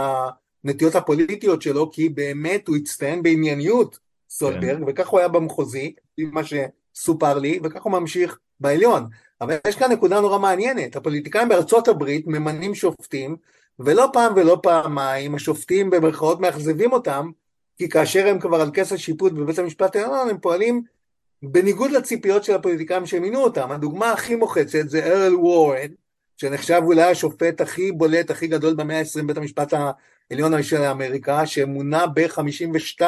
הנטיות 0.64 0.94
הפוליטיות 0.94 1.62
שלו, 1.62 1.90
כי 1.90 2.08
באמת 2.08 2.68
הוא 2.68 2.76
הצטיין 2.76 3.22
בענייניות 3.22 3.98
סולברג, 4.30 4.78
כן. 4.78 4.84
וכך 4.86 5.08
הוא 5.08 5.18
היה 5.18 5.28
במחוזי, 5.28 5.94
מה 6.18 6.40
שסופר 6.44 7.38
לי, 7.38 7.60
וכך 7.62 7.82
הוא 7.82 7.92
ממשיך 7.92 8.38
בעליון. 8.60 9.06
אבל 9.40 9.56
יש 9.68 9.76
כאן 9.76 9.92
נקודה 9.92 10.20
נורא 10.20 10.38
מעניינת, 10.38 10.96
הפוליטיקאים 10.96 11.48
בארצות 11.48 11.88
הברית 11.88 12.26
ממנים 12.26 12.74
שופטים, 12.74 13.36
ולא 13.78 14.10
פעם 14.12 14.32
ולא 14.36 14.58
פעמיים 14.62 15.34
השופטים 15.34 15.90
במרכאות 15.90 16.40
מאכזבים 16.40 16.92
אותם, 16.92 17.30
כי 17.78 17.88
כאשר 17.88 18.26
הם 18.26 18.40
כבר 18.40 18.60
על 18.60 18.70
כס 18.74 18.92
השיפוט 18.92 19.32
בבית 19.32 19.58
המשפט 19.58 19.96
העליון, 19.96 20.28
הם 20.28 20.38
פועלים 20.38 20.82
בניגוד 21.42 21.90
לציפיות 21.90 22.44
של 22.44 22.54
הפוליטיקאים 22.54 23.06
שמינו 23.06 23.38
אותם. 23.38 23.72
הדוגמה 23.72 24.12
הכי 24.12 24.34
מוחצת 24.34 24.88
זה 24.88 25.04
ארל 25.04 25.34
וורן, 25.34 25.88
שנחשב 26.36 26.80
אולי 26.84 27.02
השופט 27.02 27.60
הכי 27.60 27.92
בולט, 27.92 28.30
הכי 28.30 28.46
גדול 28.46 28.74
במאה 28.74 28.98
ה-20 28.98 29.22
בית 29.26 29.36
המשפט 29.36 29.74
העליון 30.30 30.54
הראשון 30.54 30.80
לאמריקה, 30.80 31.46
שמונה 31.46 32.06
ב-52 32.06 33.00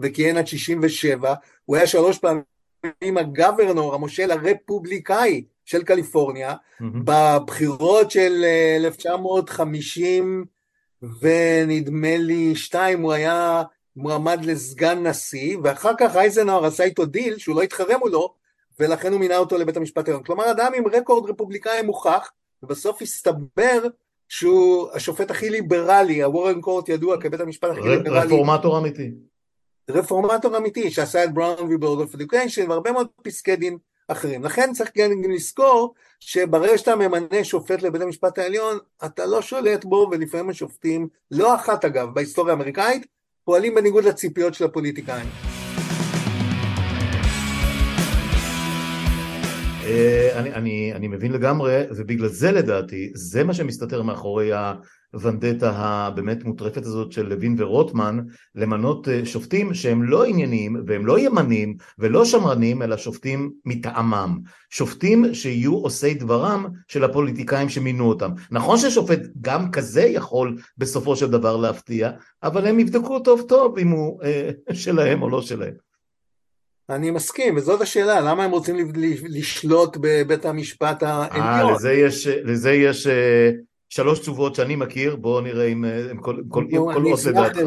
וכיהן 0.00 0.36
עד 0.36 0.46
67, 0.46 1.34
הוא 1.64 1.76
היה 1.76 1.86
שלוש 1.86 2.18
פעמים 2.18 3.16
הגוורנור, 3.16 3.94
המושל 3.94 4.30
הרפובליקאי 4.30 5.44
של 5.64 5.82
קליפורניה, 5.82 6.52
mm-hmm. 6.52 6.84
בבחירות 7.04 8.10
של 8.10 8.44
1950 8.76 10.44
אה, 10.44 11.08
ונדמה 11.22 12.16
לי 12.16 12.56
שתיים, 12.56 13.02
הוא 13.02 13.12
היה 13.12 13.62
מועמד 13.96 14.44
לסגן 14.44 15.06
נשיא, 15.06 15.56
ואחר 15.62 15.92
כך 15.98 16.16
אייזנהאואר 16.16 16.64
עשה 16.64 16.84
איתו 16.84 17.06
דיל 17.06 17.38
שהוא 17.38 17.56
לא 17.56 17.62
יתחרה 17.62 17.98
מולו, 17.98 18.34
ולכן 18.80 19.12
הוא 19.12 19.20
מינה 19.20 19.36
אותו 19.36 19.58
לבית 19.58 19.76
המשפט 19.76 20.08
העליון. 20.08 20.24
כלומר, 20.24 20.50
אדם 20.50 20.72
עם 20.76 20.84
רקורד 20.86 21.30
רפובליקאי 21.30 21.82
מוכח, 21.82 22.30
ובסוף 22.62 23.02
הסתבר 23.02 23.82
שהוא 24.28 24.88
השופט 24.94 25.30
הכי 25.30 25.50
ליברלי, 25.50 26.22
ה 26.22 26.27
Warren 26.27 26.60
Court 26.60 26.88
ידוע 26.88 27.20
כבית 27.20 27.40
המשפט 27.40 27.70
הכי 27.70 27.88
ליברלי. 27.88 28.26
רפורמטור 28.26 28.78
אמיתי. 28.78 29.10
רפורמטור 29.90 30.56
אמיתי, 30.56 30.90
שעשה 30.90 31.24
את 31.24 31.34
Brown 31.34 31.74
v. 31.74 31.81
Board 31.81 32.00
of 32.00 32.14
Education, 32.14 32.70
והרבה 32.70 32.92
מאוד 32.92 33.06
פסקי 33.22 33.56
דין 33.56 33.78
אחרים. 34.08 34.44
לכן 34.44 34.72
צריך 34.72 34.90
גם 34.96 35.30
לזכור 35.30 35.94
שברגע 36.20 36.78
שאתה 36.78 36.96
ממנה 36.96 37.44
שופט 37.44 37.82
לבית 37.82 38.02
המשפט 38.02 38.38
העליון, 38.38 38.78
אתה 39.04 39.26
לא 39.26 39.42
שולט 39.42 39.84
בו, 39.84 40.08
ולפעמים 40.10 40.50
השופטים, 40.50 41.08
לא 41.30 41.54
אחת 41.54 41.84
אגב, 41.84 42.14
בהיסטוריה 42.14 42.54
האמריקאית, 42.54 43.06
פועלים 43.44 43.74
בניגוד 43.74 44.04
לציפיות 44.04 44.54
של 44.54 44.64
הפוליטיקאים. 44.64 45.26
אה, 49.84 50.40
אני 50.94 51.08
מבין 51.08 51.32
לגמרי, 51.32 51.82
ובגלל 51.96 52.28
זה 52.28 52.52
לדעתי, 52.52 53.12
זה 53.14 53.44
מה 53.44 53.54
שמסתתר 53.54 54.02
מאחורי 54.02 54.50
הוונדטה 55.14 55.70
הבאמת 55.74 56.44
מוטרפת 56.44 56.86
הזאת 56.86 57.12
של 57.12 57.28
לוין 57.28 57.54
ורוטמן, 57.58 58.18
למנות 58.54 59.08
אה, 59.08 59.20
שופטים 59.24 59.74
שהם 59.74 60.02
לא 60.02 60.24
ענייניים 60.24 60.76
והם 60.86 61.06
לא 61.06 61.18
ימנים 61.18 61.76
ולא 61.98 62.24
שמרנים, 62.24 62.82
אלא 62.82 62.96
שופטים 62.96 63.52
מטעמם. 63.64 64.38
שופטים 64.70 65.34
שיהיו 65.34 65.74
עושי 65.74 66.14
דברם 66.14 66.66
של 66.88 67.04
הפוליטיקאים 67.04 67.68
שמינו 67.68 68.08
אותם. 68.08 68.30
נכון 68.50 68.78
ששופט 68.78 69.20
גם 69.40 69.70
כזה 69.70 70.02
יכול 70.02 70.56
בסופו 70.78 71.16
של 71.16 71.30
דבר 71.30 71.56
להפתיע, 71.56 72.10
אבל 72.42 72.66
הם 72.66 72.80
יבדקו 72.80 73.20
טוב 73.20 73.42
טוב 73.48 73.78
אם 73.78 73.88
הוא 73.88 74.22
אה, 74.22 74.50
שלהם 74.72 75.22
או 75.22 75.30
לא 75.30 75.42
שלהם. 75.42 75.74
אני 76.90 77.10
מסכים, 77.10 77.56
וזאת 77.56 77.80
השאלה, 77.80 78.20
למה 78.20 78.44
הם 78.44 78.50
רוצים 78.50 78.92
לשלוט 79.28 79.96
בבית 80.00 80.44
המשפט 80.44 81.02
העליון? 81.02 81.46
אה, 81.46 81.72
לזה 81.72 81.92
יש, 81.92 82.26
לזה 82.26 82.72
יש 82.72 83.06
אה, 83.06 83.50
שלוש 83.88 84.18
תשובות 84.18 84.54
שאני 84.54 84.76
מכיר, 84.76 85.16
בואו 85.16 85.40
נראה 85.40 85.64
אם 85.64 85.84
כל, 86.20 86.42
כל, 86.48 86.64
כל 86.70 87.06
אות 87.06 87.24
לדעתך. 87.24 87.58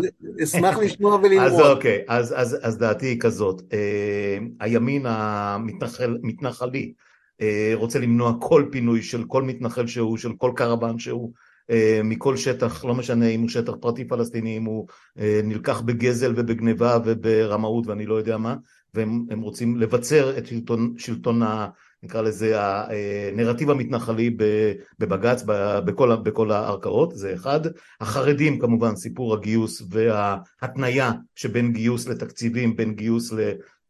אשמח 0.44 0.78
לשמוע 0.78 1.16
וללמוד. 1.16 1.48
אז 1.48 1.60
אוקיי, 1.60 2.04
אז, 2.08 2.34
אז, 2.38 2.58
אז 2.62 2.78
דעתי 2.78 3.06
היא 3.06 3.20
כזאת, 3.20 3.62
אה, 3.74 4.38
הימין 4.60 5.06
המתנחלי 5.06 6.94
אה, 7.42 7.72
רוצה 7.74 8.00
למנוע 8.00 8.34
כל 8.40 8.66
פינוי 8.72 9.02
של 9.02 9.24
כל 9.24 9.44
מתנחל 9.44 9.88
שהוא, 9.88 10.18
של 10.18 10.34
כל 10.38 10.52
קרוון 10.56 11.00
שהוא, 11.00 11.32
מכל 12.04 12.38
שטח, 12.38 12.86
לא 12.86 12.96
משנה 12.96 13.28
אם 13.28 13.42
הוא 13.42 13.50
שטח 13.50 13.74
פרטי 13.82 14.08
פלסטיני, 14.08 14.58
אם 14.58 14.64
הוא 14.64 14.88
נלקח 15.44 15.82
בגזל 15.82 16.34
ובגניבה 16.36 16.98
וברמאות 17.06 17.88
ואני 17.88 18.06
לא 18.06 18.16
יודע 18.16 18.38
מה, 18.38 18.56
והם 18.94 19.42
רוצים 19.42 19.78
לבצר 19.78 20.38
את 20.38 20.48
שלטון, 20.48 20.94
שלטון 20.98 21.44
ה... 21.44 21.68
נקרא 22.04 22.22
לזה 22.22 22.56
הנרטיב 22.58 23.70
המתנחלי 23.70 24.38
בבג"ץ 25.00 25.44
בכל, 25.86 26.16
בכל 26.16 26.52
הערכאות, 26.52 27.16
זה 27.16 27.34
אחד. 27.34 27.60
החרדים 28.02 28.60
כמובן, 28.60 28.96
סיפור 28.96 29.34
הגיוס 29.34 29.82
וההתניה 29.90 31.12
שבין 31.36 31.74
גיוס 31.74 32.08
לתקציבים, 32.08 32.76
בין 32.76 32.96
גיוס. 32.96 33.34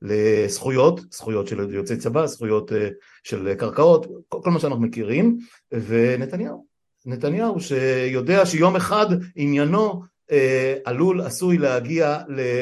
לזכויות, 0.02 1.00
זכויות 1.12 1.48
של 1.48 1.74
יוצאי 1.74 1.98
צבא, 1.98 2.26
זכויות 2.26 2.72
אה, 2.72 2.90
של 3.24 3.54
קרקעות, 3.54 4.08
כל, 4.28 4.38
כל 4.44 4.50
מה 4.50 4.60
שאנחנו 4.60 4.82
מכירים, 4.82 5.38
ונתניהו, 5.72 6.66
נתניהו 7.06 7.60
שיודע 7.60 8.46
שיום 8.46 8.76
אחד 8.76 9.06
עניינו 9.36 10.02
אה, 10.32 10.76
עלול, 10.86 11.22
עשוי 11.22 11.58
להגיע 11.58 12.20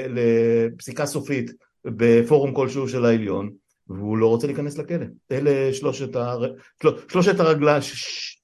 לפסיקה 0.09 1.05
סופית 1.05 1.51
בפורום 1.85 2.53
כלשהו 2.53 2.89
של 2.89 3.05
העליון, 3.05 3.49
והוא 3.89 4.17
לא 4.17 4.27
רוצה 4.27 4.47
להיכנס 4.47 4.77
לכלא. 4.77 5.05
אלה 5.31 5.73
שלושת, 5.73 6.15
הר... 6.15 6.53
של... 6.83 6.89
שלושת 7.09 7.39
הרגליים, 7.39 7.81
ש... 7.81 8.39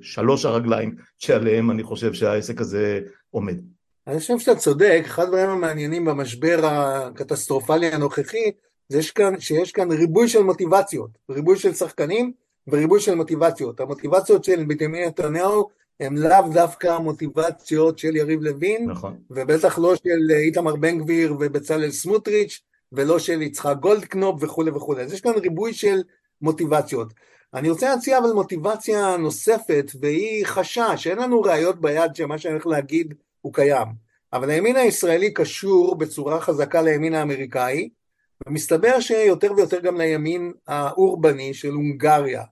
שלוש 0.00 0.44
הרגליים 0.44 0.94
שעליהם 1.18 1.70
אני 1.70 1.82
חושב 1.82 2.12
שהעסק 2.12 2.60
הזה 2.60 3.00
עומד. 3.30 3.60
אני 4.06 4.18
חושב 4.18 4.38
שאתה 4.38 4.58
צודק, 4.58 5.02
אחד 5.04 5.22
הדברים 5.22 5.50
המעניינים 5.50 6.04
במשבר 6.04 6.60
הקטסטרופלי 6.62 7.86
הנוכחי, 7.86 8.50
זה 8.88 9.00
כאן, 9.14 9.40
שיש 9.40 9.72
כאן 9.72 9.92
ריבוי 9.92 10.28
של 10.28 10.42
מוטיבציות, 10.42 11.10
ריבוי 11.30 11.58
של 11.58 11.74
שחקנים 11.74 12.32
וריבוי 12.68 13.00
של 13.00 13.14
מוטיבציות. 13.14 13.80
המוטיבציות 13.80 14.44
של 14.44 14.64
בנימין 14.64 15.08
נתניהו 15.08 15.68
הן 16.00 16.18
לאו 16.18 16.52
דווקא 16.52 16.86
המוטיבציות 16.86 17.98
של 17.98 18.16
יריב 18.16 18.42
לוין, 18.42 18.90
נכון. 18.90 19.16
ובטח 19.30 19.78
לא 19.78 19.96
של 19.96 20.30
איתמר 20.30 20.76
בן 20.76 20.98
גביר 20.98 21.32
ובצלאל 21.32 21.90
סמוטריץ', 21.90 22.60
ולא 22.92 23.18
של 23.18 23.42
יצחק 23.42 23.76
גולדקנופ 23.80 24.42
וכולי 24.42 24.70
וכולי. 24.70 25.02
אז 25.02 25.12
יש 25.12 25.20
כאן 25.20 25.32
ריבוי 25.32 25.72
של 25.74 26.02
מוטיבציות. 26.42 27.14
אני 27.54 27.70
רוצה 27.70 27.88
להציע 27.88 28.18
אבל 28.18 28.32
מוטיבציה 28.32 29.16
נוספת, 29.16 29.90
והיא 30.00 30.46
חשש, 30.46 31.06
אין 31.06 31.18
לנו 31.18 31.40
ראיות 31.42 31.80
ביד 31.80 32.16
שמה 32.16 32.38
שאני 32.38 32.52
הולך 32.52 32.66
להגיד 32.66 33.14
הוא 33.40 33.54
קיים. 33.54 33.88
אבל 34.32 34.50
הימין 34.50 34.76
הישראלי 34.76 35.32
קשור 35.32 35.94
בצורה 35.94 36.40
חזקה 36.40 36.82
לימין 36.82 37.14
האמריקאי, 37.14 37.88
ומסתבר 38.46 39.00
שיותר 39.00 39.52
ויותר 39.56 39.80
גם 39.80 39.96
לימין 39.96 40.52
האורבני 40.66 41.54
של 41.54 41.70
הונגריה. 41.70 42.42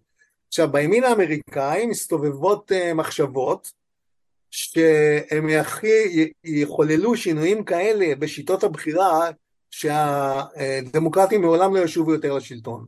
עכשיו, 0.49 0.73
בימין 0.73 1.05
האמריקאי 1.05 1.87
מסתובבות 1.87 2.73
uh, 2.73 2.95
מחשבות 2.95 3.73
שהם 4.51 5.49
יחוללו 6.45 7.17
שינויים 7.17 7.65
כאלה 7.65 8.15
בשיטות 8.15 8.65
הבחירה 8.65 9.31
שהדמוקרטים 9.71 11.41
מעולם 11.41 11.77
לא 11.77 11.81
ישובו 11.81 12.13
יותר 12.13 12.35
לשלטון. 12.35 12.87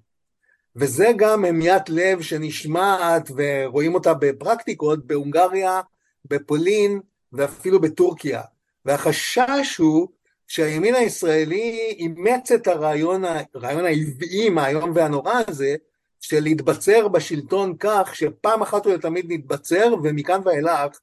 וזה 0.76 1.10
גם 1.16 1.44
המיית 1.44 1.88
לב 1.88 2.22
שנשמעת 2.22 3.30
ורואים 3.36 3.94
אותה 3.94 4.14
בפרקטיקות 4.14 5.06
בהונגריה, 5.06 5.80
בפולין 6.24 7.00
ואפילו 7.32 7.80
בטורקיה. 7.80 8.42
והחשש 8.84 9.76
הוא 9.78 10.08
שהימין 10.46 10.94
הישראלי 10.94 11.94
אימץ 11.98 12.52
את 12.52 12.66
הרעיון, 12.66 13.24
הרעיון 13.54 13.84
העבעי, 13.84 14.50
האיום 14.56 14.92
והנורא 14.94 15.40
הזה, 15.48 15.76
של 16.20 16.40
להתבצר 16.40 17.08
בשלטון 17.08 17.76
כך 17.78 18.10
שפעם 18.14 18.62
אחת 18.62 18.86
ולתמיד 18.86 19.32
נתבצר 19.32 19.94
ומכאן 20.02 20.40
ואילך 20.44 20.98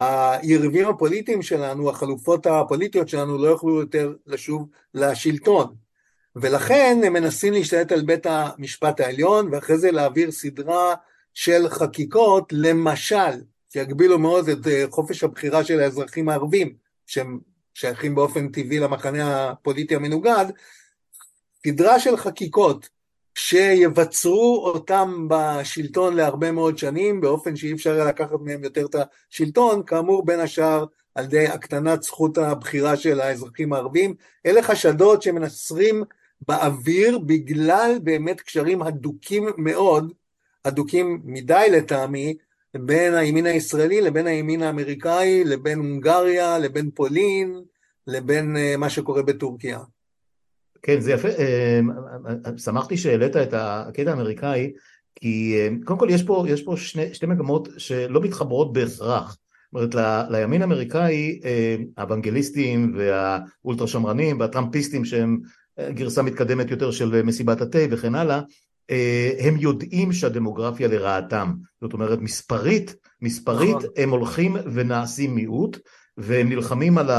היריבים 0.00 0.88
הפוליטיים 0.88 1.42
שלנו, 1.42 1.90
החלופות 1.90 2.46
הפוליטיות 2.46 3.08
שלנו 3.08 3.38
לא 3.38 3.48
יוכלו 3.48 3.80
יותר 3.80 4.14
לשוב 4.26 4.68
לשלטון. 4.94 5.74
ולכן 6.36 7.00
הם 7.06 7.12
מנסים 7.12 7.52
להשתלט 7.52 7.92
על 7.92 8.02
בית 8.02 8.26
המשפט 8.26 9.00
העליון 9.00 9.48
ואחרי 9.52 9.78
זה 9.78 9.90
להעביר 9.90 10.30
סדרה 10.30 10.94
של 11.34 11.68
חקיקות, 11.68 12.52
למשל, 12.52 13.42
שיגבילו 13.72 14.18
מאוד 14.18 14.48
את 14.48 14.66
אה, 14.66 14.84
חופש 14.90 15.24
הבחירה 15.24 15.64
של 15.64 15.80
האזרחים 15.80 16.28
הערבים, 16.28 16.74
שהם 17.06 17.38
שייכים 17.74 18.14
באופן 18.14 18.48
טבעי 18.48 18.78
למחנה 18.78 19.50
הפוליטי 19.50 19.96
המנוגד, 19.96 20.46
סדרה 21.66 22.00
של 22.00 22.16
חקיקות 22.16 22.88
שיבצרו 23.34 24.62
אותם 24.66 25.26
בשלטון 25.30 26.16
להרבה 26.16 26.52
מאוד 26.52 26.78
שנים, 26.78 27.20
באופן 27.20 27.56
שאי 27.56 27.72
אפשר 27.72 28.06
לקחת 28.06 28.40
מהם 28.40 28.64
יותר 28.64 28.86
את 28.86 28.96
השלטון, 29.30 29.82
כאמור 29.86 30.24
בין 30.24 30.40
השאר 30.40 30.84
על 31.14 31.24
ידי 31.24 31.46
הקטנת 31.46 32.02
זכות 32.02 32.38
הבחירה 32.38 32.96
של 32.96 33.20
האזרחים 33.20 33.72
הערבים. 33.72 34.14
אלה 34.46 34.62
חשדות 34.62 35.22
שמנסרים 35.22 36.04
באוויר 36.48 37.18
בגלל 37.18 37.98
באמת 38.02 38.40
קשרים 38.40 38.82
הדוקים 38.82 39.48
מאוד, 39.56 40.12
הדוקים 40.64 41.20
מדי 41.24 41.66
לטעמי, 41.72 42.36
בין 42.74 43.14
הימין 43.14 43.46
הישראלי 43.46 44.00
לבין 44.00 44.26
הימין 44.26 44.62
האמריקאי, 44.62 45.44
לבין 45.44 45.78
הונגריה, 45.78 46.58
לבין 46.58 46.90
פולין, 46.90 47.62
לבין 48.06 48.56
אה, 48.56 48.76
מה 48.76 48.90
שקורה 48.90 49.22
בטורקיה. 49.22 49.78
כן, 50.82 51.00
זה 51.00 51.12
יפה. 51.12 51.28
אה, 51.28 51.80
אה, 52.46 52.58
שמחתי 52.58 52.96
שהעלית 52.96 53.36
את 53.36 53.54
הקטע 53.56 54.10
האמריקאי, 54.10 54.72
כי 55.14 55.56
קודם 55.84 55.98
כל 55.98 56.08
יש 56.10 56.22
פה, 56.22 56.44
יש 56.48 56.62
פה 56.62 56.76
שני, 56.76 57.14
שתי 57.14 57.26
מגמות 57.26 57.68
שלא 57.78 58.20
מתחברות 58.20 58.72
בהכרח. 58.72 59.36
זאת 59.72 59.74
אומרת, 59.74 59.94
ל, 59.94 60.22
לימין 60.36 60.62
האמריקאי, 60.62 61.40
האוונגליסטים 61.96 62.94
והאולטרה 62.96 63.86
שמרנים 63.86 64.40
והטראמפיסטים 64.40 65.04
שהם 65.04 65.38
גרסה 65.80 66.22
מתקדמת 66.22 66.70
יותר 66.70 66.90
של 66.90 67.22
מסיבת 67.22 67.60
התה 67.60 67.78
וכן 67.90 68.14
הלאה, 68.14 68.40
הם 69.38 69.56
יודעים 69.56 70.12
שהדמוגרפיה 70.12 70.88
לרעתם. 70.88 71.52
זאת 71.80 71.92
אומרת, 71.92 72.18
מספרית, 72.20 72.94
מספרית 73.22 73.76
נכון. 73.76 73.88
הם 73.96 74.10
הולכים 74.10 74.56
ונעשים 74.72 75.34
מיעוט, 75.34 75.78
והם 76.22 76.48
נלחמים 76.48 76.98
על 76.98 77.10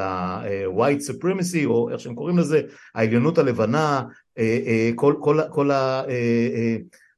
ה-white 0.00 1.00
supremacy, 1.10 1.66
או 1.66 1.90
איך 1.90 2.00
שהם 2.00 2.14
קוראים 2.14 2.38
לזה, 2.38 2.60
העליונות 2.94 3.38
הלבנה, 3.38 4.02
אה, 4.38 4.58
אה, 4.66 4.90
כל, 4.94 5.14
כל, 5.20 5.40
כל 5.50 5.70
ה... 5.70 6.02
אה, 6.08 6.76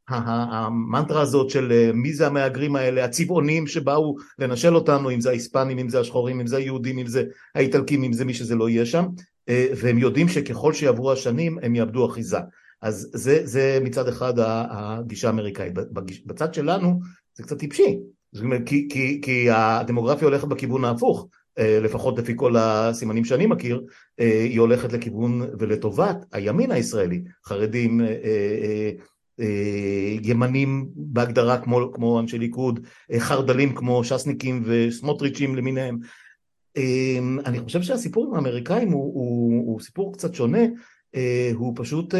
המנטרה 0.09 1.20
הזאת 1.20 1.51
של 1.51 1.90
מי 1.94 2.12
זה 2.12 2.27
המהגרים 2.27 2.77
האלה, 2.77 3.05
הצבעונים 3.05 3.66
שבאו 3.66 4.16
לנשל 4.38 4.75
אותנו, 4.75 5.11
אם 5.11 5.20
זה 5.20 5.29
ההיספנים, 5.29 5.79
אם 5.79 5.88
זה 5.88 6.01
השחורים, 6.01 6.40
אם 6.40 6.46
זה 6.46 6.57
היהודים, 6.57 6.98
אם 6.98 7.07
זה 7.07 7.25
האיטלקים, 7.55 8.05
אם 8.05 8.12
זה 8.12 8.25
מי 8.25 8.35
שזה 8.35 8.55
לא 8.55 8.68
יהיה 8.68 8.87
שם, 8.87 9.07
והם 9.51 9.98
יודעים 9.98 10.29
שככל 10.29 10.72
שיעברו 10.72 11.12
השנים 11.12 11.59
הם 11.62 11.75
יאבדו 11.75 12.07
אחיזה. 12.07 12.38
אז 12.83 13.11
זה, 13.14 13.40
זה 13.44 13.79
מצד 13.83 14.09
אחד 14.09 14.35
הגישה 14.38 15.29
האמריקאית. 15.29 15.72
בצד 16.27 16.55
שלנו 16.55 17.01
זה 17.35 17.42
קצת 17.42 17.59
טיפשי, 17.59 17.98
זאת 18.33 18.45
אומרת, 18.45 18.62
כי, 18.66 18.88
כי, 18.90 19.21
כי 19.23 19.51
הדמוגרפיה 19.51 20.29
הולכת 20.29 20.49
בכיוון 20.49 20.85
ההפוך, 20.85 21.29
אה, 21.59 21.81
לפחות 21.81 22.18
לפי 22.18 22.33
כל 22.37 22.57
הסימנים 22.57 23.25
שאני 23.25 23.47
מכיר, 23.47 23.83
אה, 24.21 24.42
היא 24.42 24.61
הולכת 24.61 24.92
לכיוון 24.92 25.42
ולטובת 25.59 26.16
הימין 26.33 26.71
הישראלי, 26.71 27.23
חרדים, 27.47 28.01
אה, 28.01 28.90
ימנים 30.23 30.88
בהגדרה 30.97 31.59
כמו, 31.59 31.90
כמו 31.95 32.21
אנשי 32.21 32.38
ליכוד, 32.38 32.87
חרדלים 33.18 33.75
כמו 33.75 34.05
ש"סניקים 34.05 34.62
וסמוטריצ'ים 34.66 35.57
למיניהם. 35.57 35.99
אני 37.45 37.61
חושב 37.61 37.83
שהסיפור 37.83 38.27
עם 38.27 38.35
האמריקאים 38.35 38.92
הוא, 38.92 39.14
הוא, 39.14 39.66
הוא 39.66 39.81
סיפור 39.81 40.12
קצת 40.12 40.35
שונה, 40.35 40.62
הוא 41.55 41.73
פשוט 41.77 42.14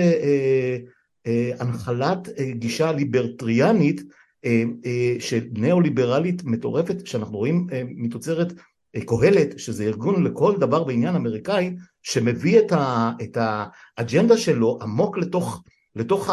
הנחלת 1.59 2.29
גישה 2.53 2.93
ליברטריאנית 2.93 4.03
אה, 4.45 4.63
אה, 4.87 5.17
של 5.21 5.45
ניאו-ליברלית 5.53 6.45
מטורפת 6.45 7.07
שאנחנו 7.07 7.39
רואים 7.39 7.67
אה, 7.73 7.83
מתוצרת 7.87 8.53
קהלת 9.07 9.59
שזה 9.59 9.85
ארגון 9.85 10.25
לכל 10.25 10.57
דבר 10.59 10.85
בעניין 10.85 11.15
אמריקאי 11.15 11.77
שמביא 12.03 12.59
את, 12.59 12.73
ה, 12.73 13.11
את 13.23 13.39
האג'נדה 13.41 14.37
שלו 14.37 14.79
עמוק 14.83 15.19
לתוך, 15.19 15.63
לתוך 15.97 16.31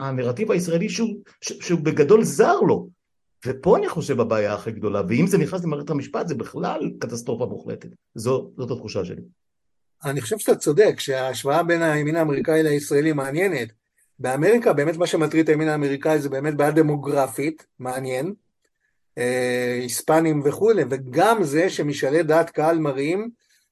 הנרטיב 0.00 0.50
הישראלי 0.50 0.88
שהוא, 0.88 1.16
שהוא 1.40 1.80
בגדול 1.80 2.24
זר 2.24 2.60
לו. 2.60 2.88
ופה 3.46 3.76
אני 3.76 3.88
חושב 3.88 4.20
הבעיה 4.20 4.54
הכי 4.54 4.72
גדולה 4.72 5.02
ואם 5.08 5.26
זה 5.26 5.38
נכנס 5.38 5.64
למערכת 5.64 5.90
המשפט 5.90 6.28
זה 6.28 6.34
בכלל 6.34 6.90
קטסטרופה 6.98 7.46
מוחלטת. 7.46 7.88
זו, 8.14 8.50
זאת 8.56 8.70
התחושה 8.70 9.04
שלי. 9.04 9.22
אני 10.04 10.20
חושב 10.20 10.38
שאתה 10.38 10.54
צודק 10.54 11.00
שההשוואה 11.00 11.62
בין 11.62 11.82
הימין 11.82 12.16
האמריקאי 12.16 12.62
לישראלי 12.62 13.12
מעניינת 13.12 13.72
באמריקה 14.18 14.72
באמת 14.72 14.96
מה 14.96 15.06
שמטריד 15.06 15.42
את 15.42 15.48
הימין 15.48 15.68
האמריקאי 15.68 16.18
זה 16.18 16.28
באמת 16.28 16.54
בעיה 16.54 16.70
דמוגרפית, 16.70 17.66
מעניין, 17.78 18.34
אה, 19.18 19.78
היספנים 19.80 20.42
וכולי, 20.44 20.82
וגם 20.90 21.44
זה 21.44 21.70
שמשאלי 21.70 22.22
דעת 22.22 22.50
קהל 22.50 22.78
מראים 22.78 23.30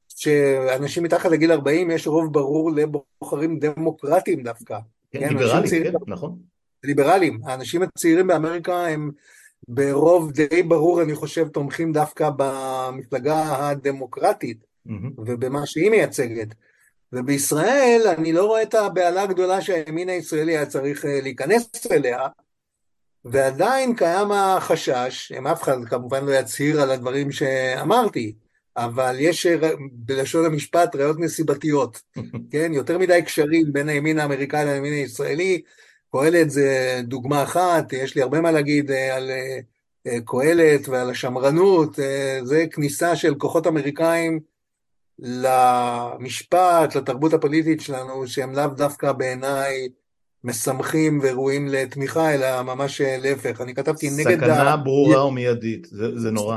שאנשים 0.08 1.02
מתחת 1.02 1.30
לגיל 1.30 1.52
40 1.52 1.90
יש 1.90 2.06
רוב 2.06 2.32
ברור 2.32 2.70
לבוחרים 2.70 3.58
דמוקרטיים 3.58 4.42
דווקא. 4.42 4.78
כן, 5.10 5.20
כן 5.20 5.28
ליברליים, 5.28 5.84
כן, 5.84 5.92
נכון. 6.06 6.38
ליברליים. 6.84 7.40
האנשים 7.44 7.82
הצעירים 7.82 8.26
באמריקה 8.26 8.86
הם 8.86 9.10
ברוב 9.68 10.32
די 10.32 10.62
ברור, 10.62 11.02
אני 11.02 11.14
חושב, 11.14 11.48
תומכים 11.48 11.92
דווקא 11.92 12.30
במפלגה 12.36 13.68
הדמוקרטית 13.68 14.64
mm-hmm. 14.88 14.92
ובמה 15.18 15.66
שהיא 15.66 15.90
מייצגת. 15.90 16.54
ובישראל 17.12 18.02
אני 18.18 18.32
לא 18.32 18.46
רואה 18.46 18.62
את 18.62 18.74
הבהלה 18.74 19.22
הגדולה 19.22 19.60
שהימין 19.60 20.08
הישראלי 20.08 20.56
היה 20.56 20.66
צריך 20.66 21.04
אה, 21.04 21.20
להיכנס 21.22 21.70
אליה, 21.90 22.18
ועדיין 23.24 23.94
קיים 23.96 24.32
החשש, 24.32 25.32
אם 25.38 25.46
אף 25.46 25.62
אחד 25.62 25.84
כמובן 25.84 26.24
לא 26.24 26.32
יצהיר 26.32 26.82
על 26.82 26.90
הדברים 26.90 27.32
שאמרתי, 27.32 28.34
אבל 28.76 29.16
יש 29.18 29.46
אה, 29.46 29.70
בלשון 29.92 30.44
המשפט 30.44 30.96
ראיות 30.96 31.20
נסיבתיות, 31.20 32.02
כן? 32.52 32.72
יותר 32.74 32.98
מדי 32.98 33.22
קשרים 33.22 33.72
בין 33.72 33.88
הימין 33.88 34.18
האמריקאי 34.18 34.64
לימין 34.64 34.92
הישראלי, 34.92 35.62
קהלת 36.12 36.50
זה 36.50 37.00
דוגמה 37.04 37.42
אחת, 37.42 37.92
יש 37.92 38.14
לי 38.14 38.22
הרבה 38.22 38.40
מה 38.40 38.50
להגיד 38.50 38.90
אה, 38.90 39.16
על 39.16 39.30
קהלת 40.24 40.88
ועל 40.88 41.10
השמרנות, 41.10 41.98
זה 42.42 42.64
כניסה 42.70 43.16
של 43.16 43.34
כוחות 43.34 43.66
אמריקאים 43.66 44.40
למשפט, 45.20 46.96
לתרבות 46.96 47.32
הפוליטית 47.32 47.80
שלנו, 47.80 48.26
שהם 48.26 48.52
לאו 48.52 48.66
דווקא 48.66 49.12
בעיניי 49.12 49.88
משמחים 50.44 51.20
וראויים 51.22 51.68
לתמיכה, 51.68 52.34
אלא 52.34 52.62
ממש 52.62 53.00
להפך. 53.00 53.60
אני 53.60 53.74
כתבתי 53.74 54.10
נגד... 54.10 54.36
סכנה 54.36 54.76
ברורה 54.76 55.26
ומיידית, 55.26 55.86
זה, 55.90 56.18
זה 56.18 56.30
נורא. 56.30 56.56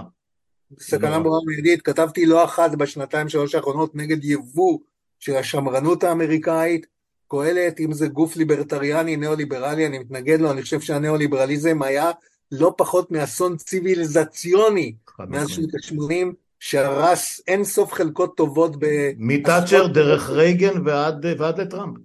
סכנה 0.80 1.20
ברורה 1.20 1.40
ומיידית, 1.40 1.82
כתבתי 1.82 2.26
לא 2.26 2.44
אחת 2.44 2.72
בשנתיים 2.72 3.30
שלוש 3.30 3.56
האחרונות 3.56 3.96
נגד 3.96 4.24
יבוא 4.24 4.80
של 5.20 5.36
השמרנות 5.36 6.04
האמריקאית, 6.04 6.86
קהלת, 7.28 7.80
אם 7.80 7.94
זה 7.94 8.08
גוף 8.08 8.36
ליברטריאני, 8.36 9.16
ניאו-ליברלי, 9.16 9.86
אני 9.86 10.00
מתנגד 10.00 10.42
לו, 10.42 10.52
אני 10.52 10.62
חושב 10.62 10.82
שהניאו-ליברליזם 10.82 11.82
היה 11.82 12.12
לא 12.52 12.74
פחות 12.78 13.12
מאסון 13.12 13.58
ציוויליזציוני 13.58 14.96
מאז 15.20 15.50
שנות 15.50 15.70
ה-80, 15.76 16.34
שהרס 16.64 17.42
אין 17.48 17.64
סוף 17.64 17.94
חלקות 17.94 18.38
טובות 18.38 18.76
ב... 18.80 18.86
מתאצ'ר 19.18 19.88
דרך 19.88 20.30
רייגן 20.30 20.88
ועד, 20.88 21.26
ועד 21.38 21.62
לטראמפ. 21.62 21.98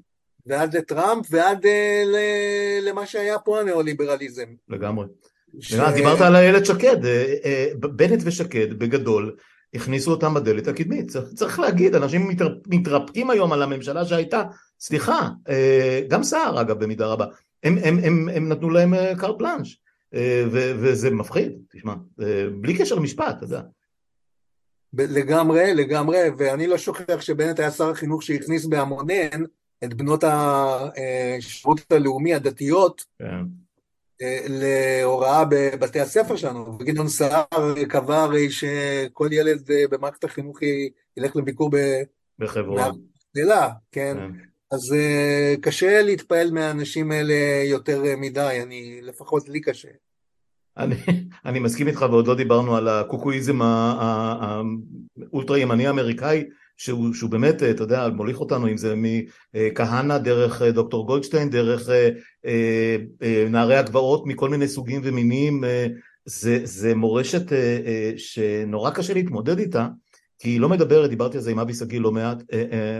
ועד 0.46 0.76
לטראמפ 0.76 1.26
ועד 1.30 1.64
uh, 1.64 1.68
ל, 2.06 2.16
למה 2.88 3.06
שהיה 3.06 3.38
פה 3.38 3.60
הניאו-ליברליזם. 3.60 4.44
לגמרי. 4.68 5.06
ש... 5.60 5.74
דיברת 5.74 6.20
על 6.20 6.36
איילת 6.36 6.66
שקד, 6.66 7.04
אה, 7.04 7.34
אה, 7.44 7.68
בנט 7.76 8.20
ושקד 8.24 8.78
בגדול 8.78 9.36
הכניסו 9.74 10.10
אותם 10.10 10.34
בדלת 10.34 10.68
הקדמית, 10.68 11.08
צריך, 11.10 11.32
צריך 11.34 11.58
להגיד, 11.58 11.94
אנשים 11.94 12.28
מתר, 12.28 12.54
מתרפקים 12.66 13.30
היום 13.30 13.52
על 13.52 13.62
הממשלה 13.62 14.04
שהייתה, 14.04 14.42
סליחה, 14.80 15.28
גם 16.08 16.22
סער 16.22 16.60
אגב 16.60 16.84
במידה 16.84 17.06
רבה, 17.06 17.26
הם, 17.62 17.78
הם, 17.82 17.98
הם, 18.02 18.28
הם 18.34 18.48
נתנו 18.48 18.70
להם 18.70 18.94
קארט 19.18 19.38
בלאנש, 19.38 19.80
וזה 20.52 21.10
מפחיד, 21.10 21.52
תשמע, 21.72 21.94
בלי 22.60 22.78
קשר 22.78 22.94
למשפט, 22.94 23.36
אתה 23.36 23.44
יודע. 23.44 23.60
לגמרי, 24.94 25.74
לגמרי, 25.74 26.18
ואני 26.38 26.66
לא 26.66 26.78
שוכח 26.78 27.20
שבנט 27.20 27.60
היה 27.60 27.70
שר 27.70 27.90
החינוך 27.90 28.22
שהכניס 28.22 28.64
בהמונן 28.64 29.44
את 29.84 29.94
בנות 29.94 30.24
השירות 30.24 31.92
הלאומי 31.92 32.34
הדתיות. 32.34 33.04
כן. 33.18 33.44
אה, 34.22 34.40
להוראה 34.48 35.44
בבתי 35.44 36.00
הספר 36.00 36.36
שלנו, 36.36 36.78
וגדעון 36.78 37.08
סער 37.08 37.44
קבע 37.88 38.22
הרי 38.22 38.50
שכל 38.50 39.28
ילד 39.32 39.70
אה, 39.70 39.84
במערכת 39.90 40.24
החינוך 40.24 40.58
ילך 41.16 41.36
לביקור 41.36 41.70
בחברון. 42.38 42.78
כן. 43.92 44.16
כן. 44.18 44.32
אז 44.70 44.92
אה, 44.92 45.54
קשה 45.60 46.02
להתפעל 46.02 46.50
מהאנשים 46.50 47.10
האלה 47.10 47.62
יותר 47.64 48.02
מדי, 48.16 48.58
אני, 48.62 49.00
לפחות 49.02 49.48
לי 49.48 49.60
קשה. 49.60 49.88
אני, 50.78 50.94
אני 51.46 51.58
מסכים 51.58 51.88
איתך 51.88 52.06
ועוד 52.10 52.26
לא 52.26 52.34
דיברנו 52.34 52.76
על 52.76 52.88
הקוקואיזם 52.88 53.62
האולטרה 55.30 55.58
ימני 55.58 55.86
האמריקאי 55.86 56.44
שהוא, 56.76 57.14
שהוא 57.14 57.30
באמת, 57.30 57.62
אתה 57.62 57.82
יודע, 57.82 58.08
מוליך 58.08 58.40
אותנו 58.40 58.68
אם 58.68 58.76
זה 58.76 58.94
מכהנא 58.96 60.18
דרך 60.18 60.62
אה, 60.62 60.70
דוקטור 60.70 61.06
גולדשטיין, 61.06 61.50
דרך 61.50 61.88
אה, 61.88 62.08
אה, 63.22 63.46
נערי 63.50 63.76
הגבעות 63.76 64.26
מכל 64.26 64.48
מיני 64.48 64.68
סוגים 64.68 65.00
ומינים, 65.04 65.64
זה, 66.24 66.60
זה 66.64 66.94
מורשת 66.94 67.52
שנורא 68.16 68.90
קשה 68.90 69.14
להתמודד 69.14 69.58
איתה 69.58 69.88
כי 70.38 70.48
היא 70.48 70.60
לא 70.60 70.68
מדברת, 70.68 71.10
דיברתי 71.10 71.36
על 71.36 71.42
זה 71.42 71.50
עם 71.50 71.58
אבי 71.58 71.74
שגיא 71.74 72.00
לא 72.00 72.12
מעט, 72.12 72.42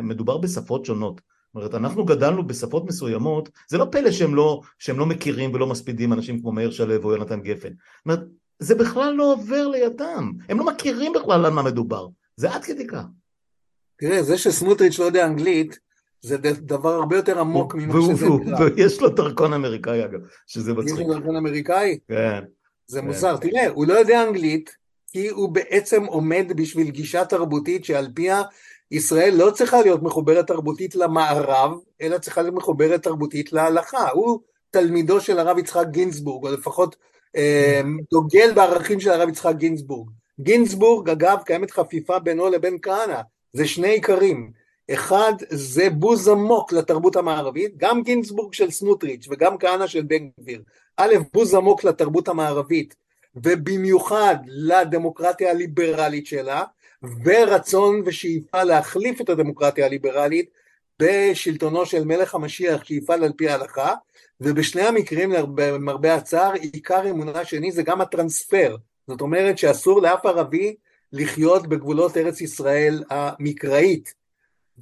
מדובר 0.02 0.38
בשפות 0.38 0.84
שונות 0.84 1.20
אומרת, 1.54 1.74
אנחנו 1.74 2.04
גדלנו 2.04 2.46
בשפות 2.46 2.84
מסוימות, 2.84 3.48
זה 3.68 3.78
לא 3.78 3.86
פלא 3.90 4.10
שהם 4.10 4.34
לא, 4.34 4.60
שהם 4.78 4.98
לא 4.98 5.06
מכירים 5.06 5.54
ולא 5.54 5.66
מספידים 5.66 6.12
אנשים 6.12 6.40
כמו 6.40 6.52
מאיר 6.52 6.70
שלו 6.70 7.02
או 7.04 7.12
יונתן 7.12 7.40
גפן. 7.40 7.68
זאת 7.68 8.06
אומרת, 8.06 8.20
זה 8.58 8.74
בכלל 8.74 9.12
לא 9.14 9.32
עובר 9.32 9.68
לידם, 9.68 10.32
הם 10.48 10.58
לא 10.58 10.66
מכירים 10.66 11.12
בכלל 11.12 11.46
על 11.46 11.52
מה 11.52 11.62
מדובר, 11.62 12.06
זה 12.36 12.54
עד 12.54 12.64
כדי 12.64 12.86
כך. 12.86 13.04
תראה, 13.98 14.22
זה 14.22 14.38
שסמוטריץ' 14.38 14.98
לא 14.98 15.04
יודע 15.04 15.26
אנגלית, 15.26 15.78
זה 16.22 16.36
דבר 16.52 16.94
הרבה 16.94 17.16
יותר 17.16 17.40
עמוק 17.40 17.74
ממה 17.74 17.94
שזה 18.02 18.26
נקרא. 18.26 18.66
ויש 18.76 19.00
לו 19.00 19.08
דרכון 19.08 19.52
אמריקאי 19.52 20.04
אגב, 20.04 20.20
שזה 20.46 20.74
מצחיק. 20.74 20.94
יש 20.94 21.06
לו 21.06 21.14
דרכון 21.14 21.36
אמריקאי? 21.36 21.98
כן. 22.08 22.44
זה 22.86 23.02
מוזר. 23.02 23.36
כן. 23.36 23.50
תראה, 23.50 23.68
הוא 23.68 23.86
לא 23.86 23.94
יודע 23.94 24.28
אנגלית, 24.28 24.76
כי 25.12 25.28
הוא 25.28 25.48
בעצם 25.48 26.04
עומד 26.04 26.52
בשביל 26.56 26.90
גישה 26.90 27.24
תרבותית 27.24 27.84
שעל 27.84 28.08
פיה 28.14 28.42
ישראל 28.90 29.34
לא 29.34 29.50
צריכה 29.50 29.80
להיות 29.80 30.02
מחוברת 30.02 30.46
תרבותית 30.46 30.94
למערב, 30.94 31.72
אלא 32.00 32.18
צריכה 32.18 32.42
להיות 32.42 32.54
מחוברת 32.54 33.02
תרבותית 33.02 33.52
להלכה. 33.52 34.08
הוא 34.10 34.40
תלמידו 34.70 35.20
של 35.20 35.38
הרב 35.38 35.58
יצחק 35.58 35.86
גינזבורג, 35.90 36.46
או 36.46 36.52
לפחות 36.52 36.96
אה, 37.36 37.80
דוגל 38.10 38.52
בערכים 38.54 39.00
של 39.00 39.10
הרב 39.10 39.28
יצחק 39.28 39.54
גינזבורג. 39.56 40.10
גינזבורג, 40.40 41.10
אגב, 41.10 41.38
קיימת 41.44 41.70
חפיפה 41.70 42.18
בינו 42.18 42.48
לבין 42.48 42.78
כהנא, 42.82 43.20
זה 43.52 43.66
שני 43.66 43.88
עיקרים. 43.88 44.52
אחד, 44.90 45.32
זה 45.50 45.90
בוז 45.90 46.28
עמוק 46.28 46.72
לתרבות 46.72 47.16
המערבית, 47.16 47.76
גם 47.76 48.02
גינזבורג 48.02 48.54
של 48.54 48.70
סמוטריץ' 48.70 49.26
וגם 49.30 49.58
כהנא 49.58 49.86
של 49.86 50.02
בן 50.02 50.28
גביר. 50.40 50.62
א', 50.96 51.14
בוז 51.32 51.54
עמוק 51.54 51.84
לתרבות 51.84 52.28
המערבית, 52.28 52.94
ובמיוחד 53.34 54.36
לדמוקרטיה 54.46 55.50
הליברלית 55.50 56.26
שלה, 56.26 56.64
ורצון 57.24 58.02
ושאיפה 58.04 58.62
להחליף 58.62 59.20
את 59.20 59.28
הדמוקרטיה 59.28 59.86
הליברלית 59.86 60.50
בשלטונו 61.02 61.86
של 61.86 62.04
מלך 62.04 62.34
המשיח 62.34 62.84
שיפעל 62.84 63.24
על 63.24 63.32
פי 63.36 63.48
ההלכה, 63.48 63.94
ובשני 64.40 64.82
המקרים, 64.82 65.32
למרבה 65.32 66.14
הצער, 66.14 66.52
עיקר 66.52 67.10
אמונה 67.10 67.44
שני 67.44 67.72
זה 67.72 67.82
גם 67.82 68.00
הטרנספר. 68.00 68.76
זאת 69.08 69.20
אומרת 69.20 69.58
שאסור 69.58 70.02
לאף 70.02 70.26
ערבי 70.26 70.74
לחיות 71.12 71.66
בגבולות 71.66 72.16
ארץ 72.16 72.40
ישראל 72.40 73.04
המקראית. 73.10 74.14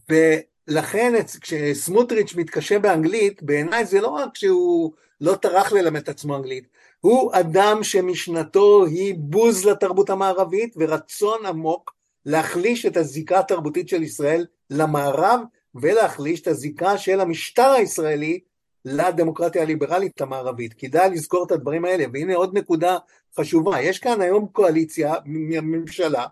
ולכן 0.09 1.15
כשסמוטריץ' 1.41 2.35
מתקשה 2.35 2.79
באנגלית, 2.79 3.43
בעיניי 3.43 3.85
זה 3.85 4.01
לא 4.01 4.09
רק 4.09 4.37
שהוא 4.37 4.93
לא 5.21 5.35
טרח 5.35 5.73
ללמד 5.73 6.01
את 6.01 6.09
עצמו 6.09 6.37
אנגלית, 6.37 6.65
הוא 7.01 7.31
אדם 7.35 7.83
שמשנתו 7.83 8.85
היא 8.85 9.15
בוז 9.19 9.67
לתרבות 9.67 10.11
המערבית 10.11 10.75
ורצון 10.77 11.47
עמוק 11.47 11.96
להחליש 12.27 12.87
את 12.87 12.97
הזיקה 12.97 13.39
התרבותית 13.39 13.89
של 13.89 14.03
ישראל 14.03 14.47
למערב 14.71 15.41
ולהחליש 15.75 16.41
את 16.41 16.47
הזיקה 16.47 16.99
של 16.99 17.21
המשטר 17.21 17.71
הישראלי 17.71 18.41
לדמוקרטיה 18.85 19.63
הליברלית 19.63 20.21
המערבית. 20.21 20.75
כדאי 20.79 21.11
לזכור 21.11 21.47
את 21.47 21.53
הדברים 21.53 21.85
האלה. 21.85 22.05
והנה 22.13 22.35
עוד 22.35 22.59
נקודה 22.59 22.99
חשובה, 23.37 23.81
יש 23.81 23.99
כאן 23.99 24.21
היום 24.21 24.47
קואליציה, 24.53 25.15
ממשלה, 25.25 26.27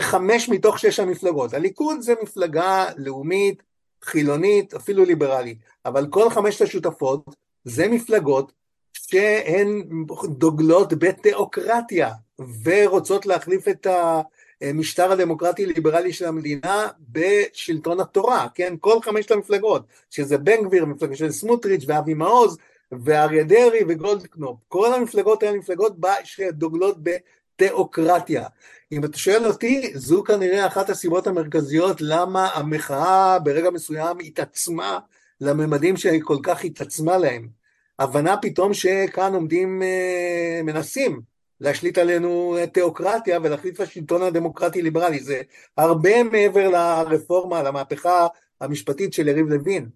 חמש 0.00 0.48
מתוך 0.48 0.78
שש 0.78 1.00
המפלגות. 1.00 1.54
הליכוד 1.54 2.00
זה 2.00 2.14
מפלגה 2.22 2.86
לאומית, 2.96 3.62
חילונית, 4.04 4.74
אפילו 4.74 5.04
ליברלית, 5.04 5.58
אבל 5.84 6.06
כל 6.10 6.30
חמשת 6.30 6.62
השותפות 6.62 7.24
זה 7.64 7.88
מפלגות 7.88 8.52
שהן 8.92 9.82
דוגלות 10.24 10.94
בתיאוקרטיה 10.94 12.10
ורוצות 12.64 13.26
להחליף 13.26 13.68
את 13.68 13.86
המשטר 14.60 15.12
הדמוקרטי 15.12 15.66
ליברלי 15.66 16.12
של 16.12 16.24
המדינה 16.24 16.88
בשלטון 17.12 18.00
התורה, 18.00 18.46
כן? 18.54 18.74
כל 18.80 18.98
חמשת 19.02 19.30
המפלגות, 19.30 19.82
שזה 20.10 20.38
בן 20.38 20.64
גביר, 20.64 20.84
מפלגה 20.84 21.16
של 21.16 21.30
סמוטריץ' 21.30 21.84
ואבי 21.86 22.14
מעוז 22.14 22.58
ואריה 22.92 23.44
דרעי 23.44 23.80
וגולדקנופ, 23.88 24.56
כל 24.68 24.94
המפלגות 24.94 25.42
האלה 25.42 25.58
מפלגות 25.58 25.96
שדוגלות 26.24 26.98
בתיאוקרטיה. 27.02 28.46
אם 28.92 29.04
אתה 29.04 29.18
שואל 29.18 29.46
אותי, 29.46 29.92
זו 29.94 30.24
כנראה 30.24 30.66
אחת 30.66 30.90
הסיבות 30.90 31.26
המרכזיות 31.26 32.00
למה 32.00 32.48
המחאה 32.54 33.38
ברגע 33.38 33.70
מסוים 33.70 34.18
התעצמה 34.20 34.98
לממדים 35.40 35.96
שהיא 35.96 36.22
כל 36.24 36.38
כך 36.42 36.64
התעצמה 36.64 37.18
להם. 37.18 37.48
הבנה 37.98 38.36
פתאום 38.36 38.74
שכאן 38.74 39.34
עומדים, 39.34 39.82
אה, 39.82 40.60
מנסים 40.64 41.20
להשליט 41.60 41.98
עלינו 41.98 42.56
תיאוקרטיה 42.72 43.38
ולהחליף 43.42 43.80
לשלטון 43.80 44.22
הדמוקרטי-ליברלי. 44.22 45.18
זה 45.20 45.42
הרבה 45.76 46.22
מעבר 46.22 46.68
לרפורמה, 46.68 47.62
למהפכה 47.62 48.26
המשפטית 48.60 49.12
של 49.12 49.28
יריב 49.28 49.48
לוין. 49.48 49.88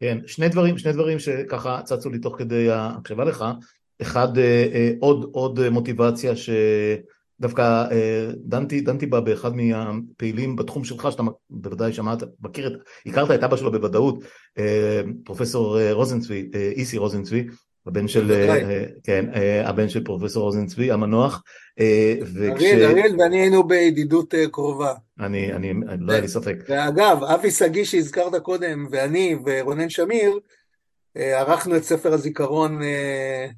כן, 0.00 0.18
שני 0.26 0.48
דברים, 0.48 0.78
שני 0.78 0.92
דברים 0.92 1.18
שככה 1.18 1.80
צצו 1.84 2.10
לי 2.10 2.18
תוך 2.18 2.38
כדי 2.38 2.70
ההקשבה 2.70 3.24
לך. 3.24 3.44
אחד, 4.02 4.38
אה, 4.38 4.68
אה, 4.74 4.90
עוד, 5.00 5.30
עוד 5.32 5.68
מוטיבציה 5.68 6.32
שדווקא 6.36 7.84
דנתי, 8.36 8.80
דנתי 8.80 9.06
בה 9.06 9.20
באחד 9.20 9.50
מהפעילים 9.56 10.56
בתחום 10.56 10.84
שלך, 10.84 11.08
שאתה 11.10 11.22
בוודאי 11.50 11.92
שמעת, 11.92 12.22
מכיר, 12.40 12.80
הכרת 13.06 13.30
את 13.30 13.44
אבא 13.44 13.56
שלו 13.56 13.72
בוודאות, 13.72 14.24
פרופסור 15.24 15.90
רוזנצבי, 15.90 16.50
איסי 16.54 16.98
רוזנצבי, 16.98 17.46
הבן 17.86 18.08
של, 18.08 18.32
אה, 18.32 18.84
כן, 19.04 19.26
אה, 19.34 19.68
הבן 19.68 19.88
של 19.88 20.04
פרופסור 20.04 20.42
רוזנצבי 20.42 20.90
המנוח. 20.90 21.42
אה, 21.80 22.14
וכש... 22.22 22.62
אריאל, 22.62 22.84
אריאל 22.84 23.20
ואני 23.20 23.40
היינו 23.40 23.64
בידידות 23.64 24.34
קרובה. 24.50 24.94
אני, 25.20 25.52
אני, 25.52 25.72
לא 25.98 26.12
היה 26.12 26.20
לי 26.20 26.28
ספק. 26.28 26.56
ואגב, 26.68 27.24
אבי 27.24 27.50
שגיא 27.50 27.84
שהזכרת 27.84 28.34
קודם, 28.34 28.86
ואני 28.90 29.36
ורונן 29.46 29.88
שמיר, 29.88 30.38
ערכנו 31.14 31.76
את 31.76 31.82
ספר 31.84 32.12
הזיכרון 32.12 32.80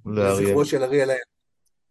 לזכרו 0.07 0.65
של 0.65 0.83
אריאל. 0.83 1.11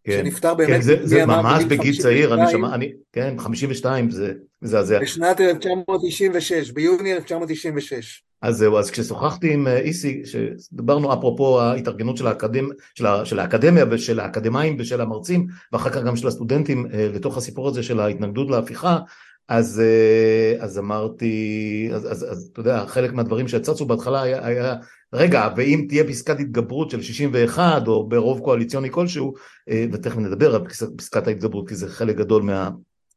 כן, 0.06 0.22
שנפטר 0.24 0.54
באמת, 0.54 0.70
כן, 0.70 0.82
זה, 0.82 0.98
זה 1.04 1.26
ממש 1.26 1.64
בגיל 1.64 2.02
צעיר, 2.02 2.34
אני 2.34 2.52
שמע, 2.52 2.76
אני, 2.76 2.92
כן, 3.14 3.36
52 3.38 4.12
זה 4.12 4.34
מזעזע. 4.62 5.00
בשנת 5.00 5.42
1996, 5.42 6.72
ביוני 6.72 7.14
1996. 7.14 8.24
אז 8.42 8.58
זהו, 8.58 8.78
אז 8.78 8.92
כששוחחתי 8.92 9.54
עם 9.54 9.68
אה, 9.68 9.78
איסי, 9.78 10.22
שדיברנו 10.26 11.14
אפרופו 11.14 11.62
ההתארגנות 11.62 12.18
של, 12.18 12.28
האקדמ... 12.28 12.68
של, 12.96 13.06
ה... 13.06 13.26
של 13.26 13.40
האקדמיה 13.40 13.86
ושל 13.92 14.20
האקדמאים 14.20 14.76
ושל 14.80 15.02
המרצים, 15.02 15.48
ואחר 15.74 15.90
כך 15.90 16.04
גם 16.04 16.16
של 16.16 16.28
הסטודנטים 16.28 16.88
אה, 16.94 17.10
לתוך 17.14 17.38
הסיפור 17.38 17.68
הזה 17.68 17.84
של 17.84 18.00
ההתנגדות 18.00 18.50
להפיכה, 18.50 19.00
אז, 19.48 19.82
אה, 19.84 20.64
אז 20.64 20.80
אמרתי, 20.80 21.90
אז, 21.94 22.12
אז, 22.12 22.32
אז 22.32 22.50
אתה 22.54 22.60
יודע, 22.60 22.86
חלק 22.88 23.14
מהדברים 23.14 23.48
שצצו 23.48 23.86
בהתחלה 23.86 24.22
היה, 24.22 24.48
היה 24.48 24.76
רגע, 25.14 25.50
ואם 25.58 25.86
תהיה 25.90 26.04
פסקת 26.04 26.40
התגברות 26.40 26.92
של 26.92 27.02
61 27.02 27.88
או 27.88 28.10
ברוב 28.10 28.40
קואליציוני 28.40 28.92
כלשהו, 28.92 29.34
ותכף 29.70 30.18
נדבר 30.18 30.56
על 30.56 30.62
פסקת 30.98 31.28
ההתגברות 31.28 31.70
כי 31.70 31.76
זה 31.76 31.90
חלק 31.90 32.16
גדול 32.16 32.44
מה, 32.44 32.70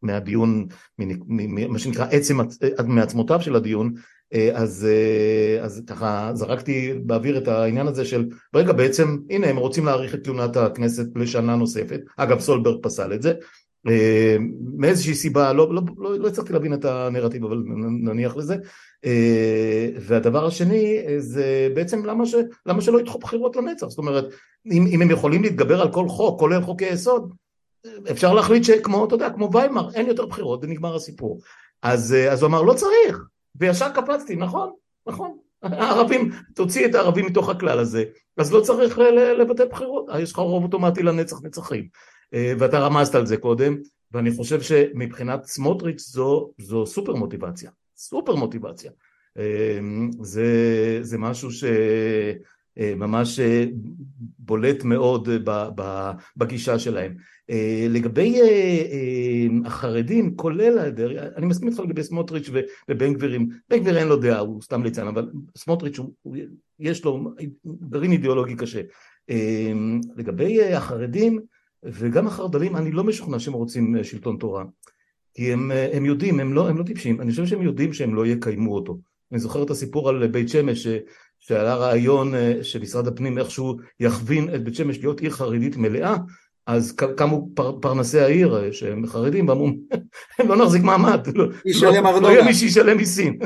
מהדיון, 0.02 0.66
מה 1.68 1.78
שנקרא 1.78 2.06
עצם 2.10 2.38
מעצמותיו 2.86 3.40
של 3.40 3.56
הדיון, 3.56 3.92
אה, 4.34 4.50
אז, 4.54 4.86
אה, 4.90 5.64
אז 5.64 5.82
ככה 5.86 6.30
זרקתי 6.34 6.94
באוויר 7.02 7.38
את 7.38 7.48
העניין 7.48 7.86
הזה 7.86 8.04
של 8.04 8.28
רגע 8.54 8.72
בעצם 8.72 9.18
הנה 9.30 9.46
הם 9.46 9.56
רוצים 9.56 9.86
להאריך 9.86 10.14
את 10.14 10.24
כהונת 10.24 10.56
הכנסת 10.56 11.06
לשנה 11.16 11.56
נוספת. 11.56 12.00
אגב 12.16 12.40
סולברג 12.40 12.82
פסל 12.82 13.12
את 13.14 13.22
זה. 13.22 13.32
אה, 13.88 14.36
מאיזושהי 14.76 15.14
סיבה 15.14 15.52
לא, 15.52 15.74
לא, 15.74 15.82
לא, 15.98 16.18
לא 16.18 16.28
הצלחתי 16.28 16.52
להבין 16.52 16.74
את 16.74 16.84
הנרטיב 16.84 17.44
אבל 17.44 17.62
נניח 18.02 18.36
לזה 18.36 18.56
והדבר 20.00 20.46
השני 20.46 20.98
זה 21.18 21.68
בעצם 21.74 22.06
למה, 22.06 22.26
ש, 22.26 22.34
למה 22.66 22.80
שלא 22.80 23.00
ידחו 23.00 23.18
בחירות 23.18 23.56
לנצח 23.56 23.86
זאת 23.86 23.98
אומרת 23.98 24.24
אם, 24.66 24.86
אם 24.94 25.02
הם 25.02 25.10
יכולים 25.10 25.42
להתגבר 25.42 25.80
על 25.80 25.92
כל 25.92 26.08
חוק 26.08 26.40
כולל 26.40 26.62
חוקי 26.62 26.86
יסוד 26.86 27.34
אפשר 28.10 28.34
להחליט 28.34 28.64
שכמו 28.64 29.04
אתה 29.04 29.14
יודע 29.14 29.30
כמו 29.30 29.50
ויימר 29.52 29.94
אין 29.94 30.06
יותר 30.06 30.26
בחירות 30.26 30.60
ונגמר 30.62 30.96
הסיפור 30.96 31.40
אז, 31.82 32.14
אז 32.30 32.42
הוא 32.42 32.48
אמר 32.48 32.62
לא 32.62 32.74
צריך 32.74 33.18
וישר 33.60 33.88
קפצתי, 33.90 34.36
נכון, 34.36 34.72
נכון. 35.06 35.36
הערבים, 35.62 36.30
תוציא 36.54 36.86
את 36.86 36.94
הערבים 36.94 37.26
מתוך 37.26 37.48
הכלל 37.48 37.78
הזה, 37.78 38.04
אז 38.36 38.52
לא 38.52 38.60
צריך 38.60 38.98
לבטל 39.38 39.68
בחירות, 39.68 40.06
יש 40.18 40.32
לך 40.32 40.38
רוב 40.38 40.64
אוטומטי 40.64 41.02
לנצח 41.02 41.42
נצחים. 41.42 41.88
אה, 42.34 42.52
ואתה 42.58 42.78
רמזת 42.78 43.14
על 43.14 43.26
זה 43.26 43.36
קודם, 43.36 43.76
ואני 44.12 44.30
חושב 44.30 44.60
שמבחינת 44.60 45.44
סמוטריץ' 45.44 46.00
זו, 46.00 46.50
זו 46.58 46.86
סופר 46.86 47.14
מוטיבציה, 47.14 47.70
סופר 47.98 48.34
מוטיבציה. 48.34 48.90
אה, 49.38 49.78
זה, 50.20 50.98
זה 51.02 51.18
משהו 51.18 51.48
שממש 52.76 53.40
אה, 53.40 53.64
בולט 54.38 54.84
מאוד 54.84 55.28
בגישה 56.36 56.78
שלהם. 56.78 57.14
אה, 57.50 57.86
לגבי 57.90 58.40
אה, 58.40 58.46
אה, 58.92 59.46
החרדים, 59.64 60.36
כולל 60.36 60.90
דרעי, 60.90 61.18
אני 61.36 61.46
מסכים 61.46 61.68
איתך 61.68 61.80
לגבי 61.80 62.02
סמוטריץ' 62.02 62.50
ובן 62.88 63.12
גבירים, 63.12 63.48
בן 63.70 63.78
גביר 63.78 63.98
אין 63.98 64.08
לו 64.08 64.16
דעה, 64.16 64.38
הוא 64.38 64.62
סתם 64.62 64.82
ליצן, 64.82 65.06
אבל 65.06 65.30
סמוטריץ' 65.56 65.98
יש 66.78 67.04
לו 67.04 67.34
גרעין 67.66 68.12
אידיאולוגי 68.12 68.56
קשה. 68.56 68.80
לגבי 70.16 70.72
החרדים 70.72 71.40
וגם 71.82 72.26
החרד"לים, 72.26 72.76
אני 72.76 72.92
לא 72.92 73.04
משוכנע 73.04 73.38
שהם 73.38 73.54
רוצים 73.54 74.04
שלטון 74.04 74.36
תורה, 74.36 74.64
כי 75.38 75.52
הם, 75.52 75.70
הם 75.92 76.04
יודעים, 76.04 76.40
הם 76.40 76.52
לא, 76.52 76.68
הם 76.68 76.78
לא 76.78 76.82
טיפשים, 76.82 77.20
אני 77.20 77.30
חושב 77.30 77.46
שהם 77.46 77.62
יודעים 77.62 77.92
שהם 77.92 78.14
לא 78.14 78.26
יקיימו 78.26 78.74
אותו. 78.74 78.98
אני 79.32 79.40
זוכר 79.40 79.62
את 79.62 79.70
הסיפור 79.70 80.08
על 80.08 80.26
בית 80.26 80.48
שמש, 80.48 80.86
שעלה 81.40 81.74
רעיון 81.74 82.34
שמשרד 82.62 83.06
הפנים 83.06 83.38
איכשהו 83.38 83.76
יכווין 84.00 84.54
את 84.54 84.64
בית 84.64 84.74
שמש 84.74 84.98
להיות 84.98 85.20
עיר 85.20 85.30
חרדית 85.30 85.76
מלאה, 85.76 86.16
אז 86.66 86.92
קמו 86.92 87.48
פר, 87.54 87.78
פרנסי 87.80 88.20
העיר 88.20 88.72
שהם 88.72 89.06
חרדים 89.06 89.48
ואמרו, 89.48 89.70
לא 90.48 90.56
נחזיק 90.56 90.82
מעמד, 90.82 91.26
לא, 91.34 91.46
לא, 91.82 92.20
לא 92.20 92.28
יהיה 92.28 92.44
מי 92.44 92.54
שישלם 92.54 92.96
מיסים. 92.96 93.38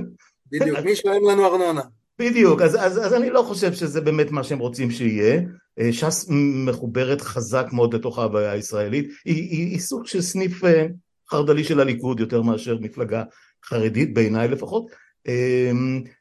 בדיוק, 0.53 0.79
מי 0.79 0.91
ישלם 0.91 1.31
לנו 1.31 1.47
ארנונה. 1.47 1.83
בדיוק, 2.19 2.63
אז, 2.63 2.77
אז, 2.81 3.07
אז 3.07 3.15
אני 3.15 3.31
לא 3.31 3.43
חושב 3.43 3.73
שזה 3.73 4.01
באמת 4.01 4.31
מה 4.31 4.45
שהם 4.45 4.59
רוצים 4.59 4.91
שיהיה. 4.91 5.41
אה, 5.79 5.93
ש"ס 5.93 6.27
מחוברת 6.67 7.21
חזק 7.21 7.67
מאוד 7.73 7.95
לתוך 7.95 8.19
ההוויה 8.19 8.53
הישראלית, 8.53 9.09
היא, 9.25 9.35
היא, 9.35 9.71
היא 9.71 9.81
סוג 9.81 10.07
של 10.07 10.21
סניף 10.21 10.65
אה, 10.65 10.87
חרד"לי 11.33 11.65
של 11.65 11.81
הליכוד 11.81 12.21
יותר 12.21 12.43
מאשר 12.43 12.79
מפלגה 12.81 13.25
חרדית, 13.65 14.15
בעיניי 14.15 14.49
לפחות. 14.49 14.87
אה, 15.29 15.71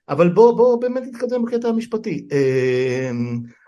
אבל 0.10 0.30
בואו 0.30 0.56
בוא 0.56 0.82
באמת 0.82 1.04
נתקדם 1.08 1.46
בקטע 1.46 1.68
המשפטי. 1.68 2.28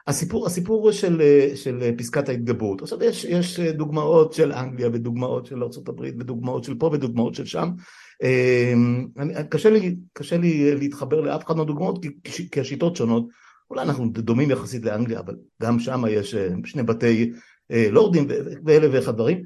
הסיפור, 0.07 0.45
הסיפור 0.45 0.91
של, 0.91 1.21
של 1.55 1.91
פסקת 1.97 2.29
ההתגברות, 2.29 2.81
עכשיו 2.81 3.03
יש, 3.03 3.25
יש 3.25 3.59
דוגמאות 3.59 4.33
של 4.33 4.51
אנגליה 4.51 4.89
ודוגמאות 4.93 5.45
של 5.45 5.63
ארה"ב 5.63 5.99
ודוגמאות 5.99 6.63
של 6.63 6.75
פה 6.75 6.89
ודוגמאות 6.93 7.35
של 7.35 7.45
שם, 7.45 7.69
אמ, 8.23 9.07
אני, 9.17 9.33
קשה, 9.49 9.69
לי, 9.69 9.95
קשה 10.13 10.37
לי 10.37 10.75
להתחבר 10.75 11.21
לאף 11.21 11.45
אחד 11.45 11.57
מהדוגמאות 11.57 12.05
כי, 12.23 12.49
כי 12.51 12.59
השיטות 12.59 12.95
שונות, 12.95 13.27
אולי 13.69 13.81
אנחנו 13.81 14.09
דומים 14.09 14.51
יחסית 14.51 14.85
לאנגליה, 14.85 15.19
אבל 15.19 15.35
גם 15.61 15.79
שם 15.79 16.03
יש 16.09 16.35
אה, 16.35 16.49
שני 16.65 16.83
בתי 16.83 17.31
אה, 17.71 17.87
לורדים 17.91 18.27
ואלף 18.65 18.89
ואחד 18.93 19.15
דברים. 19.15 19.43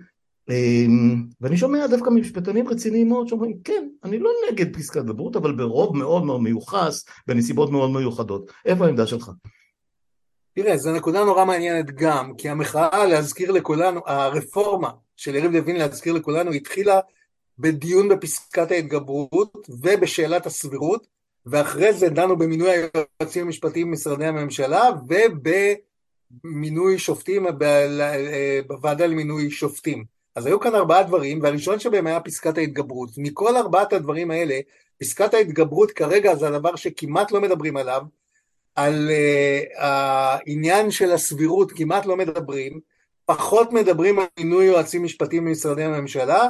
אמ, 0.50 1.24
ואני 1.42 1.58
שומע 1.58 1.88
דווקא 1.88 2.10
ממשפטנים 2.10 2.68
רציניים 2.68 3.10
מאוד 3.10 3.28
שאומרים 3.28 3.58
כן, 3.64 3.88
אני 4.04 4.20
לא 4.20 4.30
נגד 4.52 4.76
פסקת 4.76 5.02
דברות, 5.02 5.36
אבל 5.36 5.56
ברוב 5.56 5.98
מאוד 5.98 6.24
מאוד 6.24 6.42
מיוחס, 6.42 7.06
בנסיבות 7.28 7.72
מאוד 7.72 7.92
מיוחדות. 7.92 8.52
איפה 8.66 8.86
העמדה 8.86 9.08
שלך? 9.08 9.32
תראה, 10.56 10.78
זו 10.78 10.94
נקודה 10.94 11.24
נורא 11.24 11.46
מעניינת 11.46 11.92
גם, 11.92 12.34
כי 12.38 12.50
המחאה 12.50 13.06
להזכיר 13.06 13.52
לכולנו, 13.52 14.02
הרפורמה 14.06 14.90
של 15.16 15.36
יריב 15.36 15.52
לוין 15.52 15.76
להזכיר 15.76 16.14
לכולנו 16.14 16.52
התחילה 16.52 17.00
בדיון 17.60 18.10
בפסקת 18.10 18.72
ההתגברות 18.72 19.70
ובשאלת 19.70 20.46
הסבירות, 20.46 21.08
ואחרי 21.46 21.94
זה 21.94 22.10
דנו 22.10 22.38
במינוי 22.38 22.70
היועצים 22.70 23.46
המשפטיים 23.46 23.88
במשרדי 23.88 24.26
הממשלה 24.26 24.90
ובמינוי 26.44 27.00
שופטים 27.00 27.46
בוועדה 28.68 29.06
למינוי 29.06 29.52
שופטים. 29.52 30.17
אז 30.38 30.46
היו 30.46 30.60
כאן 30.60 30.76
ארבעה 30.76 31.04
דברים, 31.04 31.40
והראשון 31.44 31.80
שבהם 31.80 32.08
היה 32.08 32.20
פסקת 32.20 32.58
ההתגברות. 32.58 33.10
מכל 33.18 33.58
ארבעת 33.58 33.94
הדברים 33.94 34.32
האלה, 34.32 34.60
פסקת 34.98 35.34
ההתגברות 35.34 35.92
כרגע 35.92 36.36
זה 36.36 36.48
הדבר 36.48 36.76
שכמעט 36.76 37.32
לא 37.32 37.42
מדברים 37.42 37.78
עליו, 37.78 38.02
על 38.76 39.10
uh, 39.10 39.82
העניין 39.82 40.92
של 40.92 41.12
הסבירות 41.12 41.72
כמעט 41.72 42.06
לא 42.06 42.18
מדברים, 42.18 42.80
פחות 43.26 43.74
מדברים 43.74 44.20
על 44.20 44.26
מינוי 44.40 44.66
יועצים 44.66 45.04
משפטיים 45.04 45.46
במשרדי 45.46 45.84
הממשלה, 45.84 46.48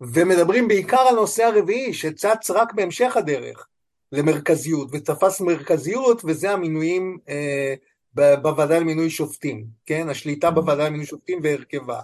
ומדברים 0.00 0.68
בעיקר 0.68 1.00
על 1.00 1.14
נושא 1.14 1.44
הרביעי 1.44 1.94
שצץ 1.94 2.50
רק 2.50 2.72
בהמשך 2.74 3.16
הדרך 3.16 3.66
למרכזיות 4.12 4.88
ותפס 4.92 5.40
מרכזיות 5.40 6.22
וזה 6.24 6.50
המינויים 6.50 7.18
אה, 7.28 7.74
בוועדה 8.14 8.78
למינוי 8.78 9.10
שופטים, 9.10 9.64
כן? 9.86 10.08
השליטה 10.08 10.50
בוועדה 10.50 10.86
למינוי 10.86 11.06
שופטים 11.06 11.40
והרכבה. 11.42 12.00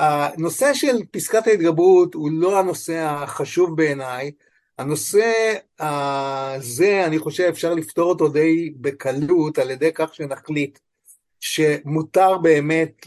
הנושא 0.00 0.74
של 0.74 0.96
פסקת 1.10 1.46
ההתגברות 1.46 2.14
הוא 2.14 2.30
לא 2.32 2.58
הנושא 2.58 2.98
החשוב 2.98 3.76
בעיניי, 3.76 4.30
הנושא 4.78 5.54
הזה 5.78 7.06
אני 7.06 7.18
חושב 7.18 7.44
אפשר 7.48 7.74
לפתור 7.74 8.08
אותו 8.08 8.28
די 8.28 8.72
בקלות 8.76 9.58
על 9.58 9.70
ידי 9.70 9.90
כך 9.94 10.14
שנחליט 10.14 10.78
שמותר 11.40 12.38
באמת 12.38 13.06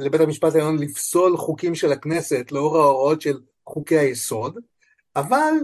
לבית 0.00 0.20
המשפט 0.20 0.54
העליון 0.54 0.78
לפסול 0.78 1.36
חוקים 1.36 1.74
של 1.74 1.92
הכנסת 1.92 2.52
לאור 2.52 2.78
ההוראות 2.78 3.20
של 3.20 3.38
חוקי 3.66 3.98
היסוד, 3.98 4.58
אבל 5.16 5.54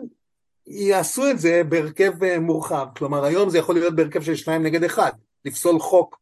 יעשו 0.67 1.31
את 1.31 1.39
זה 1.39 1.63
בהרכב 1.69 2.25
אה, 2.25 2.39
מורחב, 2.39 2.87
כלומר 2.97 3.25
היום 3.25 3.51
זה 3.51 3.59
יכול 3.59 3.75
להיות 3.75 3.97
בהרכב 3.97 4.23
של 4.23 4.35
שניים 4.35 4.63
נגד 4.63 4.85
אחד, 4.85 5.13
לפסול 5.45 5.81
חוק 5.81 6.21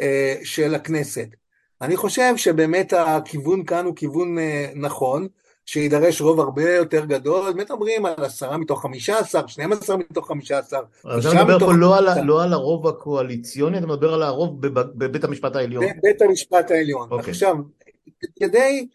אה, 0.00 0.36
של 0.44 0.74
הכנסת. 0.74 1.28
אני 1.84 1.96
חושב 1.96 2.36
שבאמת 2.36 2.92
הכיוון 2.92 3.64
כאן 3.64 3.84
הוא 3.84 3.96
כיוון 3.96 4.38
אה, 4.38 4.70
נכון, 4.74 5.28
שידרש 5.66 6.20
רוב 6.20 6.40
הרבה 6.40 6.70
יותר 6.70 7.04
גדול, 7.04 7.52
מדברים 7.54 8.06
על 8.06 8.24
עשרה 8.24 8.56
מתוך 8.56 8.82
חמישה 8.82 9.18
עשר, 9.18 9.46
שנים 9.46 9.72
עשר 9.72 9.96
מתוך 9.96 10.28
חמישה 10.28 10.58
עשר. 10.58 10.80
אתה 11.00 11.34
מדבר 11.34 11.58
פה 11.58 11.72
לא 11.72 11.98
על, 11.98 12.22
לא 12.24 12.42
על 12.42 12.52
הרוב 12.52 12.86
הקואליציוני, 12.86 13.78
אתה 13.78 13.86
מדבר 13.86 14.14
על 14.14 14.22
הרוב 14.22 14.60
בבית 14.70 15.24
המשפט 15.24 15.56
העליון. 15.56 15.84
בבית 15.98 16.22
המשפט 16.22 16.70
העליון. 16.70 17.08
Okay. 17.08 17.12
אוקיי. 17.12 17.30
עכשיו, 17.30 17.56
כדי, 18.40 18.86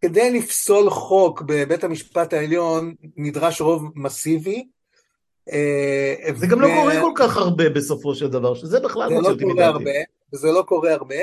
כדי 0.00 0.38
לפסול 0.38 0.90
חוק 0.90 1.42
בבית 1.46 1.84
המשפט 1.84 2.32
העליון 2.32 2.94
נדרש 3.16 3.60
רוב 3.60 3.84
מסיבי. 3.94 4.68
אה, 5.52 6.14
זה 6.34 6.46
ו... 6.46 6.50
גם 6.50 6.60
לא 6.60 6.68
קורה 6.80 7.00
כל 7.00 7.12
כך 7.16 7.36
הרבה 7.36 7.70
בסופו 7.70 8.14
של 8.14 8.28
דבר, 8.28 8.54
שזה 8.54 8.80
בכלל 8.80 9.08
מוציא 9.14 9.30
אותי 9.30 9.44
מדעתי. 9.44 9.84
זה 10.32 10.48
לא 10.52 10.62
קורה 10.62 10.92
הרבה. 10.92 11.16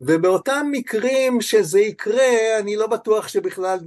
ובאותם 0.00 0.66
מקרים 0.70 1.40
שזה 1.40 1.80
יקרה, 1.80 2.58
אני 2.58 2.76
לא 2.76 2.86
בטוח 2.86 3.28
שבכלל 3.28 3.78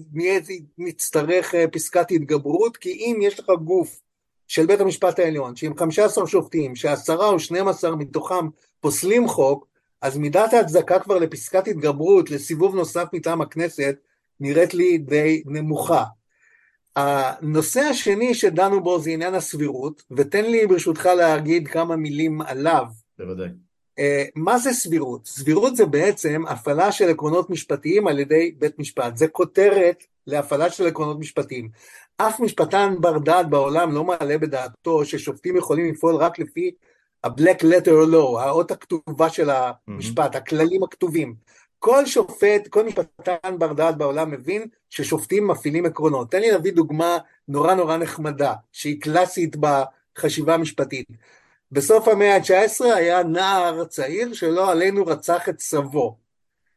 נצטרך 0.77 1.55
אה, 1.55 1.67
פסקת 1.67 2.11
התגברות, 2.11 2.77
כי 2.77 2.89
אם 2.89 3.19
יש 3.21 3.39
לך 3.39 3.49
גוף 3.63 4.01
של 4.47 4.65
בית 4.65 4.79
המשפט 4.79 5.19
העליון, 5.19 5.55
שעם 5.55 5.77
15 5.77 6.27
שופטים, 6.27 6.75
שעשרה 6.75 7.27
או 7.27 7.39
12 7.39 7.95
מתוכם 7.95 8.47
פוסלים 8.79 9.27
חוק, 9.27 9.67
אז 10.01 10.17
מידת 10.17 10.53
ההצדקה 10.53 10.99
כבר 10.99 11.17
לפסקת 11.17 11.67
התגברות, 11.67 12.31
לסיבוב 12.31 12.75
נוסף 12.75 13.05
מטעם 13.13 13.41
הכנסת, 13.41 13.95
נראית 14.39 14.73
לי 14.73 14.97
די 14.97 15.43
נמוכה. 15.45 16.03
הנושא 16.95 17.79
השני 17.79 18.33
שדנו 18.33 18.83
בו 18.83 18.99
זה 18.99 19.09
עניין 19.09 19.35
הסבירות, 19.35 20.03
ותן 20.11 20.45
לי 20.45 20.67
ברשותך 20.67 21.05
להגיד 21.05 21.67
כמה 21.67 21.95
מילים 21.95 22.41
עליו. 22.41 22.85
בוודאי. 23.19 23.66
אה, 23.99 24.25
מה 24.35 24.57
זה 24.57 24.73
סבירות? 24.73 25.25
סבירות 25.25 25.75
זה 25.75 25.85
בעצם 25.85 26.43
הפעלה 26.47 26.91
של 26.91 27.09
עקרונות 27.09 27.49
משפטיים 27.49 28.07
על 28.07 28.19
ידי 28.19 28.51
בית 28.57 28.79
משפט. 28.79 29.17
זה 29.17 29.27
כותרת 29.27 30.03
להפעלה 30.27 30.69
של 30.69 30.87
עקרונות 30.87 31.19
משפטיים. 31.19 31.69
אף 32.17 32.39
משפטן 32.39 32.95
בר 32.99 33.17
דעת 33.17 33.49
בעולם 33.49 33.91
לא 33.91 34.03
מעלה 34.03 34.37
בדעתו 34.37 35.05
ששופטים 35.05 35.57
יכולים 35.57 35.93
לפעול 35.93 36.15
רק 36.15 36.39
לפי 36.39 36.71
ה-black 37.23 37.61
letter 37.61 38.13
law, 38.13 38.39
האות 38.39 38.71
הכתובה 38.71 39.29
של 39.29 39.49
המשפט, 39.49 40.35
mm-hmm. 40.35 40.37
הכללים 40.37 40.83
הכתובים. 40.83 41.35
כל 41.79 42.05
שופט, 42.05 42.67
כל 42.67 42.85
משפטן 42.85 43.57
בר 43.57 43.73
דעת 43.73 43.97
בעולם 43.97 44.31
מבין 44.31 44.67
ששופטים 44.89 45.47
מפעילים 45.47 45.85
עקרונות. 45.85 46.31
תן 46.31 46.41
לי 46.41 46.51
להביא 46.51 46.73
דוגמה 46.73 47.17
נורא 47.47 47.73
נורא 47.73 47.97
נחמדה, 47.97 48.53
שהיא 48.71 49.01
קלאסית 49.01 49.55
בחשיבה 49.59 50.53
המשפטית. 50.53 51.07
בסוף 51.71 52.07
המאה 52.07 52.35
ה-19 52.35 52.85
היה 52.85 53.23
נער 53.23 53.85
צעיר 53.85 54.33
שלא 54.33 54.71
עלינו 54.71 55.05
רצח 55.05 55.49
את 55.49 55.59
סבו. 55.59 56.17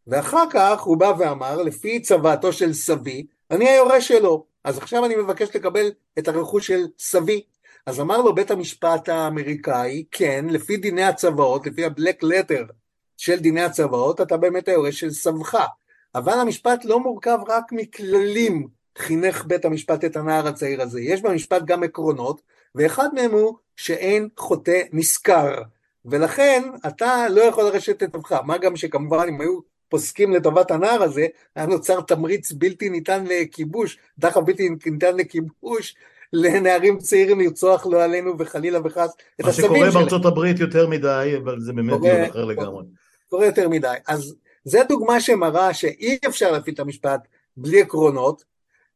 ואחר 0.06 0.44
כך 0.50 0.80
הוא 0.80 0.96
בא 0.96 1.12
ואמר, 1.18 1.62
לפי 1.62 2.00
צוואתו 2.00 2.52
של 2.52 2.72
סבי, 2.72 3.26
אני 3.50 3.68
היורש 3.68 4.08
שלו, 4.08 4.44
אז 4.64 4.78
עכשיו 4.78 5.04
אני 5.04 5.16
מבקש 5.16 5.56
לקבל 5.56 5.90
את 6.18 6.28
הרכוש 6.28 6.66
של 6.66 6.86
סבי. 6.98 7.42
אז 7.86 8.00
אמר 8.00 8.18
לו 8.18 8.34
בית 8.34 8.50
המשפט 8.50 9.08
האמריקאי, 9.08 10.04
כן, 10.10 10.44
לפי 10.48 10.76
דיני 10.76 11.02
הצוואות, 11.02 11.66
לפי 11.66 11.84
ה-black 11.84 12.24
letter 12.24 12.72
של 13.16 13.38
דיני 13.38 13.62
הצוואות, 13.62 14.20
אתה 14.20 14.36
באמת 14.36 14.68
היורש 14.68 15.00
של 15.00 15.10
סבך. 15.10 15.66
אבל 16.14 16.32
המשפט 16.32 16.84
לא 16.84 17.00
מורכב 17.00 17.38
רק 17.48 17.72
מכללים, 17.72 18.68
חינך 18.98 19.44
בית 19.44 19.64
המשפט 19.64 20.04
את 20.04 20.16
הנער 20.16 20.48
הצעיר 20.48 20.82
הזה. 20.82 21.00
יש 21.00 21.22
במשפט 21.22 21.62
גם 21.64 21.82
עקרונות, 21.82 22.40
ואחד 22.74 23.08
מהם 23.14 23.30
הוא 23.30 23.54
שאין 23.76 24.28
חוטא 24.36 24.82
נשכר, 24.92 25.62
ולכן 26.04 26.62
אתה 26.86 27.28
לא 27.30 27.40
יכול 27.40 27.64
לרשת 27.64 28.02
את 28.02 28.12
טובך, 28.12 28.32
מה 28.32 28.58
גם 28.58 28.76
שכמובן 28.76 29.26
אם 29.28 29.40
היו 29.40 29.58
פוסקים 29.88 30.32
לטובת 30.32 30.70
הנער 30.70 31.02
הזה, 31.02 31.26
היה 31.56 31.66
נוצר 31.66 32.00
תמריץ 32.00 32.52
בלתי 32.52 32.88
ניתן 32.88 33.24
לכיבוש, 33.26 33.98
דחף 34.18 34.40
בלתי 34.40 34.68
ניתן 34.86 35.16
לכיבוש, 35.16 35.94
לנערים 36.32 36.98
צעירים 36.98 37.40
לרצוח 37.40 37.86
לא 37.86 38.04
עלינו 38.04 38.38
וחלילה 38.38 38.78
וחס 38.84 39.10
את 39.40 39.44
הסבים 39.44 39.66
שלהם. 39.66 39.72
מה 39.72 39.90
שקורה 39.90 39.90
בארצות 39.90 40.24
הברית 40.26 40.60
יותר 40.60 40.86
מדי, 40.86 41.34
אבל 41.44 41.60
זה 41.60 41.72
באמת 41.72 42.00
דיון 42.00 42.20
אחר 42.20 42.44
לגמרי. 42.44 42.84
קורה 43.28 43.46
יותר 43.46 43.68
מדי. 43.68 43.94
אז 44.08 44.34
זו 44.64 44.78
דוגמה 44.88 45.20
שמראה 45.20 45.74
שאי 45.74 46.18
אפשר 46.26 46.52
להפעיל 46.52 46.74
את 46.74 46.80
המשפט 46.80 47.20
בלי 47.56 47.80
עקרונות, 47.80 48.44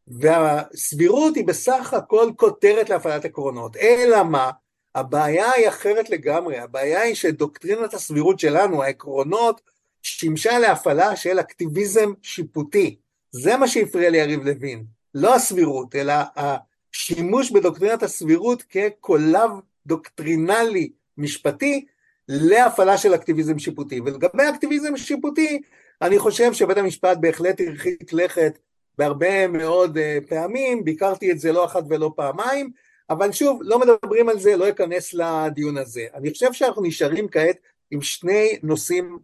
והסבירות 0.08 1.36
היא 1.36 1.46
בסך 1.46 1.94
הכל 1.94 2.30
כותרת 2.36 2.90
להפעלת 2.90 3.24
עקרונות. 3.24 3.76
אלא 3.76 4.22
מה? 4.22 4.50
הבעיה 4.94 5.50
היא 5.52 5.68
אחרת 5.68 6.10
לגמרי, 6.10 6.58
הבעיה 6.58 7.00
היא 7.00 7.14
שדוקטרינת 7.14 7.94
הסבירות 7.94 8.38
שלנו, 8.38 8.82
העקרונות, 8.82 9.60
שימשה 10.02 10.58
להפעלה 10.58 11.16
של 11.16 11.40
אקטיביזם 11.40 12.12
שיפוטי. 12.22 12.96
זה 13.30 13.56
מה 13.56 13.68
שהפריע 13.68 14.10
ליריב 14.10 14.44
לוין. 14.44 14.84
לא 15.14 15.34
הסבירות, 15.34 15.94
אלא 15.94 16.14
השימוש 16.36 17.50
בדוקטרינת 17.50 18.02
הסבירות 18.02 18.62
כקולב 18.62 19.50
דוקטרינלי 19.86 20.90
משפטי 21.18 21.84
להפעלה 22.28 22.98
של 22.98 23.14
אקטיביזם 23.14 23.58
שיפוטי. 23.58 24.00
ולגבי 24.00 24.48
אקטיביזם 24.48 24.96
שיפוטי, 24.96 25.60
אני 26.02 26.18
חושב 26.18 26.52
שבית 26.52 26.76
המשפט 26.76 27.16
בהחלט 27.20 27.60
הרחיק 27.60 28.12
לכת 28.12 28.58
בהרבה 28.98 29.48
מאוד 29.48 29.98
uh, 29.98 30.28
פעמים, 30.28 30.84
ביקרתי 30.84 31.32
את 31.32 31.38
זה 31.38 31.52
לא 31.52 31.64
אחת 31.64 31.84
ולא 31.88 32.12
פעמיים, 32.16 32.70
אבל 33.10 33.32
שוב, 33.32 33.60
לא 33.62 33.78
מדברים 33.78 34.28
על 34.28 34.38
זה, 34.38 34.56
לא 34.56 34.68
אכנס 34.68 35.14
לדיון 35.14 35.76
הזה. 35.76 36.06
אני 36.14 36.30
חושב 36.30 36.52
שאנחנו 36.52 36.82
נשארים 36.82 37.28
כעת 37.28 37.56
עם 37.90 38.02
שני 38.02 38.58
נושאים 38.62 39.18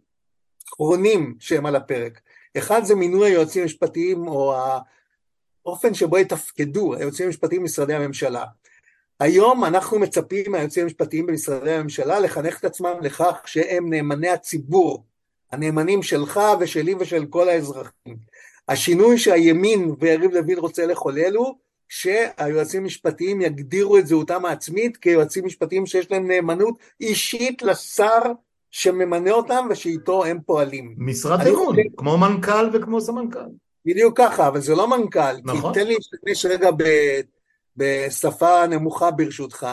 אחרונים 0.69 1.35
שהם 1.39 1.65
על 1.65 1.75
הפרק. 1.75 2.21
אחד 2.57 2.83
זה 2.83 2.95
מינוי 2.95 3.29
היועצים 3.29 3.61
המשפטיים 3.61 4.27
או 4.27 4.55
האופן 5.65 5.93
שבו 5.93 6.17
יתפקדו 6.17 6.95
היועצים 6.95 7.25
המשפטיים 7.25 7.61
במשרדי 7.61 7.93
הממשלה. 7.93 8.45
היום 9.19 9.65
אנחנו 9.65 9.99
מצפים 9.99 10.51
מהיועצים 10.51 10.83
המשפטיים 10.83 11.25
במשרדי 11.25 11.71
הממשלה 11.71 12.19
לחנך 12.19 12.59
את 12.59 12.65
עצמם 12.65 12.93
לכך 13.01 13.41
שהם 13.45 13.89
נאמני 13.89 14.29
הציבור, 14.29 15.05
הנאמנים 15.51 16.03
שלך 16.03 16.39
ושלי 16.59 16.95
ושל 16.99 17.25
כל 17.25 17.49
האזרחים. 17.49 18.17
השינוי 18.67 19.17
שהימין 19.17 19.95
ויריב 19.99 20.31
לוין 20.31 20.57
רוצה 20.57 20.85
לחולל 20.85 21.35
הוא 21.35 21.55
שהיועצים 21.89 22.83
המשפטיים 22.83 23.41
יגדירו 23.41 23.97
את 23.97 24.07
זהותם 24.07 24.45
העצמית 24.45 24.97
כיועצים 24.97 25.45
משפטיים 25.45 25.85
שיש 25.85 26.11
להם 26.11 26.27
נאמנות 26.27 26.75
אישית 27.01 27.61
לשר 27.61 28.21
שממנה 28.71 29.31
אותם 29.31 29.67
ושאיתו 29.69 30.25
הם 30.25 30.39
פועלים. 30.45 30.95
משרת 30.97 31.47
אמון, 31.47 31.65
חושב... 31.65 31.81
כמו 31.97 32.17
מנכ"ל 32.17 32.69
וכמו 32.73 33.01
סמנכ"ל. 33.01 33.39
בדיוק 33.85 34.17
ככה, 34.17 34.47
אבל 34.47 34.59
זה 34.59 34.75
לא 34.75 34.87
מנכ"ל. 34.87 35.35
נכון. 35.43 35.73
תן 35.73 35.87
לי 35.87 35.95
להשתמש 35.95 36.45
רגע 36.45 36.69
ב... 36.77 36.83
בשפה 37.77 38.67
נמוכה 38.67 39.11
ברשותך. 39.11 39.67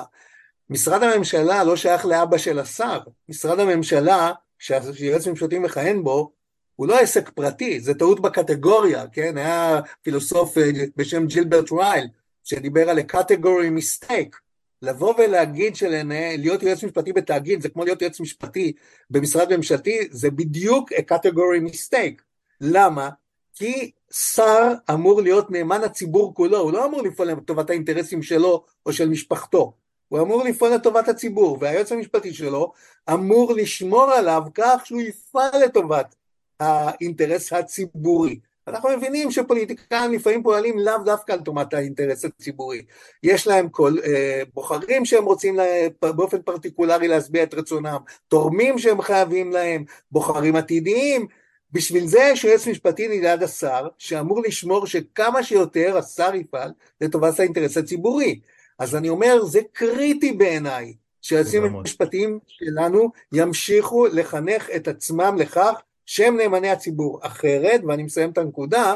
משרד 0.71 1.03
הממשלה 1.03 1.65
לא 1.65 1.77
שייך 1.77 2.07
לאבא 2.07 2.39
של 2.39 2.59
השר. 2.59 2.99
משרד 3.29 3.61
הממשלה, 3.61 4.33
שהיועץ 4.59 5.27
המשפטי 5.27 5.59
מכהן 5.59 6.05
בו, 6.05 6.33
הוא 6.79 6.87
לא 6.87 6.99
עסק 6.99 7.29
פרטי, 7.29 7.81
זה 7.81 7.95
טעות 7.95 8.21
בקטגוריה, 8.21 9.07
כן? 9.13 9.37
היה 9.37 9.81
פילוסוף 10.03 10.59
אה, 10.59 10.71
בשם 10.97 11.27
ג'ילברט 11.27 11.73
רייל, 11.73 12.09
שדיבר 12.45 12.91
על 12.91 12.99
ה-category 12.99 13.79
mistake. 13.79 14.37
לבוא 14.83 15.15
ולהגיד 15.19 15.77
שלהיות 15.77 16.63
יועץ 16.63 16.85
משפטי 16.85 17.13
בתאגיד 17.13 17.61
זה 17.61 17.69
כמו 17.69 17.85
להיות 17.85 18.03
יועץ 18.03 18.21
משפטי 18.21 18.73
במשרד 19.11 19.57
ממשלתי, 19.57 19.99
זה 20.11 20.31
בדיוק 20.31 20.93
a 20.93 20.97
category 21.13 21.73
mistake. 21.73 22.23
למה? 22.61 23.11
כי 23.55 23.91
שר 24.13 24.73
אמור 24.91 25.23
להיות 25.23 25.51
נאמן 25.51 25.85
הציבור 25.85 26.35
כולו, 26.35 26.59
הוא 26.59 26.73
לא 26.73 26.87
אמור 26.87 27.03
לפעול 27.03 27.29
לטובת 27.29 27.71
האינטרסים 27.71 28.23
שלו 28.23 28.65
או 28.87 28.93
של 28.93 29.09
משפחתו, 29.09 29.73
הוא 30.09 30.21
אמור 30.21 30.45
לפעול 30.45 30.71
לטובת 30.75 31.09
הציבור, 31.09 31.59
והיועץ 31.61 31.93
המשפטי 31.93 32.35
שלו 32.35 32.73
אמור 33.13 33.53
לשמור 33.53 34.11
עליו 34.11 34.43
כך 34.55 34.83
שהוא 34.85 35.01
יפעל 35.01 35.65
לטובת 35.65 36.15
האינטרס 36.61 37.53
הציבורי. 37.53 38.39
אנחנו 38.69 38.89
מבינים 38.97 39.31
שפוליטיקאים 39.31 40.13
לפעמים 40.13 40.43
פועלים 40.43 40.79
לאו 40.79 40.99
דווקא 41.05 41.33
על 41.33 41.41
טובת 41.41 41.75
האינטרס 41.75 42.25
הציבורי. 42.25 42.83
יש 43.23 43.47
להם 43.47 43.69
כל, 43.69 43.95
אה, 44.05 44.43
בוחרים 44.55 45.05
שהם 45.05 45.25
רוצים 45.25 45.57
לה, 45.57 45.65
באופן 46.03 46.43
פרטיקולרי 46.43 47.09
להשביע 47.09 47.43
את 47.43 47.55
רצונם, 47.55 47.99
תורמים 48.29 48.79
שהם 48.79 49.03
חייבים 49.03 49.53
להם, 49.53 49.85
בוחרים 50.11 50.57
עתידיים. 50.57 51.27
בשביל 51.73 52.07
זה 52.07 52.19
יש 52.33 52.45
יועץ 52.45 52.67
משפטי 52.67 53.09
ליד 53.09 53.43
השר, 53.43 53.89
שאמור 53.99 54.43
לשמור 54.43 54.87
שכמה 54.87 55.43
שיותר 55.43 55.99
השר 55.99 56.35
יפעל 56.35 56.73
לטובת 57.01 57.41
האינטרס 57.41 57.77
הציבורי. 57.77 58.41
אז 58.79 58.97
אני 58.97 59.09
אומר, 59.09 59.45
זה 59.45 59.61
קריטי 59.73 60.33
בעיניי, 60.33 60.95
שהיועצים 61.23 61.65
המשפטיים 61.65 62.39
שלנו 62.47 63.11
ימשיכו 63.33 64.07
לחנך 64.07 64.69
את 64.77 64.89
עצמם 64.89 65.37
לכך 65.39 65.81
שהם 66.11 66.37
נאמני 66.37 66.71
הציבור. 66.71 67.19
אחרת, 67.23 67.81
ואני 67.89 68.03
מסיים 68.03 68.31
את 68.31 68.39
הנקודה, 68.39 68.95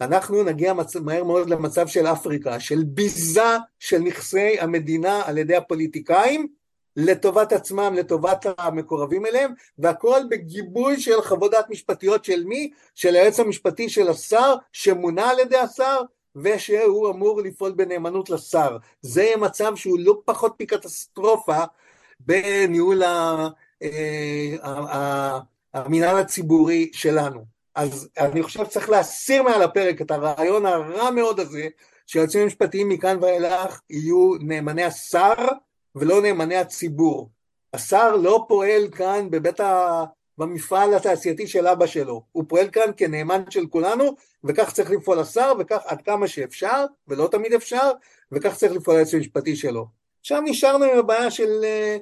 אנחנו 0.00 0.42
נגיע 0.42 0.72
מצ... 0.72 0.96
מהר 0.96 1.24
מאוד 1.24 1.50
למצב 1.50 1.86
של 1.86 2.06
אפריקה, 2.06 2.60
של 2.60 2.84
ביזה 2.84 3.56
של 3.78 3.98
נכסי 3.98 4.60
המדינה 4.60 5.22
על 5.26 5.38
ידי 5.38 5.56
הפוליטיקאים, 5.56 6.48
לטובת 6.96 7.52
עצמם, 7.52 7.94
לטובת 7.96 8.46
המקורבים 8.58 9.26
אליהם, 9.26 9.52
והכל 9.78 10.20
בגיבוי 10.30 11.00
של 11.00 11.22
חוות 11.22 11.50
דעת 11.50 11.70
משפטיות 11.70 12.24
של 12.24 12.44
מי? 12.44 12.70
של 12.94 13.14
היועץ 13.14 13.40
המשפטי 13.40 13.88
של 13.88 14.08
השר, 14.08 14.54
שמונה 14.72 15.30
על 15.30 15.38
ידי 15.38 15.58
השר, 15.58 16.00
ושהוא 16.36 17.10
אמור 17.10 17.40
לפעול 17.42 17.72
בנאמנות 17.72 18.30
לשר. 18.30 18.76
זה 19.00 19.22
יהיה 19.22 19.36
מצב 19.36 19.76
שהוא 19.76 19.98
לא 20.00 20.20
פחות 20.24 20.60
מקטסטרופה 20.60 21.64
בניהול 22.20 23.02
ה... 23.02 23.48
המינהל 25.74 26.16
הציבורי 26.16 26.90
שלנו. 26.92 27.44
אז 27.74 28.08
אני 28.18 28.42
חושב 28.42 28.64
שצריך 28.64 28.90
להסיר 28.90 29.42
מעל 29.42 29.62
הפרק 29.62 30.00
את 30.00 30.10
הרעיון 30.10 30.66
הרע 30.66 31.10
מאוד 31.10 31.40
הזה 31.40 31.68
שהיועצים 32.06 32.42
המשפטיים 32.42 32.88
מכאן 32.88 33.18
ואילך 33.20 33.80
יהיו 33.90 34.34
נאמני 34.40 34.84
השר 34.84 35.34
ולא 35.94 36.22
נאמני 36.22 36.56
הציבור. 36.56 37.30
השר 37.72 38.16
לא 38.16 38.44
פועל 38.48 38.88
כאן 38.88 39.30
בבית 39.30 39.60
ה... 39.60 40.04
במפעל 40.38 40.94
התעשייתי 40.94 41.46
של 41.46 41.66
אבא 41.66 41.86
שלו, 41.86 42.22
הוא 42.32 42.44
פועל 42.48 42.70
כאן 42.70 42.90
כנאמן 42.96 43.42
של 43.50 43.66
כולנו 43.66 44.16
וכך 44.44 44.72
צריך 44.72 44.90
לפעול 44.90 45.18
השר 45.18 45.52
וכך 45.58 45.82
עד 45.86 46.02
כמה 46.02 46.28
שאפשר 46.28 46.84
ולא 47.08 47.28
תמיד 47.30 47.52
אפשר 47.52 47.90
וכך 48.32 48.54
צריך 48.54 48.72
לפעול 48.72 48.96
היועץ 48.96 49.14
המשפטי 49.14 49.56
שלו. 49.56 49.86
עכשיו 50.20 50.40
נשארנו 50.40 50.84
עם 50.84 50.98
הבעיה 50.98 51.30
של 51.30 51.64
אה, 51.64 51.96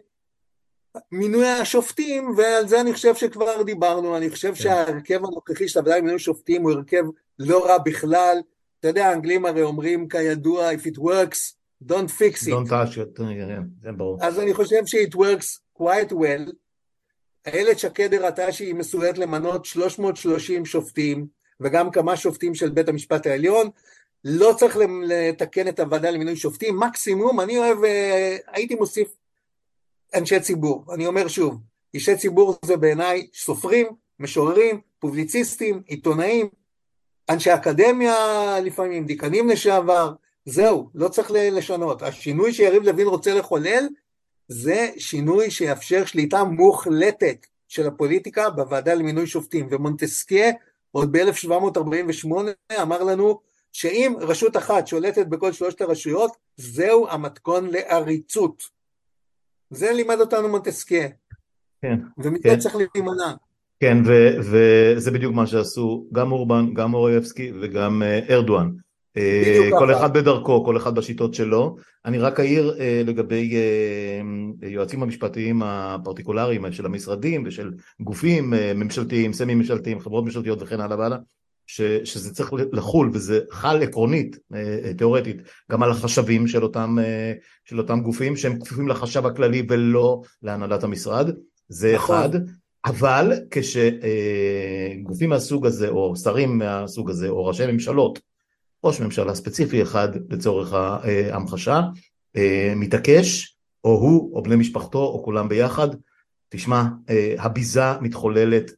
מינוי 1.12 1.48
השופטים, 1.48 2.34
ועל 2.36 2.68
זה 2.68 2.80
אני 2.80 2.92
חושב 2.92 3.14
שכבר 3.14 3.62
דיברנו, 3.62 4.16
אני 4.16 4.30
חושב 4.30 4.48
כן. 4.48 4.54
שההרכב 4.54 5.24
הנוכחי 5.24 5.68
של 5.68 5.78
הוועדה 5.78 5.98
למינוי 5.98 6.18
שופטים 6.18 6.62
הוא 6.62 6.72
הרכב 6.72 7.04
לא 7.38 7.66
רע 7.66 7.78
בכלל, 7.78 8.38
אתה 8.80 8.88
יודע, 8.88 9.06
האנגלים 9.06 9.46
הרי 9.46 9.62
אומרים 9.62 10.08
כידוע, 10.08 10.70
If 10.72 10.86
it 10.86 10.98
works, 10.98 11.54
don't 11.88 12.10
fix 12.10 12.46
it. 12.46 12.50
Don't 12.50 12.70
touch 12.70 12.96
it, 12.96 13.16
כן, 13.16 13.24
כן, 13.48 13.62
זה 13.82 13.92
ברור. 13.92 14.18
אז 14.20 14.40
אני 14.40 14.54
חושב 14.54 14.86
ש-it 14.86 15.14
works 15.14 15.78
quite 15.78 16.12
well. 16.12 16.52
איילת 17.46 17.78
שקד 17.78 18.14
הראתה 18.14 18.52
שהיא 18.52 18.74
מסוגלת 18.74 19.18
למנות 19.18 19.64
330 19.64 20.64
שופטים, 20.64 21.26
וגם 21.60 21.90
כמה 21.90 22.16
שופטים 22.16 22.54
של 22.54 22.70
בית 22.70 22.88
המשפט 22.88 23.26
העליון. 23.26 23.70
לא 24.24 24.54
צריך 24.58 24.76
לתקן 25.06 25.68
את 25.68 25.80
הוועדה 25.80 26.10
למינוי 26.10 26.36
שופטים, 26.36 26.80
מקסימום, 26.80 27.40
אני 27.40 27.58
אוהב, 27.58 27.84
אה, 27.84 28.36
הייתי 28.46 28.74
מוסיף 28.74 29.08
אנשי 30.14 30.40
ציבור. 30.40 30.84
אני 30.94 31.06
אומר 31.06 31.28
שוב, 31.28 31.58
אישי 31.94 32.16
ציבור 32.16 32.58
זה 32.64 32.76
בעיניי 32.76 33.26
סופרים, 33.34 33.86
משוררים, 34.18 34.80
פובליציסטים, 34.98 35.82
עיתונאים, 35.86 36.48
אנשי 37.28 37.54
אקדמיה 37.54 38.14
לפעמים, 38.60 39.06
דיקנים 39.06 39.48
לשעבר, 39.48 40.12
זהו, 40.44 40.88
לא 40.94 41.08
צריך 41.08 41.30
לשנות. 41.34 42.02
השינוי 42.02 42.52
שיריב 42.52 42.82
לוין 42.82 43.06
רוצה 43.06 43.34
לחולל 43.34 43.88
זה 44.48 44.90
שינוי 44.98 45.50
שיאפשר 45.50 46.04
שליטה 46.04 46.44
מוחלטת 46.44 47.46
של 47.68 47.86
הפוליטיקה 47.86 48.50
בוועדה 48.50 48.94
למינוי 48.94 49.26
שופטים. 49.26 49.66
ומונטסקיה 49.70 50.50
עוד 50.90 51.12
ב-1748 51.12 52.28
אמר 52.82 53.02
לנו 53.02 53.40
שאם 53.72 54.14
רשות 54.20 54.56
אחת 54.56 54.86
שולטת 54.86 55.26
בכל 55.26 55.52
שלושת 55.52 55.80
הרשויות, 55.80 56.36
זהו 56.56 57.08
המתכון 57.08 57.70
לעריצות. 57.70 58.62
זה 59.72 59.92
לימד 59.92 60.20
אותנו 60.20 60.48
מונטסקיה. 60.48 61.08
כן. 61.82 61.98
ומזה 62.18 62.42
כן. 62.42 62.58
צריך 62.58 62.76
להימנע. 62.76 63.32
כן, 63.80 63.98
וזה 64.38 65.10
בדיוק 65.10 65.34
מה 65.34 65.46
שעשו 65.46 66.06
גם 66.12 66.32
אורבן, 66.32 66.74
גם 66.74 66.94
אורייבסקי 66.94 67.52
וגם 67.60 68.02
אה, 68.02 68.20
ארדואן. 68.30 68.70
אה, 69.16 69.68
כל 69.78 69.92
אחד 69.92 70.12
בדרכו, 70.12 70.64
כל 70.64 70.76
אחד 70.76 70.94
בשיטות 70.94 71.34
שלו. 71.34 71.76
אני 72.04 72.18
רק 72.18 72.40
אעיר 72.40 72.76
אה, 72.80 73.02
לגבי 73.06 73.54
יועצים 74.62 75.02
המשפטיים 75.02 75.62
הפרטיקולריים 75.62 76.72
של 76.72 76.86
המשרדים 76.86 77.42
ושל 77.46 77.72
גופים 78.00 78.52
ממשלתיים, 78.74 79.32
סמי 79.32 79.54
ממשלתיים, 79.54 80.00
חברות 80.00 80.24
ממשלתיות 80.24 80.62
וכן 80.62 80.80
הלאה 80.80 80.98
והלאה. 80.98 81.18
ש, 81.74 81.80
שזה 82.04 82.34
צריך 82.34 82.52
לחול 82.72 83.10
וזה 83.12 83.40
חל 83.50 83.82
עקרונית, 83.82 84.36
אה, 84.54 84.78
אה, 84.84 84.94
תיאורטית, 84.94 85.36
גם 85.70 85.82
על 85.82 85.90
החשבים 85.90 86.48
של 86.48 86.62
אותם, 86.62 86.96
אה, 87.00 87.32
של 87.64 87.78
אותם 87.78 88.00
גופים 88.00 88.36
שהם 88.36 88.60
כפופים 88.60 88.88
לחשב 88.88 89.26
הכללי 89.26 89.66
ולא 89.68 90.22
להנהלת 90.42 90.84
המשרד, 90.84 91.30
זה 91.68 91.94
נכון. 91.94 92.16
אחד, 92.16 92.28
אבל 92.84 93.32
כשגופים 93.50 95.30
מהסוג 95.30 95.66
הזה 95.66 95.88
או 95.88 96.16
שרים 96.16 96.58
מהסוג 96.58 97.10
הזה 97.10 97.28
או 97.28 97.46
ראשי 97.46 97.66
ממשלות, 97.66 98.18
ראש 98.84 99.00
ממשלה 99.00 99.34
ספציפי 99.34 99.82
אחד 99.82 100.08
לצורך 100.30 100.72
ההמחשה, 100.72 101.80
מתעקש, 102.76 103.56
או 103.84 103.90
הוא 103.90 104.36
או 104.36 104.42
בני 104.42 104.56
משפחתו 104.56 104.98
או 104.98 105.22
כולם 105.24 105.48
ביחד, 105.48 105.88
תשמע, 106.48 106.84
הביזה 107.38 108.00
מתחוללת 108.00 108.70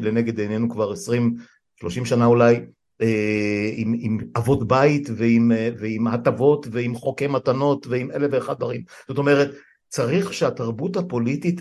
לנגד 0.00 0.40
עינינו 0.40 0.70
כבר 0.70 0.92
עשרים 0.92 1.36
30 1.80 2.04
שנה 2.04 2.26
אולי, 2.26 2.60
אה, 3.02 3.70
עם, 3.74 3.94
עם 3.98 4.18
אבות 4.36 4.68
בית 4.68 5.08
ועם, 5.16 5.52
אה, 5.52 5.70
ועם 5.78 6.06
הטבות 6.06 6.66
ועם 6.70 6.94
חוקי 6.94 7.26
מתנות 7.26 7.86
ועם 7.86 8.10
אלף 8.10 8.30
ואחד 8.32 8.56
דברים. 8.56 8.82
זאת 9.08 9.18
אומרת, 9.18 9.50
צריך 9.88 10.32
שהתרבות 10.32 10.96
הפוליטית 10.96 11.60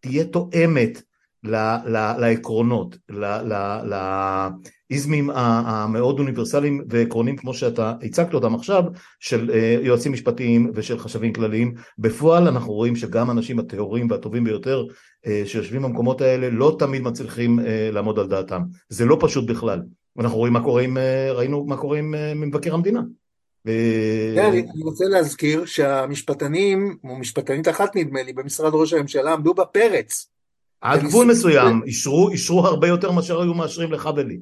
תהיה 0.00 0.24
תואמת 0.24 1.02
לעקרונות, 1.44 2.96
לאיזמים 4.90 5.30
המאוד 5.30 6.18
אוניברסליים 6.18 6.84
ועקרוניים 6.88 7.36
כמו 7.36 7.54
שאתה 7.54 7.94
הצגת 8.02 8.34
אותם 8.34 8.54
עכשיו 8.54 8.84
של 9.20 9.50
אה, 9.54 9.78
יועצים 9.82 10.12
משפטיים 10.12 10.70
ושל 10.74 10.98
חשבים 10.98 11.32
כלליים. 11.32 11.74
בפועל 11.98 12.48
אנחנו 12.48 12.72
רואים 12.72 12.96
שגם 12.96 13.28
האנשים 13.28 13.58
הטהורים 13.58 14.10
והטובים 14.10 14.44
ביותר 14.44 14.84
אה, 15.26 15.42
שיושבים 15.46 15.82
במקומות 15.82 16.20
האלה 16.20 16.50
לא 16.50 16.76
תמיד 16.78 17.02
מצליחים 17.02 17.60
אה, 17.60 17.90
לעמוד 17.92 18.18
על 18.18 18.28
דעתם. 18.28 18.62
זה 18.88 19.04
לא 19.04 19.16
פשוט 19.20 19.46
בכלל. 19.46 19.82
אנחנו 20.18 20.38
רואים 20.38 20.52
מה 20.52 20.62
קורה 20.62 20.82
עם, 20.82 20.98
ראינו 21.30 21.64
מה 21.66 21.76
קורה 21.76 21.98
עם 21.98 22.14
מבקר 22.36 22.74
המדינה. 22.74 23.00
כן, 24.34 24.52
אני 24.74 24.82
רוצה 24.82 25.04
להזכיר 25.04 25.64
שהמשפטנים, 25.64 26.96
או 27.04 27.16
משפטנית 27.16 27.68
אחת 27.68 27.96
נדמה 27.96 28.22
לי, 28.22 28.32
במשרד 28.32 28.74
ראש 28.74 28.92
הממשלה 28.92 29.32
עמדו 29.32 29.54
בפרץ 29.54 30.30
עד 30.80 31.02
גבול 31.02 31.26
מסוים, 31.26 31.82
אישרו, 31.86 32.28
אישרו 32.30 32.66
הרבה 32.66 32.88
יותר 32.88 33.10
מאשר 33.10 33.40
היו 33.40 33.54
מאשרים 33.54 33.92
לך 33.92 34.10
ולי. 34.16 34.38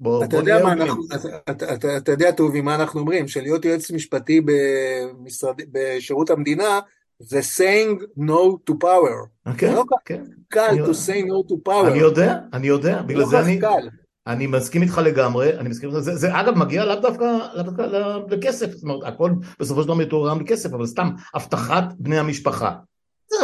בוא, 0.00 0.24
אתה, 0.24 0.28
בוא 0.30 0.38
יודע 0.38 0.64
מה 0.64 0.72
אנחנו, 0.72 1.02
אתה, 1.50 1.74
אתה, 1.74 1.96
אתה 1.96 2.12
יודע 2.12 2.32
טובי 2.32 2.60
מה 2.60 2.74
אנחנו 2.74 3.00
אומרים, 3.00 3.28
שלהיות 3.28 3.64
יועץ 3.64 3.90
משפטי 3.90 4.40
במשרד, 4.44 5.54
בשירות 5.72 6.30
המדינה 6.30 6.80
זה 7.18 7.40
saying 7.40 8.02
no 8.18 8.70
to 8.70 8.74
power. 8.82 9.52
כן, 9.56 9.70
זה 9.70 9.74
לא 9.74 9.84
כן. 10.04 10.22
קל 10.48 10.70
to 10.84 10.90
say 10.90 11.24
no 11.26 11.52
to 11.52 11.68
power. 11.68 11.86
אני 11.88 11.98
יודע, 11.98 12.38
אני 12.52 12.66
יודע, 12.66 13.02
בגלל 13.02 13.20
לא 13.20 13.28
זה 13.28 13.40
אני... 13.40 13.60
קל. 13.60 13.88
אני 14.26 14.46
מסכים 14.46 14.82
איתך 14.82 15.00
לגמרי, 15.04 15.58
אני 15.58 15.68
מסכים 15.68 15.88
איתך, 15.88 16.00
זה, 16.00 16.16
זה 16.16 16.40
אגב 16.40 16.54
מגיע 16.58 16.84
לאו 16.84 17.00
דווקא, 17.00 17.38
לאו 17.54 17.62
דווקא 17.62 17.82
לכסף, 18.30 18.70
זאת 18.70 18.82
אומרת 18.82 19.02
הכל 19.04 19.30
בסופו 19.60 19.80
של 19.80 19.86
דבר 19.86 19.94
מתוארם 19.94 20.40
לכסף, 20.40 20.72
אבל 20.72 20.86
סתם 20.86 21.10
הבטחת 21.34 21.84
בני 21.98 22.18
המשפחה, 22.18 22.72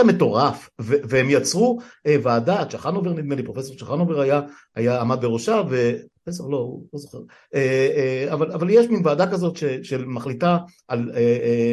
מטורף, 0.05 0.69
ו- 0.81 0.95
והם 1.05 1.27
יצרו 1.31 1.79
אה, 2.07 2.17
ועדה, 2.23 2.65
צ'חנובר 2.65 3.13
נדמה 3.13 3.35
לי, 3.35 3.43
פרופסור 3.43 3.77
צ'חנובר 3.77 4.21
היה, 4.21 4.41
היה 4.75 5.01
עמד 5.01 5.21
בראשה, 5.21 5.63
ופרופסור 5.69 6.51
לא, 6.51 6.57
הוא 6.57 6.85
לא 6.93 6.99
זוכר, 6.99 7.19
אה, 7.55 7.89
אה, 7.97 8.33
אבל, 8.33 8.53
אבל 8.53 8.71
יש 8.71 8.87
מין 8.87 9.01
ועדה 9.05 9.31
כזאת 9.31 9.57
ש, 9.57 9.65
שמחליטה 9.65 10.59
על 10.89 11.11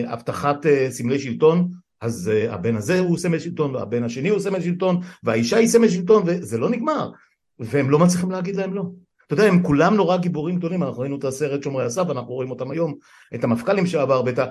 הבטחת 0.07 0.65
סמלי 0.89 1.19
שלטון, 1.19 1.67
אז 2.01 2.32
הבן 2.49 2.76
הזה 2.76 2.99
הוא 2.99 3.17
סמל 3.17 3.39
שלטון, 3.39 3.76
והבן 3.76 4.03
השני 4.03 4.30
הוא 4.30 4.39
סמל 4.39 4.61
שלטון, 4.61 4.99
והאישה 5.23 5.57
היא 5.57 5.67
סמל 5.67 5.89
שלטון, 5.89 6.23
וזה 6.26 6.57
לא 6.57 6.69
נגמר, 6.69 7.11
והם 7.59 7.89
לא 7.89 7.99
מצליחים 7.99 8.32
להגיד 8.32 8.55
להם 8.55 8.73
לא. 8.73 8.84
אתה 9.28 9.34
יודע, 9.34 9.43
הם 9.43 9.63
כולם 9.63 9.95
נורא 9.95 10.17
גיבורים 10.17 10.55
גדולים, 10.55 10.84
אנחנו 10.84 10.99
ראינו 10.99 11.17
את 11.17 11.23
הסרט 11.23 11.63
שומרי 11.63 11.86
הסף, 11.86 12.09
אנחנו 12.09 12.34
רואים 12.34 12.51
אותם 12.51 12.71
היום, 12.71 12.95
את 13.36 13.43
המפכ"לים 13.43 13.86
שעבר 13.86 14.23
ואת 14.26 14.39
ה... 14.39 14.45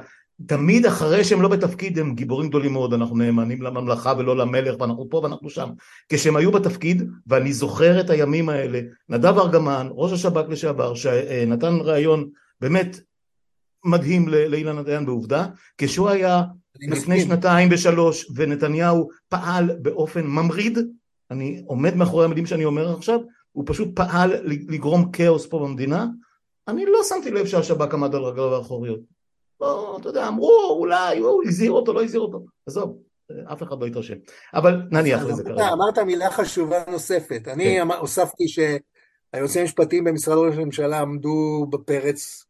תמיד 0.46 0.86
אחרי 0.86 1.24
שהם 1.24 1.42
לא 1.42 1.48
בתפקיד 1.48 1.98
הם 1.98 2.14
גיבורים 2.14 2.48
גדולים 2.48 2.72
מאוד, 2.72 2.94
אנחנו 2.94 3.16
נאמנים 3.16 3.62
לממלכה 3.62 4.14
ולא 4.18 4.36
למלך 4.36 4.80
ואנחנו 4.80 5.10
פה 5.10 5.16
ואנחנו 5.16 5.50
שם. 5.50 5.68
כשהם 6.08 6.36
היו 6.36 6.52
בתפקיד, 6.52 7.02
ואני 7.26 7.52
זוכר 7.52 8.00
את 8.00 8.10
הימים 8.10 8.48
האלה, 8.48 8.80
נדב 9.08 9.38
ארגמן, 9.38 9.88
ראש 9.90 10.12
השב"כ 10.12 10.48
לשעבר, 10.48 10.94
שנתן 10.94 11.74
ראיון 11.80 12.28
באמת 12.60 13.00
מדהים 13.84 14.28
לאילן 14.28 14.78
הדיין 14.78 15.06
בעובדה, 15.06 15.46
כשהוא 15.78 16.08
היה 16.08 16.42
לפני 16.80 17.20
שנתיים 17.20 17.68
ושלוש 17.72 18.30
ונתניהו 18.34 19.08
פעל 19.28 19.70
באופן 19.82 20.26
ממריד, 20.26 20.78
אני 21.30 21.62
עומד 21.66 21.96
מאחורי 21.96 22.24
המילים 22.24 22.46
שאני 22.46 22.64
אומר 22.64 22.96
עכשיו, 22.96 23.20
הוא 23.52 23.64
פשוט 23.66 23.88
פעל 23.94 24.32
לגרום 24.44 25.10
כאוס 25.12 25.46
פה 25.46 25.58
במדינה, 25.58 26.06
אני 26.68 26.86
לא 26.86 26.98
שמתי 27.08 27.30
לב 27.30 27.46
שהשב"כ 27.46 27.94
עמד 27.94 28.14
על 28.14 28.22
רגליו 28.22 28.54
האחוריות. 28.54 29.13
לא, 29.60 29.96
אתה 30.00 30.08
יודע, 30.08 30.28
אמרו, 30.28 30.76
אולי, 30.78 31.18
הוא 31.18 31.42
הזהיר 31.46 31.72
אותו, 31.72 31.92
לא 31.92 32.04
הזהיר 32.04 32.22
אותו. 32.22 32.44
עזוב, 32.66 32.98
אף 33.52 33.62
אחד 33.62 33.80
לא 33.80 33.86
יתרשם. 33.86 34.14
אבל 34.54 34.82
נניח 34.90 35.22
לזה 35.22 35.44
כרגע. 35.44 35.68
אמרת 35.72 35.98
מילה 35.98 36.30
חשובה 36.30 36.78
נוספת. 36.90 37.48
אני 37.48 37.64
כן. 37.64 37.88
הוספתי 38.00 38.44
שהיועצים 38.48 39.62
המשפטיים 39.62 40.04
במשרד 40.04 40.38
ראש 40.38 40.56
הממשלה 40.56 41.00
עמדו 41.00 41.66
בפרץ 41.70 42.44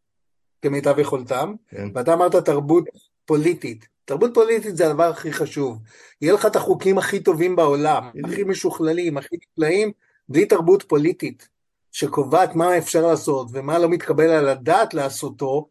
כמיטב 0.63 0.99
יכולתם, 0.99 1.55
כן. 1.69 1.89
ואתה 1.95 2.15
אמרת 2.15 2.37
תרבות 2.37 2.85
פוליטית. 3.25 3.89
תרבות 4.05 4.31
פוליטית 4.35 4.77
זה 4.77 4.91
הדבר 4.91 5.05
הכי 5.05 5.33
חשוב. 5.33 5.79
יהיה 6.21 6.33
לך 6.33 6.47
את 6.47 6.57
החוקים 6.57 6.99
הכי 6.99 7.21
טובים 7.21 7.57
בעולם, 7.57 8.11
הכי 8.25 8.45
משוכללים, 8.45 9.17
הכי 9.19 9.37
נפלאים, 9.37 9.93
בלי 10.29 10.47
תרבות 10.47 10.83
פוליטית 10.83 11.49
שקובעת 11.93 12.55
מה 12.55 12.79
אפשר 12.79 13.07
לעשות 13.07 13.49
ומה 13.53 13.79
לא 13.79 13.89
מתקבל 13.89 14.31
על 14.31 14.49
הדעת 14.49 14.95
לעשותו, 14.95 15.69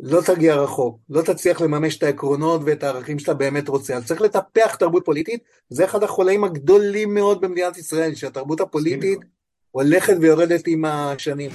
לא 0.00 0.20
תגיע 0.26 0.56
רחוק, 0.56 0.98
לא 1.10 1.22
תצליח 1.22 1.60
לממש 1.60 1.98
את 1.98 2.02
העקרונות 2.02 2.60
ואת 2.64 2.82
הערכים 2.82 3.18
שאתה 3.18 3.34
באמת 3.34 3.68
רוצה. 3.68 3.96
אז 3.96 4.06
צריך 4.06 4.20
לטפח 4.20 4.74
תרבות 4.74 5.04
פוליטית, 5.04 5.40
זה 5.68 5.84
אחד 5.84 6.02
החולאים 6.02 6.44
הגדולים 6.44 7.14
מאוד 7.14 7.40
במדינת 7.40 7.78
ישראל, 7.78 8.14
שהתרבות 8.14 8.60
הפוליטית 8.60 9.18
הולכת 9.70 10.16
ויורדת 10.20 10.66
עם 10.66 10.84
השנים. 10.84 11.50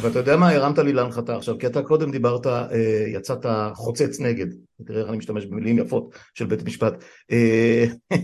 ואתה 0.00 0.18
יודע 0.18 0.36
מה, 0.36 0.50
הרמת 0.50 0.78
לי 0.78 0.92
להנחתה 0.92 1.36
עכשיו, 1.36 1.58
כי 1.58 1.66
אתה 1.66 1.82
קודם 1.82 2.10
דיברת, 2.10 2.46
אה, 2.46 3.04
יצאת 3.14 3.46
חוצץ 3.74 4.20
נגד, 4.20 4.46
תראה 4.86 5.00
איך 5.00 5.08
אני 5.08 5.16
משתמש 5.16 5.46
במילים 5.46 5.78
יפות 5.78 6.14
של 6.34 6.46
בית 6.46 6.62
משפט, 6.62 7.04
אה, 7.30 7.84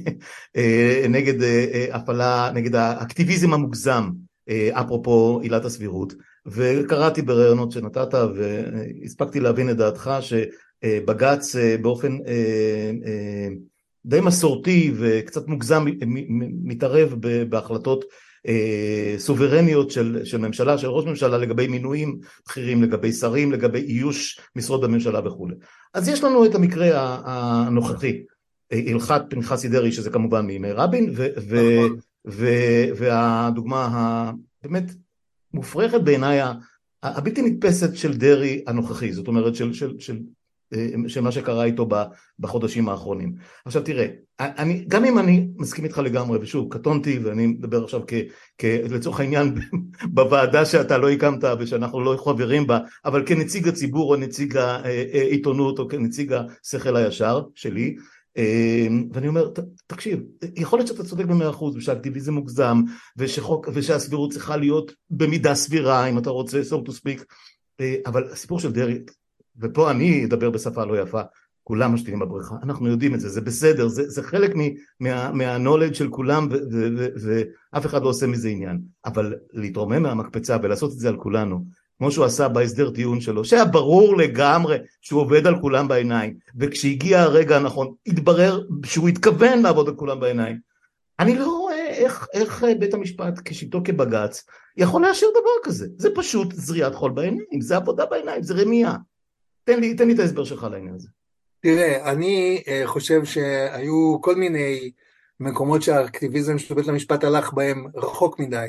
אה, 0.56 1.06
נגד 1.08 1.34
הפעלה, 1.92 2.50
נגד 2.54 2.74
האקטיביזם 2.74 3.54
המוגזם 3.54 4.10
אפרופו 4.48 5.40
עילת 5.42 5.64
הסבירות, 5.64 6.14
וקראתי 6.46 7.22
בראיונות 7.22 7.72
שנתת 7.72 8.14
והספקתי 8.14 9.40
להבין 9.40 9.70
את 9.70 9.76
דעתך 9.76 10.10
שבג"ץ 10.20 11.56
אה, 11.56 11.76
באופן 11.82 12.18
אה, 12.26 13.48
די 14.06 14.20
מסורתי 14.20 14.92
וקצת 14.96 15.48
מוגזם 15.48 15.84
מתערב 16.64 17.14
בהחלטות 17.48 18.04
סוברניות 19.18 19.90
של, 19.90 20.20
של 20.24 20.38
ממשלה, 20.38 20.78
של 20.78 20.86
ראש 20.86 21.04
ממשלה 21.04 21.38
לגבי 21.38 21.66
מינויים 21.66 22.18
בכירים, 22.46 22.82
לגבי 22.82 23.12
שרים, 23.12 23.52
לגבי 23.52 23.78
איוש 23.78 24.40
משרות 24.56 24.80
בממשלה 24.80 25.28
וכולי. 25.28 25.54
אז 25.94 26.08
יש 26.08 26.24
לנו 26.24 26.46
את 26.46 26.54
המקרה 26.54 27.20
הנוכחי, 27.24 28.22
הלכת 28.72 29.22
פנחסי 29.30 29.68
דרעי 29.68 29.92
שזה 29.92 30.10
כמובן 30.10 30.46
מימי 30.46 30.72
רבין 30.72 31.10
ו, 31.16 31.28
נכון. 31.78 31.98
ו- 32.26 32.88
והדוגמה 32.96 33.88
הבאמת 34.62 34.84
מופרכת 35.54 36.00
בעיניי 36.00 36.40
הבלתי 37.02 37.42
נתפסת 37.42 37.96
של 37.96 38.16
דרעי 38.16 38.64
הנוכחי, 38.66 39.12
זאת 39.12 39.28
אומרת 39.28 39.54
של, 39.54 39.72
של, 39.72 39.98
של, 39.98 40.18
אה, 40.74 40.88
של 41.08 41.20
מה 41.20 41.32
שקרה 41.32 41.64
איתו 41.64 41.88
בחודשים 42.38 42.88
האחרונים. 42.88 43.34
עכשיו 43.64 43.82
תראה, 43.82 44.06
אני, 44.40 44.84
גם 44.88 45.04
אם 45.04 45.18
אני 45.18 45.48
מסכים 45.56 45.84
איתך 45.84 45.98
לגמרי, 45.98 46.38
ושוב, 46.38 46.72
קטונתי 46.72 47.18
ואני 47.18 47.46
מדבר 47.46 47.84
עכשיו 47.84 48.00
כ, 48.06 48.14
כ, 48.58 48.64
לצורך 48.64 49.20
העניין 49.20 49.54
בוועדה 50.14 50.64
שאתה 50.64 50.98
לא 50.98 51.10
הקמת 51.10 51.44
ושאנחנו 51.58 52.00
לא 52.00 52.16
חברים 52.24 52.66
בה, 52.66 52.78
אבל 53.04 53.26
כנציג 53.26 53.68
הציבור 53.68 54.14
או 54.14 54.20
נציג 54.20 54.56
העיתונות 54.56 55.78
או 55.78 55.88
כנציג 55.88 56.34
השכל 56.64 56.96
הישר 56.96 57.42
שלי, 57.54 57.96
ואני 59.12 59.28
אומר, 59.28 59.50
תקשיב, 59.86 60.20
יכול 60.56 60.78
להיות 60.78 60.88
שאתה 60.88 61.04
צודק 61.04 61.24
במאה 61.24 61.50
אחוז 61.50 61.76
ושהאקטיביזם 61.76 62.34
מוגזם 62.34 62.80
ושחוק, 63.16 63.68
ושהסבירות 63.74 64.32
צריכה 64.32 64.56
להיות 64.56 64.92
במידה 65.10 65.54
סבירה 65.54 66.06
אם 66.06 66.18
אתה 66.18 66.30
רוצה, 66.30 66.60
so 66.70 66.88
to 66.88 66.90
speak, 66.90 67.24
אה, 67.80 67.96
אבל 68.06 68.32
הסיפור 68.32 68.60
של 68.60 68.72
דרעי, 68.72 68.98
ופה 69.60 69.90
אני 69.90 70.24
אדבר 70.24 70.50
בשפה 70.50 70.84
לא 70.84 71.00
יפה, 71.00 71.22
כולם 71.62 71.94
משתינים 71.94 72.20
בבריכה, 72.20 72.54
אנחנו 72.62 72.88
יודעים 72.88 73.14
את 73.14 73.20
זה, 73.20 73.28
זה 73.28 73.40
בסדר, 73.40 73.88
זה, 73.88 74.08
זה 74.08 74.22
חלק 74.22 74.54
מהנולד 75.32 75.88
מה, 75.88 75.94
של 75.94 76.08
כולם 76.08 76.48
ואף 77.22 77.86
אחד 77.86 78.02
לא 78.02 78.08
עושה 78.08 78.26
מזה 78.26 78.48
עניין, 78.48 78.80
אבל 79.04 79.34
להתרומם 79.52 80.02
מהמקפצה 80.02 80.56
ולעשות 80.62 80.92
את 80.92 80.98
זה 80.98 81.08
על 81.08 81.16
כולנו 81.16 81.64
כמו 82.04 82.12
שהוא 82.12 82.24
עשה 82.24 82.48
בהסדר 82.48 82.90
טיעון 82.90 83.20
שלו, 83.20 83.44
שהיה 83.44 83.64
ברור 83.64 84.16
לגמרי 84.16 84.78
שהוא 85.00 85.20
עובד 85.20 85.46
על 85.46 85.60
כולם 85.60 85.88
בעיניים, 85.88 86.34
וכשהגיע 86.60 87.20
הרגע 87.20 87.56
הנכון, 87.56 87.94
התברר 88.06 88.60
שהוא 88.84 89.08
התכוון 89.08 89.62
לעבוד 89.62 89.88
על 89.88 89.94
כולם 89.94 90.20
בעיניים. 90.20 90.58
אני 91.20 91.38
לא 91.38 91.46
רואה 91.46 91.86
איך, 91.88 92.26
איך 92.32 92.64
בית 92.78 92.94
המשפט, 92.94 93.40
כשיטו 93.44 93.80
כבג"ץ, 93.84 94.46
יכול 94.76 95.02
לאשר 95.02 95.26
דבר 95.30 95.50
כזה. 95.70 95.86
זה 95.96 96.08
פשוט 96.14 96.52
זריעת 96.52 96.94
חול 96.94 97.10
בעיניים, 97.10 97.60
זה 97.60 97.76
עבודה 97.76 98.06
בעיניים, 98.06 98.42
זה 98.42 98.54
רמייה. 98.54 98.94
תן 99.64 99.80
לי, 99.80 99.94
תן 99.94 100.06
לי 100.06 100.14
את 100.14 100.18
ההסבר 100.18 100.44
שלך 100.44 100.66
לעניין 100.70 100.94
הזה. 100.94 101.08
תראה, 101.60 102.10
אני 102.12 102.62
uh, 102.64 102.86
חושב 102.86 103.24
שהיו 103.24 104.18
כל 104.20 104.36
מיני 104.36 104.90
מקומות 105.40 105.82
שהאקטיביזם 105.82 106.58
של 106.58 106.74
בית 106.74 106.88
המשפט 106.88 107.24
הלך 107.24 107.52
בהם 107.52 107.86
רחוק 107.94 108.38
מדי. 108.38 108.68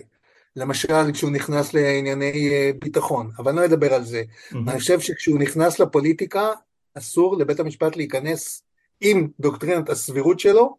למשל 0.55 1.11
כשהוא 1.13 1.31
נכנס 1.31 1.73
לענייני 1.73 2.49
אה, 2.51 2.71
ביטחון, 2.81 3.31
אבל 3.37 3.51
אני 3.51 3.59
לא 3.59 3.65
אדבר 3.65 3.93
על 3.93 4.03
זה. 4.03 4.23
Mm-hmm. 4.23 4.55
אני 4.67 4.79
חושב 4.79 4.99
שכשהוא 4.99 5.39
נכנס 5.39 5.79
לפוליטיקה, 5.79 6.51
אסור 6.97 7.37
לבית 7.37 7.59
המשפט 7.59 7.95
להיכנס 7.95 8.63
עם 9.01 9.27
דוקטרינת 9.39 9.89
הסבירות 9.89 10.39
שלו 10.39 10.77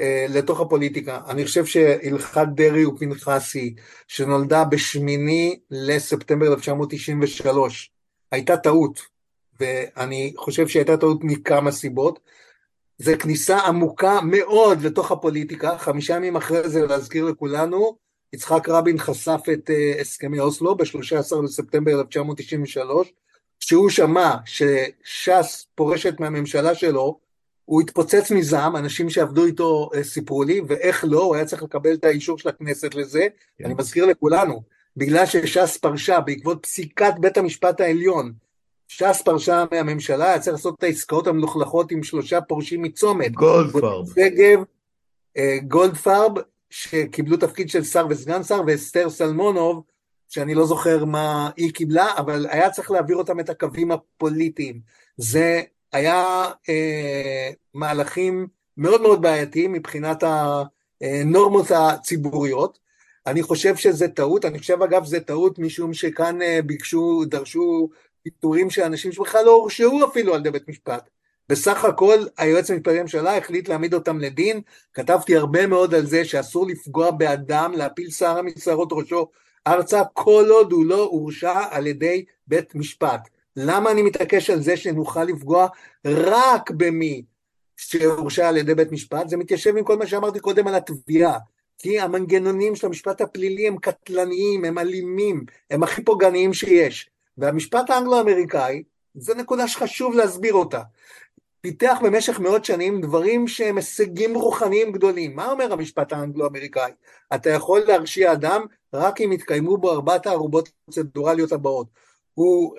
אה, 0.00 0.26
לתוך 0.28 0.60
הפוליטיקה. 0.60 1.20
אני 1.28 1.44
חושב 1.44 1.66
שהלכת 1.66 2.46
דרעי 2.54 2.86
ופנחסי, 2.86 3.74
שנולדה 4.08 4.64
בשמיני 4.64 5.58
לספטמבר 5.70 6.52
1993, 6.52 7.90
הייתה 8.32 8.56
טעות, 8.56 9.00
ואני 9.60 10.32
חושב 10.36 10.68
שהייתה 10.68 10.96
טעות 10.96 11.18
מכמה 11.22 11.72
סיבות. 11.72 12.20
זה 12.98 13.16
כניסה 13.16 13.58
עמוקה 13.58 14.20
מאוד 14.22 14.82
לתוך 14.82 15.12
הפוליטיקה, 15.12 15.78
חמישה 15.78 16.16
ימים 16.16 16.36
אחרי 16.36 16.68
זה 16.68 16.86
להזכיר 16.86 17.24
לכולנו, 17.24 17.96
יצחק 18.32 18.68
רבין 18.68 18.98
חשף 18.98 19.40
את 19.52 19.70
uh, 19.70 20.00
הסכמי 20.00 20.40
אוסלו 20.40 20.74
ב-13 20.74 21.42
בספטמבר 21.44 22.00
1993, 22.00 23.12
כשהוא 23.60 23.90
שמע 23.90 24.34
שש"ס 24.44 25.66
פורשת 25.74 26.20
מהממשלה 26.20 26.74
שלו, 26.74 27.18
הוא 27.64 27.80
התפוצץ 27.80 28.30
מזעם, 28.30 28.76
אנשים 28.76 29.10
שעבדו 29.10 29.44
איתו 29.44 29.90
uh, 29.94 30.02
סיפרו 30.02 30.42
לי, 30.44 30.60
ואיך 30.68 31.04
לא, 31.08 31.22
הוא 31.22 31.34
היה 31.34 31.44
צריך 31.44 31.62
לקבל 31.62 31.94
את 31.94 32.04
האישור 32.04 32.38
של 32.38 32.48
הכנסת 32.48 32.94
לזה, 32.94 33.26
כן. 33.58 33.64
אני 33.64 33.74
מזכיר 33.78 34.06
לכולנו, 34.06 34.62
בגלל 34.96 35.26
שש"ס 35.26 35.76
פרשה 35.76 36.20
בעקבות 36.20 36.62
פסיקת 36.62 37.12
בית 37.20 37.36
המשפט 37.36 37.80
העליון, 37.80 38.32
ש"ס 38.88 39.22
פרשה 39.24 39.64
מהממשלה, 39.72 40.28
היה 40.28 40.38
צריך 40.38 40.56
לעשות 40.56 40.74
את 40.78 40.82
העסקאות 40.82 41.26
המלוכלכות 41.26 41.92
עם 41.92 42.02
שלושה 42.02 42.40
פורשים 42.40 42.82
מצומת. 42.82 43.32
גולדפרב. 43.32 44.06
שגב, 44.06 44.58
אה, 45.36 45.58
גולדפרב, 45.68 46.32
שקיבלו 46.70 47.36
תפקיד 47.36 47.68
של 47.70 47.84
שר 47.84 48.06
וסגן 48.10 48.42
שר, 48.42 48.60
ואסתר 48.66 49.10
סלמונוב, 49.10 49.82
שאני 50.28 50.54
לא 50.54 50.66
זוכר 50.66 51.04
מה 51.04 51.50
היא 51.56 51.72
קיבלה, 51.72 52.06
אבל 52.16 52.46
היה 52.50 52.70
צריך 52.70 52.90
להעביר 52.90 53.16
אותם 53.16 53.40
את 53.40 53.50
הקווים 53.50 53.92
הפוליטיים. 53.92 54.80
זה 55.16 55.62
היה 55.92 56.44
אה, 56.68 57.50
מהלכים 57.74 58.46
מאוד 58.76 59.02
מאוד 59.02 59.22
בעייתיים 59.22 59.72
מבחינת 59.72 60.24
הנורמות 61.00 61.70
הציבוריות. 61.70 62.78
אני 63.26 63.42
חושב 63.42 63.76
שזה 63.76 64.08
טעות, 64.08 64.44
אני 64.44 64.58
חושב 64.58 64.82
אגב 64.82 65.04
זה 65.04 65.20
טעות 65.20 65.58
משום 65.58 65.94
שכאן 65.94 66.42
אה, 66.42 66.60
ביקשו, 66.66 67.24
דרשו 67.24 67.88
פיטורים 68.22 68.70
של 68.70 68.82
אנשים 68.82 69.12
שבכלל 69.12 69.44
לא 69.44 69.50
הורשעו 69.50 70.06
אפילו 70.06 70.34
על 70.34 70.40
ידי 70.40 70.50
בית 70.50 70.68
משפט. 70.68 71.10
בסך 71.48 71.84
הכל 71.84 72.18
היועץ 72.38 72.70
המשפטי 72.70 72.98
לממשלה 72.98 73.36
החליט 73.36 73.68
להעמיד 73.68 73.94
אותם 73.94 74.18
לדין, 74.18 74.60
כתבתי 74.94 75.36
הרבה 75.36 75.66
מאוד 75.66 75.94
על 75.94 76.06
זה 76.06 76.24
שאסור 76.24 76.66
לפגוע 76.66 77.10
באדם, 77.10 77.72
להפיל 77.76 78.10
שערה 78.10 78.42
משערות 78.42 78.88
ראשו 78.92 79.28
ארצה, 79.66 80.02
כל 80.12 80.46
עוד 80.50 80.72
הוא 80.72 80.86
לא 80.86 81.02
הורשע 81.02 81.60
על 81.70 81.86
ידי 81.86 82.24
בית 82.46 82.74
משפט. 82.74 83.28
למה 83.56 83.90
אני 83.90 84.02
מתעקש 84.02 84.50
על 84.50 84.60
זה 84.60 84.76
שנוכל 84.76 85.24
לפגוע 85.24 85.68
רק 86.04 86.70
במי 86.70 87.22
שהורשע 87.76 88.48
על 88.48 88.56
ידי 88.56 88.74
בית 88.74 88.92
משפט? 88.92 89.28
זה 89.28 89.36
מתיישב 89.36 89.76
עם 89.76 89.84
כל 89.84 89.96
מה 89.96 90.06
שאמרתי 90.06 90.40
קודם 90.40 90.68
על 90.68 90.74
התביעה. 90.74 91.38
כי 91.78 92.00
המנגנונים 92.00 92.76
של 92.76 92.86
המשפט 92.86 93.20
הפלילי 93.20 93.68
הם 93.68 93.78
קטלניים, 93.78 94.64
הם 94.64 94.78
אלימים, 94.78 95.44
הם 95.70 95.82
הכי 95.82 96.04
פוגעניים 96.04 96.54
שיש. 96.54 97.10
והמשפט 97.38 97.90
האנגלו-אמריקאי, 97.90 98.82
זו 99.14 99.34
נקודה 99.34 99.68
שחשוב 99.68 100.14
להסביר 100.14 100.54
אותה. 100.54 100.80
פיתח 101.60 101.98
במשך 102.02 102.40
מאות 102.40 102.64
שנים 102.64 103.00
דברים 103.00 103.48
שהם 103.48 103.76
הישגים 103.76 104.34
רוחניים 104.34 104.92
גדולים. 104.92 105.36
מה 105.36 105.50
אומר 105.50 105.72
המשפט 105.72 106.12
האנגלו-אמריקאי? 106.12 106.92
אתה 107.34 107.50
יכול 107.50 107.80
להרשיע 107.80 108.32
אדם 108.32 108.66
רק 108.92 109.20
אם 109.20 109.32
יתקיימו 109.32 109.78
בו 109.78 109.92
ארבעת 109.92 110.26
הערובות 110.26 110.68
הפרוצדורליות 110.68 111.52
הבאות. 111.52 111.86
הוא, 112.34 112.76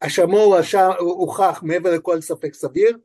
אשמו 0.00 0.54
אה, 0.54 0.60
אה, 0.74 0.96
הוכח 0.98 1.60
מעבר 1.62 1.94
לכל 1.94 2.20
ספק 2.20 2.54
סביר, 2.54 2.98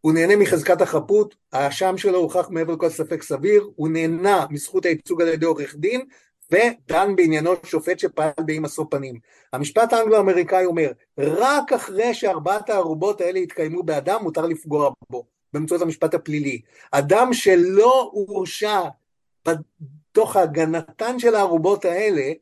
הוא 0.00 0.12
נהנה 0.12 0.36
מחזקת 0.36 0.80
החפות, 0.80 1.34
האשם 1.52 1.98
שלו 1.98 2.18
הוכח 2.18 2.48
מעבר 2.50 2.72
לכל 2.72 2.88
ספק 2.88 3.22
סביר, 3.22 3.70
הוא 3.76 3.88
נהנה 3.88 4.46
מזכות 4.50 4.84
הייצוג 4.84 5.22
על 5.22 5.28
ידי 5.28 5.46
עורך 5.46 5.76
דין, 5.76 6.04
ודן 6.52 7.16
בעניינו 7.16 7.52
שופט 7.64 7.98
שפעל 7.98 8.30
באי 8.38 8.58
משוא 8.58 8.84
פנים. 8.90 9.18
המשפט 9.52 9.92
האנגלו-אמריקאי 9.92 10.64
אומר, 10.64 10.92
רק 11.18 11.72
אחרי 11.72 12.14
שארבעת 12.14 12.70
הערובות 12.70 13.20
האלה 13.20 13.38
יתקיימו 13.38 13.82
באדם, 13.82 14.22
מותר 14.22 14.46
לפגוע 14.46 14.90
בו, 15.10 15.24
באמצעות 15.52 15.82
המשפט 15.82 16.14
הפלילי. 16.14 16.60
אדם 16.90 17.32
שלא 17.32 18.10
הורשע 18.12 18.80
בתוך 19.48 20.36
הגנתן 20.36 21.18
של 21.18 21.34
הערובות 21.34 21.84
האלה, 21.84 22.32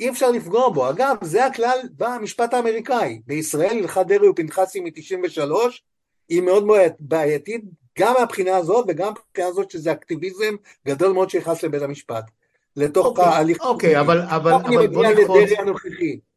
אי 0.00 0.10
אפשר 0.10 0.30
לפגוע 0.30 0.68
בו. 0.68 0.90
אגב, 0.90 1.16
זה 1.22 1.46
הכלל 1.46 1.78
במשפט 1.96 2.54
האמריקאי. 2.54 3.20
בישראל 3.26 3.78
הלכת 3.78 4.06
דרעי 4.06 4.28
ופנחסי 4.28 4.80
מ-93, 4.80 5.52
היא 6.28 6.42
מאוד 6.42 6.66
בעייתית, 7.00 7.64
גם 7.98 8.14
מהבחינה 8.18 8.56
הזאת 8.56 8.84
וגם 8.88 9.06
מהבחינה 9.06 9.46
הזאת 9.46 9.70
שזה 9.70 9.92
אקטיביזם 9.92 10.54
גדול 10.86 11.12
מאוד 11.12 11.30
שנכנס 11.30 11.62
לבית 11.62 11.82
המשפט. 11.82 12.24
לתוך 12.76 13.06
אוקיי, 13.06 13.24
ההליך. 13.24 13.60
אוקיי, 13.60 14.00
אבל, 14.00 14.20
אבל, 14.20 14.52
אבל 14.52 14.86
בוא 14.86 15.06
נקפוץ. 15.06 15.50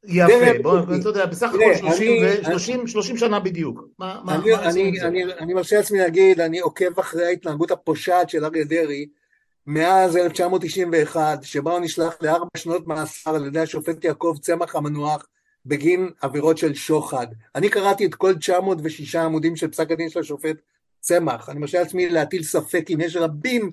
יפה, 0.05 0.61
בוא, 0.61 0.79
אתה 0.99 1.09
יודע, 1.09 1.25
בסך 1.25 1.49
הכל 1.49 2.57
30 2.85 3.17
שנה 3.17 3.39
בדיוק. 3.39 3.83
אני, 4.01 4.13
מה 4.23 4.37
אני, 4.69 5.01
אני, 5.01 5.23
אני 5.39 5.53
מרשה 5.53 5.77
לעצמי 5.77 5.99
להגיד, 5.99 6.39
אני 6.39 6.59
עוקב 6.59 6.99
אחרי 6.99 7.25
ההתנהגות 7.25 7.71
הפושעת 7.71 8.29
של 8.29 8.45
אריה 8.45 8.63
דרעי 8.63 9.07
מאז 9.67 10.17
1991, 10.17 11.43
שבה 11.43 11.71
הוא 11.71 11.79
נשלח 11.79 12.17
לארבע 12.21 12.45
שנות 12.57 12.87
מאסר 12.87 13.35
על 13.35 13.47
ידי 13.47 13.59
השופט 13.59 14.03
יעקב 14.03 14.35
צמח 14.41 14.75
המנוח 14.75 15.25
בגין 15.65 16.09
עבירות 16.21 16.57
של 16.57 16.73
שוחד. 16.73 17.27
אני 17.55 17.69
קראתי 17.69 18.05
את 18.05 18.15
כל 18.15 18.35
906 18.35 19.15
עמודים 19.15 19.55
של 19.55 19.67
פסק 19.67 19.91
הדין 19.91 20.09
של 20.09 20.19
השופט 20.19 20.55
צמח. 20.99 21.49
אני 21.49 21.59
מרשה 21.59 21.79
לעצמי 21.79 22.09
להטיל 22.09 22.43
ספק 22.43 22.85
אם 22.93 23.01
יש 23.01 23.15
רבים 23.15 23.71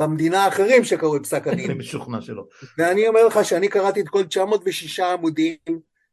במדינה 0.00 0.44
האחרים 0.44 0.84
שקראו 0.84 1.16
את 1.16 1.22
פסק 1.22 1.48
הדין. 1.48 1.70
אני 1.70 1.78
משוכנע 1.78 2.20
שלא. 2.20 2.44
ואני 2.78 3.08
אומר 3.08 3.26
לך 3.26 3.44
שאני 3.44 3.68
קראתי 3.68 4.00
את 4.00 4.08
כל 4.08 4.24
906 4.24 5.00
עמודים, 5.00 5.56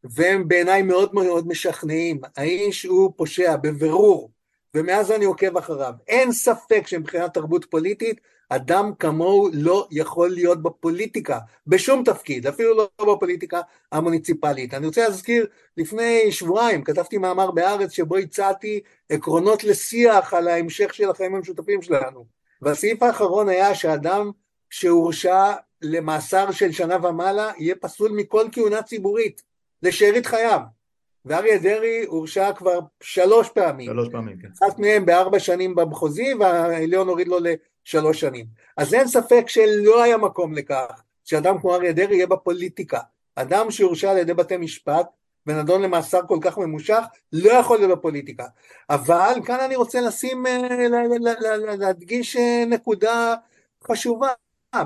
והם 0.04 0.48
בעיניי 0.48 0.82
מאוד 0.82 1.16
מאוד 1.16 1.48
משכנעים. 1.48 2.20
האיש 2.38 2.84
הוא 2.84 3.14
פושע 3.16 3.56
בבירור, 3.56 4.32
ומאז 4.76 5.12
אני 5.12 5.26
עוקב 5.26 5.58
אחריו. 5.58 5.94
אין 6.08 6.32
ספק 6.32 6.88
שמבחינת 6.88 7.34
תרבות 7.34 7.66
פוליטית, 7.66 8.22
אדם 8.50 8.92
כמוהו 9.00 9.50
לא 9.54 9.88
יכול 9.92 10.30
להיות 10.30 10.64
בפוליטיקה, 10.64 11.40
בשום 11.68 12.04
תפקיד, 12.04 12.48
אפילו 12.48 12.76
לא 12.76 13.16
בפוליטיקה 13.16 13.62
המוניציפלית. 13.92 14.74
אני 14.74 14.86
רוצה 14.86 15.02
להזכיר, 15.08 15.48
לפני 15.78 16.32
שבועיים 16.32 16.84
כתבתי 16.84 17.18
מאמר 17.18 17.52
בהארץ 17.52 17.92
שבו 17.92 18.18
הצעתי 18.18 18.80
עקרונות 19.10 19.64
לשיח 19.64 20.34
על 20.34 20.48
ההמשך 20.48 20.94
של 20.94 21.10
החיים 21.10 21.36
המשותפים 21.36 21.82
שלנו. 21.82 22.37
והסעיף 22.62 23.04
האחרון 23.04 23.50
היה 23.50 23.76
שאדם 23.76 24.32
שהורשע 24.70 25.54
למאסר 25.82 26.52
של 26.52 26.72
שנה 26.72 27.08
ומעלה 27.08 27.52
יהיה 27.58 27.76
פסול 27.76 28.12
מכל 28.12 28.48
כהונה 28.52 28.82
ציבורית 28.82 29.42
לשארית 29.84 30.26
חייו. 30.26 30.60
ואריה 31.26 31.58
דרעי 31.58 32.06
הורשע 32.06 32.54
כבר 32.54 32.80
שלוש 33.04 33.50
פעמים. 33.50 33.92
שלוש 33.92 34.10
פעמים, 34.12 34.38
כן. 34.42 34.48
אחת 34.48 34.80
מהן 34.80 35.06
בארבע 35.06 35.40
שנים 35.40 35.76
במחוזי 35.76 36.34
והעליון 36.34 37.08
הוריד 37.08 37.28
לו 37.28 37.38
לשלוש 37.40 38.20
שנים. 38.20 38.46
אז 38.78 38.94
אין 38.94 39.08
ספק 39.08 39.44
שלא 39.48 40.04
היה 40.04 40.18
מקום 40.18 40.54
לכך 40.54 41.02
שאדם 41.26 41.60
כמו 41.62 41.76
אריה 41.76 41.94
דרעי 41.94 42.16
יהיה 42.16 42.28
בפוליטיקה. 42.28 43.00
אדם 43.36 43.72
שהורשע 43.72 44.12
על 44.12 44.18
ידי 44.18 44.34
בתי 44.34 44.58
משפט 44.58 45.08
ונדון 45.48 45.82
למאסר 45.82 46.20
כל 46.28 46.38
כך 46.42 46.58
ממושך, 46.58 47.04
לא 47.34 47.52
יכול 47.52 47.78
להיות 47.78 47.98
בפוליטיקה. 47.98 48.46
אבל 48.90 49.34
כאן 49.46 49.60
אני 49.60 49.76
רוצה 49.76 50.02
לשים, 50.02 50.48
אה, 50.48 50.88
להדגיש 51.78 52.36
אה, 52.36 52.64
נקודה 52.68 53.36
חשובה. 53.88 54.30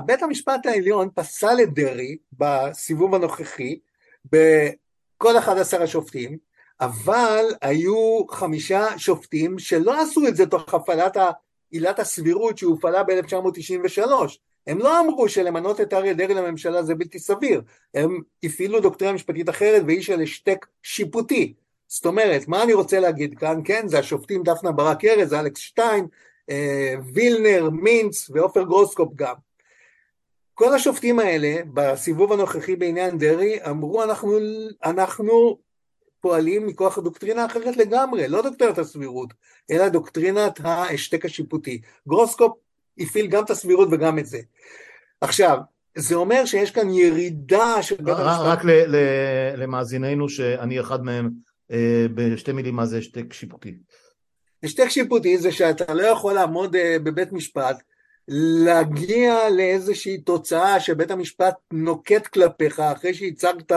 בית 0.06 0.22
המשפט 0.22 0.66
העליון 0.66 1.08
פסל 1.14 1.56
את 1.62 1.74
דרעי 1.74 2.16
בסיבוב 2.32 3.14
הנוכחי, 3.14 3.78
בכל 4.24 5.38
11 5.38 5.84
השופטים, 5.84 6.38
אבל 6.80 7.44
היו 7.60 8.26
חמישה 8.30 8.98
שופטים 8.98 9.58
שלא 9.58 10.02
עשו 10.02 10.26
את 10.28 10.36
זה 10.36 10.46
תוך 10.46 10.74
הפעלת 10.74 11.16
עילת 11.70 11.98
הסבירות 11.98 12.58
שהופעלה 12.58 13.02
ב-1993. 13.02 14.10
הם 14.66 14.78
לא 14.78 15.00
אמרו 15.00 15.28
שלמנות 15.28 15.80
את 15.80 15.92
אריה 15.92 16.14
דרעי 16.14 16.34
לממשלה 16.34 16.82
זה 16.82 16.94
בלתי 16.94 17.18
סביר, 17.18 17.62
הם 17.94 18.20
הפעילו 18.42 18.80
דוקטרינה 18.80 19.14
משפטית 19.14 19.48
אחרת 19.48 19.82
והיא 19.86 20.02
של 20.02 20.20
השתק 20.20 20.66
שיפוטי. 20.82 21.54
זאת 21.88 22.06
אומרת, 22.06 22.48
מה 22.48 22.62
אני 22.62 22.72
רוצה 22.72 23.00
להגיד 23.00 23.38
כאן, 23.38 23.60
כן, 23.64 23.88
זה 23.88 23.98
השופטים 23.98 24.42
דפנה 24.42 24.72
ברק 24.72 25.04
ארז, 25.04 25.34
אלכס 25.34 25.60
שטיין, 25.60 26.06
אה, 26.50 26.94
וילנר, 27.14 27.70
מינץ 27.70 28.30
ועופר 28.30 28.62
גרוסקופ 28.62 29.14
גם. 29.14 29.34
כל 30.54 30.74
השופטים 30.74 31.18
האלה 31.18 31.54
בסיבוב 31.74 32.32
הנוכחי 32.32 32.76
בעניין 32.76 33.18
דרעי 33.18 33.58
אמרו 33.70 34.02
אנחנו, 34.02 34.38
אנחנו 34.84 35.58
פועלים 36.20 36.66
מכוח 36.66 36.98
הדוקטרינה 36.98 37.46
אחרת 37.46 37.76
לגמרי, 37.76 38.28
לא 38.28 38.42
דוקטרינת 38.42 38.78
הסבירות, 38.78 39.34
אלא 39.70 39.88
דוקטרינת 39.88 40.60
ההשתק 40.62 41.24
השיפוטי. 41.24 41.80
גרוסקופ 42.08 42.52
הפעיל 42.98 43.26
גם 43.26 43.44
את 43.44 43.50
הסבירות 43.50 43.88
וגם 43.92 44.18
את 44.18 44.26
זה. 44.26 44.38
עכשיו, 45.20 45.58
זה 45.94 46.14
אומר 46.14 46.44
שיש 46.44 46.70
כאן 46.70 46.90
ירידה 46.90 47.82
של 47.82 47.96
בית 47.96 48.16
המשפט. 48.18 48.40
רק 48.44 48.58
למאזיננו 49.56 50.28
שאני 50.28 50.80
אחד 50.80 51.04
מהם, 51.04 51.30
אה, 51.70 52.06
בשתי 52.14 52.52
מילים 52.52 52.76
מה 52.76 52.86
זה 52.86 52.98
השתק 52.98 53.32
שיפוטי. 53.32 53.74
השתק 54.62 54.88
שיפוטי 54.88 55.38
זה 55.38 55.52
שאתה 55.52 55.94
לא 55.94 56.02
יכול 56.02 56.32
לעמוד 56.32 56.76
אה, 56.76 56.96
בבית 57.02 57.32
משפט, 57.32 57.82
להגיע 58.28 59.50
לאיזושהי 59.50 60.18
תוצאה 60.18 60.80
שבית 60.80 61.10
המשפט 61.10 61.54
נוקט 61.72 62.26
כלפיך 62.26 62.80
אחרי 62.80 63.14
שהצגת 63.14 63.72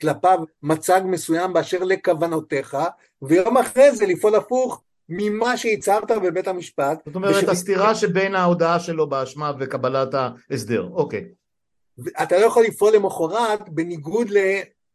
כלפיו 0.00 0.38
מצג 0.62 1.00
מסוים 1.04 1.52
באשר 1.52 1.84
לכוונותיך, 1.84 2.76
ויום 3.22 3.58
אחרי 3.58 3.96
זה 3.96 4.06
לפעול 4.06 4.34
הפוך 4.34 4.82
ממה 5.10 5.56
שהצהרת 5.56 6.10
בבית 6.10 6.48
המשפט. 6.48 7.02
זאת 7.06 7.14
אומרת, 7.14 7.48
הסתירה 7.48 7.94
שבין 7.94 8.34
ההודעה 8.34 8.80
שלו 8.80 9.08
באשמה 9.08 9.52
וקבלת 9.58 10.14
ההסדר, 10.14 10.88
אוקיי. 10.92 11.24
אתה 12.22 12.38
לא 12.38 12.44
יכול 12.46 12.64
לפעול 12.64 12.94
למחרת 12.94 13.68
בניגוד 13.68 14.28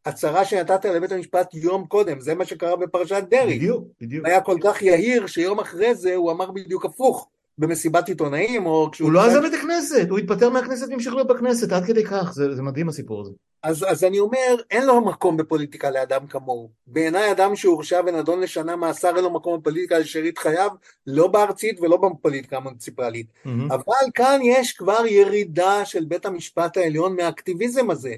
להצהרה 0.05 0.45
שנתת 0.45 0.85
לבית 0.85 1.11
המשפט 1.11 1.53
יום 1.53 1.85
קודם, 1.85 2.19
זה 2.19 2.35
מה 2.35 2.45
שקרה 2.45 2.75
בפרשת 2.75 3.23
דרעי. 3.29 3.57
בדיוק, 3.57 3.87
בדיוק. 4.01 4.25
היה 4.25 4.41
כל 4.41 4.57
כך 4.63 4.81
יהיר 4.81 5.27
שיום 5.27 5.59
אחרי 5.59 5.95
זה 5.95 6.15
הוא 6.15 6.31
אמר 6.31 6.51
בדיוק 6.51 6.85
הפוך. 6.85 7.29
במסיבת 7.57 8.09
עיתונאים 8.09 8.65
או 8.65 8.89
כשהוא... 8.91 9.05
הוא 9.05 9.13
לא 9.13 9.25
עזב 9.25 9.43
את 9.43 9.53
הכנסת, 9.53 10.07
הוא 10.09 10.19
התפטר 10.19 10.49
מהכנסת 10.49 10.89
והמשיך 10.89 11.13
להיות 11.13 11.27
בכנסת, 11.27 11.71
עד 11.71 11.85
כדי 11.85 12.03
כך, 12.03 12.31
זה, 12.33 12.55
זה 12.55 12.61
מדהים 12.61 12.89
הסיפור 12.89 13.21
הזה. 13.21 13.31
אז, 13.63 13.85
אז 13.87 14.03
אני 14.03 14.19
אומר, 14.19 14.55
אין 14.71 14.85
לו 14.85 15.05
מקום 15.05 15.37
בפוליטיקה 15.37 15.91
לאדם 15.91 16.27
כמוהו. 16.27 16.69
בעיניי 16.87 17.31
אדם 17.31 17.55
שהורשע 17.55 18.01
ונדון 18.05 18.39
לשנה 18.39 18.75
מאסר 18.75 19.15
אין 19.15 19.23
לו 19.23 19.29
מקום 19.29 19.59
בפוליטיקה 19.59 19.99
לשארית 19.99 20.37
חייו, 20.37 20.69
לא 21.07 21.27
בארצית 21.27 21.79
ולא 21.81 21.97
בפוליטיקה 21.97 22.57
המוניציפלית. 22.57 23.27
Mm-hmm. 23.27 23.49
אבל 23.69 24.11
כאן 24.13 24.39
יש 24.43 24.73
כבר 24.73 25.05
ירידה 25.09 25.85
של 25.85 26.05
בית 26.05 26.25
המשפט 26.25 26.77
העליון 26.77 27.15
מהאקטיביזם 27.15 27.91
הזה. 27.91 28.15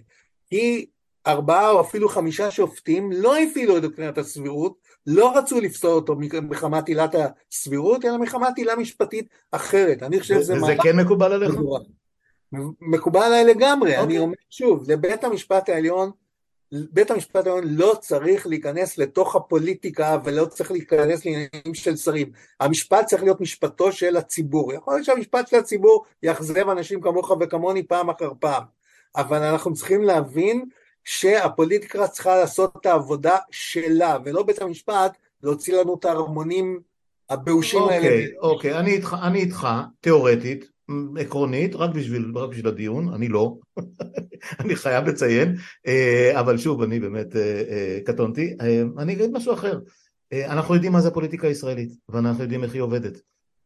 כי 0.49 0.85
ארבעה 1.27 1.69
או 1.69 1.81
אפילו 1.81 2.09
חמישה 2.09 2.51
שופטים 2.51 3.11
לא 3.11 3.37
הפעילו 3.37 3.77
את 3.77 3.81
דוקטרינת 3.81 4.17
הסבירות, 4.17 4.86
לא 5.07 5.37
רצו 5.37 5.61
לפסול 5.61 5.91
אותו 5.91 6.15
מחמת 6.41 6.87
עילת 6.87 7.15
הסבירות, 7.51 8.05
אלא 8.05 8.17
מחמת 8.17 8.57
עילה 8.57 8.75
משפטית 8.75 9.27
אחרת. 9.51 10.03
אני 10.03 10.19
חושב 10.19 10.35
שזה... 10.41 10.53
וזה 10.53 10.75
כן 10.83 10.99
מקובל 10.99 11.33
עליך? 11.33 11.55
מקובל 12.81 13.21
עליי 13.21 13.45
לגמרי. 13.45 13.91
Okay. 13.91 13.99
אני 13.99 14.03
אוקיי. 14.03 14.17
אומר 14.17 14.35
שוב, 14.49 14.91
לבית 14.91 15.23
המשפט 15.23 15.69
העליון, 15.69 16.11
בית 16.71 17.11
המשפט 17.11 17.47
העליון 17.47 17.63
לא 17.67 17.97
צריך 18.01 18.47
להיכנס 18.47 18.97
לתוך 18.97 19.35
הפוליטיקה 19.35 20.17
ולא 20.23 20.45
צריך 20.45 20.71
להיכנס 20.71 21.25
לעניינים 21.25 21.73
של 21.73 21.95
שרים. 21.95 22.31
המשפט 22.59 23.05
צריך 23.05 23.23
להיות 23.23 23.41
משפטו 23.41 23.91
של 23.91 24.17
הציבור. 24.17 24.73
יכול 24.73 24.93
להיות 24.93 25.05
שהמשפט 25.05 25.47
של 25.47 25.55
הציבור 25.55 26.05
יאכזב 26.23 26.69
אנשים 26.69 27.01
כמוך 27.01 27.31
וכמוני 27.39 27.83
פעם 27.83 28.09
אחר 28.09 28.31
פעם, 28.39 28.63
אבל 29.15 29.43
אנחנו 29.43 29.73
צריכים 29.73 30.03
להבין 30.03 30.65
שהפוליטיקה 31.07 32.07
צריכה 32.07 32.35
לעשות 32.35 32.73
את 32.81 32.85
העבודה 32.85 33.37
שלה, 33.51 34.17
ולא 34.25 34.43
בית 34.43 34.61
המשפט 34.61 35.17
להוציא 35.43 35.81
לנו 35.81 35.95
את 35.99 36.05
ההרמונים 36.05 36.79
הבאושים 37.29 37.81
אוקיי, 37.81 37.97
האלה. 37.97 38.07
אוקיי, 38.07 38.37
אוקיי, 38.41 38.79
אני 38.79 38.91
איתך, 38.91 39.15
אני 39.23 39.39
איתך, 39.39 39.67
תיאורטית, 40.01 40.65
עקרונית, 41.19 41.75
רק 41.75 41.89
בשביל, 41.89 42.31
רק 42.35 42.49
בשביל 42.49 42.67
הדיון, 42.67 43.13
אני 43.13 43.27
לא, 43.27 43.57
אני 44.59 44.75
חייב 44.75 45.07
לציין, 45.07 45.55
אה, 45.87 46.39
אבל 46.39 46.57
שוב, 46.57 46.81
אני 46.81 46.99
באמת 46.99 47.35
אה, 47.35 47.63
אה, 47.69 47.99
קטונתי, 48.05 48.55
אני 48.97 49.13
אגיד 49.13 49.31
משהו 49.31 49.53
אחר, 49.53 49.79
אנחנו 50.33 50.73
יודעים 50.73 50.91
מה 50.91 51.01
זה 51.01 51.07
הפוליטיקה 51.07 51.47
הישראלית, 51.47 51.91
ואנחנו 52.09 52.43
יודעים 52.43 52.63
איך 52.63 52.73
היא 52.73 52.81
עובדת. 52.81 53.21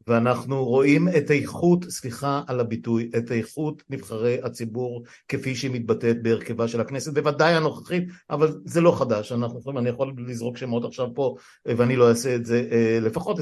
ואנחנו 0.08 0.66
רואים 0.66 1.08
את 1.18 1.32
איכות, 1.32 1.86
סליחה 1.90 2.42
על 2.48 2.60
הביטוי, 2.60 3.10
את 3.18 3.32
איכות 3.32 3.84
נבחרי 3.90 4.38
הציבור 4.44 5.04
כפי 5.28 5.56
שהיא 5.56 5.72
מתבטאת 5.72 6.24
בהרכבה 6.24 6.68
של 6.68 6.82
הכנסת, 6.82 7.14
בוודאי 7.14 7.54
הנוכחית, 7.54 8.04
אבל 8.30 8.60
זה 8.66 8.82
לא 8.82 9.00
חדש, 9.00 9.32
אנחנו 9.32 9.60
יכולים, 9.60 9.78
אני 9.78 9.90
יכול 9.90 10.14
לזרוק 10.28 10.58
שמות 10.58 10.86
עכשיו 10.86 11.08
פה, 11.16 11.36
ואני 11.66 11.96
לא 11.96 12.10
אעשה 12.10 12.36
את 12.36 12.46
זה 12.46 12.68
אה, 12.72 13.00
לפחות 13.02 13.40
20-25 13.40 13.42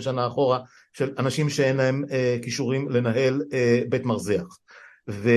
שנה 0.00 0.26
אחורה, 0.26 0.58
של 0.92 1.14
אנשים 1.18 1.50
שאין 1.50 1.76
להם 1.76 2.04
אה, 2.10 2.36
כישורים 2.42 2.88
לנהל 2.88 3.42
אה, 3.52 3.82
בית 3.88 4.04
מרזח. 4.04 4.58
ו... 5.10 5.30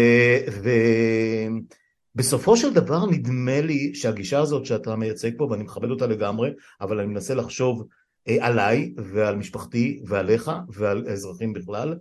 ו... 0.52 0.70
של 2.58 2.74
דבר 2.74 3.06
נדמה 3.06 3.62
לי 3.62 3.96
שהגישה 3.96 4.40
הזאת 4.40 4.66
שאתה 4.66 4.96
מייצג 4.96 5.38
פה, 5.38 5.44
ואני 5.44 5.64
מכבד 5.64 5.90
אותה 5.90 6.08
לגמרי, 6.08 6.50
אבל 6.82 7.00
אני 7.00 7.08
מנסה 7.08 7.36
לחשוב 7.36 7.88
עליי 8.40 8.94
ועל 8.98 9.36
משפחתי 9.36 10.02
ועליך 10.06 10.52
ועל 10.70 11.04
האזרחים 11.08 11.54
בכלל. 11.54 11.96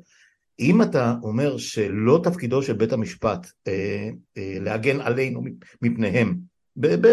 אם 0.60 0.82
אתה 0.82 1.14
אומר 1.22 1.56
שלא 1.56 2.20
תפקידו 2.22 2.62
של 2.62 2.72
בית 2.72 2.92
המשפט 2.92 3.46
אה, 3.68 4.08
אה, 4.38 4.56
להגן 4.60 5.00
עלינו 5.00 5.42
מפניהם, 5.82 6.34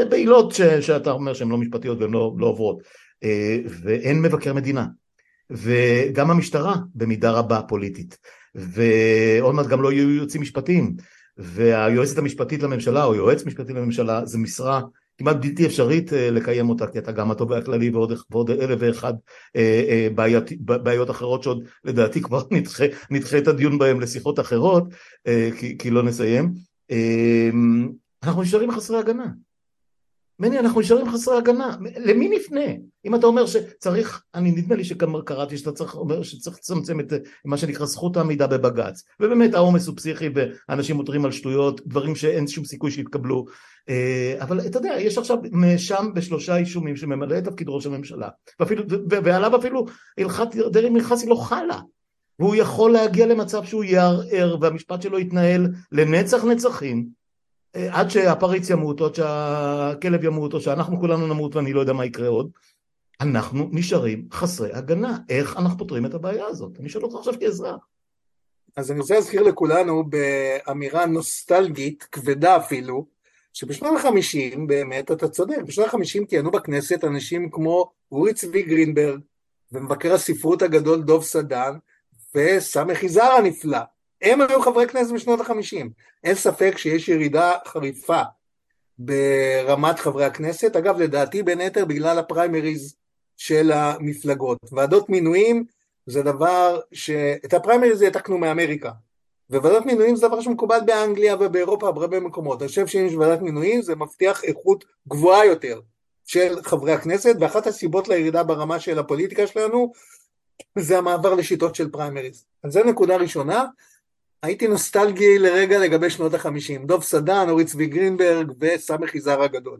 בעילות 0.10 0.54
שאתה 0.82 1.12
אומר 1.12 1.34
שהן 1.34 1.50
לא 1.50 1.58
משפטיות 1.58 2.00
והן 2.02 2.12
לא, 2.12 2.34
לא 2.38 2.46
עוברות, 2.46 2.82
אה, 3.24 3.58
ואין 3.84 4.22
מבקר 4.22 4.54
מדינה, 4.54 4.86
וגם 5.50 6.32
המשטרה 6.32 6.76
במידה 6.96 7.32
רבה 7.32 7.62
פוליטית, 7.62 8.18
ועוד 8.56 9.56
מעט 9.56 9.68
גם 9.68 9.82
לא 9.82 9.92
יהיו 9.92 10.10
יועצים 10.10 10.42
משפטיים, 10.42 10.96
והיועצת 11.38 12.18
המשפטית 12.18 12.64
לממשלה 12.64 13.04
או 13.04 13.16
יועץ 13.16 13.46
משפטי 13.46 13.74
לממשלה 13.74 14.26
זה 14.26 14.38
משרה 14.38 14.82
כמעט 15.20 15.36
בלתי 15.36 15.66
אפשרית 15.66 16.14
אה, 16.14 16.32
לקיים 16.32 16.70
אותה, 16.70 16.88
כי 16.88 17.00
אתה 17.00 17.12
גם 17.12 17.32
התובע 17.32 17.58
הכללי 17.58 17.90
ועוד, 17.90 18.14
ועוד 18.32 18.52
אלף 18.52 18.80
ואחד 18.80 19.14
אה, 19.56 19.84
אה, 19.90 20.08
בעיות, 20.16 20.44
בעיות 20.60 21.10
אחרות 21.10 21.44
שעוד 21.44 21.64
לדעתי 21.84 22.22
כבר 22.22 22.44
נדחה, 22.52 22.84
נדחה 23.10 23.38
את 23.38 23.48
הדיון 23.48 23.78
בהם 23.78 24.02
לשיחות 24.02 24.40
אחרות, 24.40 24.84
כי, 25.60 25.78
כי 25.78 25.90
לא 25.90 26.04
נסיים. 26.04 26.54
אנחנו 28.24 28.42
נשארים 28.42 28.72
חסרי 28.72 28.98
הגנה. 28.98 29.26
מני, 30.40 30.60
אנחנו 30.60 30.82
נשארים 30.82 31.12
חסרי 31.12 31.38
הגנה. 31.38 31.76
למי 31.98 32.30
נפנה? 32.30 32.66
אם 33.06 33.16
אתה 33.16 33.28
אומר 33.28 33.46
שצריך, 33.46 34.24
אני 34.36 34.52
נדמה 34.52 34.76
לי 34.76 34.84
שגם 34.84 35.16
קראתי 35.26 35.58
שאתה 35.58 35.72
צריך, 35.72 35.96
אומר 35.96 36.24
שצריך 36.24 36.58
לצמצם 36.58 37.00
את 37.00 37.14
מה 37.46 37.58
שנקרא 37.58 37.86
זכות 37.86 38.18
העמידה 38.18 38.48
בבג"ץ. 38.48 39.04
ובאמת 39.20 39.54
העומס 39.54 39.88
הוא 39.88 39.98
פסיכי 39.98 40.30
ואנשים 40.36 40.96
מותרים 40.96 41.26
על 41.26 41.32
שטויות, 41.32 41.88
דברים 41.88 42.16
שאין 42.16 42.48
שום 42.48 42.66
סיכוי 42.66 42.92
שיתקבלו. 42.92 43.46
אה, 43.90 44.36
אבל 44.40 44.60
אתה 44.68 44.78
יודע, 44.78 44.96
יש 45.00 45.18
עכשיו 45.18 45.38
נאשם 45.52 46.14
בשלושה 46.14 46.58
אישומים 46.58 46.96
שממלא 46.96 47.38
את 47.38 47.44
תפקיד 47.44 47.70
ראש 47.70 47.86
הממשלה, 47.86 48.30
ואפילו, 48.60 48.84
ועליו 49.10 49.56
אפילו 49.60 49.86
הלכת 50.18 50.56
דרעי 50.56 50.90
מלחסי 50.90 51.28
לא 51.28 51.36
חלה. 51.36 51.80
והוא 52.40 52.56
יכול 52.56 52.92
להגיע 52.92 53.26
למצב 53.26 53.64
שהוא 53.64 53.84
יערער 53.84 54.58
והמשפט 54.62 55.02
שלו 55.02 55.20
יתנהל 55.20 55.68
לנצח 55.92 56.44
נצחים 56.46 57.08
אה, 57.76 58.00
עד 58.00 58.10
שהפריץ 58.10 58.70
ימות, 58.70 59.02
או 59.02 59.06
עד 59.06 59.16
שהכלב 59.16 60.24
ימות, 60.24 60.54
או 60.54 60.62
שאנחנו 60.62 61.00
כולנו 61.00 61.28
נמות 61.28 61.56
ואני 61.56 61.74
לא 61.74 61.80
יודע 61.80 61.94
מה 61.94 62.06
יקרה 62.06 62.28
עוד, 62.28 62.50
אנחנו 63.22 63.70
נשארים 63.72 64.28
חסרי 64.32 64.74
הגנה. 64.74 65.18
איך 65.30 65.58
אנחנו 65.58 65.78
פותרים 65.78 66.06
את 66.06 66.14
הבעיה 66.14 66.46
הזאת? 66.46 66.72
אני 66.80 66.90
שואל 66.90 67.04
אותך 67.04 67.16
עכשיו 67.16 67.34
כאזרח. 67.40 67.86
אז 68.78 68.92
אני 68.92 69.00
רוצה 69.00 69.14
להזכיר 69.14 69.44
לכולנו 69.44 70.04
באמירה 70.10 71.06
נוסטלגית, 71.06 72.08
כבדה 72.12 72.58
אפילו, 72.58 73.06
שבשנות 73.60 74.00
החמישים, 74.00 74.68
באמת, 74.68 75.12
אתה 75.12 75.28
צודק, 75.28 75.58
בשנות 75.66 75.88
החמישים 75.88 76.26
כיהנו 76.26 76.52
בכנסת 76.52 77.04
אנשים 77.04 77.50
כמו 77.50 77.92
אורי 78.12 78.34
צבי 78.34 78.62
גרינברג, 78.62 79.20
ומבקר 79.72 80.14
הספרות 80.14 80.62
הגדול 80.62 81.02
דוב 81.02 81.24
סדן, 81.24 81.72
וסמך 82.36 83.04
יזהר 83.04 83.32
הנפלא. 83.32 83.80
הם 84.22 84.42
היו 84.42 84.62
חברי 84.62 84.88
כנסת 84.88 85.12
בשנות 85.12 85.40
החמישים. 85.40 85.90
אין 86.24 86.36
ספק 86.36 86.78
שיש 86.78 87.10
ירידה 87.10 87.54
חריפה 87.68 88.22
ברמת 88.98 90.00
חברי 90.00 90.26
הכנסת, 90.26 90.76
אגב 90.76 91.00
לדעתי 91.00 91.44
בין 91.44 91.60
היתר 91.60 91.86
בגלל 91.86 92.20
הפריימריז 92.20 92.96
של 93.38 93.72
המפלגות. 93.72 94.58
ועדות 94.72 95.10
מינויים 95.10 95.66
זה 96.06 96.22
דבר 96.22 96.80
ש... 96.92 97.10
את 97.46 97.54
הפריימריז 97.54 98.02
העתקנו 98.02 98.38
מאמריקה, 98.38 98.92
וועדות 99.50 99.86
מינויים 99.86 100.16
זה 100.16 100.28
דבר 100.28 100.42
שמקובל 100.42 100.80
באנגליה 100.86 101.36
ובאירופה 101.36 101.92
בהרבה 101.92 102.20
מקומות. 102.20 102.62
אני 102.62 102.68
חושב 102.68 102.88
שאם 102.88 103.06
יש 103.06 103.14
ועדת 103.14 103.42
מינויים 103.42 103.82
זה 103.82 103.96
מבטיח 103.96 104.44
איכות 104.44 104.86
גבוהה 105.08 105.46
יותר 105.46 105.80
של 106.26 106.64
חברי 106.64 106.94
הכנסת, 106.94 107.36
ואחת 107.40 107.68
הסיבות 107.68 108.08
לירידה 108.08 108.44
ברמה 108.44 108.80
של 108.80 109.00
הפוליטיקה 109.00 109.48
שלנו 109.48 109.92
זה 110.78 110.98
המעבר 110.98 111.34
לשיטות 111.34 111.76
של 111.76 111.90
פריימריז. 111.90 112.46
אז 112.64 112.74
זו 112.74 112.84
נקודה 112.84 113.16
ראשונה. 113.16 113.66
הייתי 114.44 114.68
נוסטלגי 114.68 115.40
לרגע 115.40 115.80
לגבי 115.80 116.10
שנות 116.10 116.34
החמישים, 116.34 116.86
דוב 116.86 117.04
סדן, 117.04 117.50
אורי 117.50 117.66
צבי 117.66 117.86
גרינברג 117.86 118.52
וסמך 118.60 119.16
יזהר 119.16 119.44
הגדול. 119.44 119.80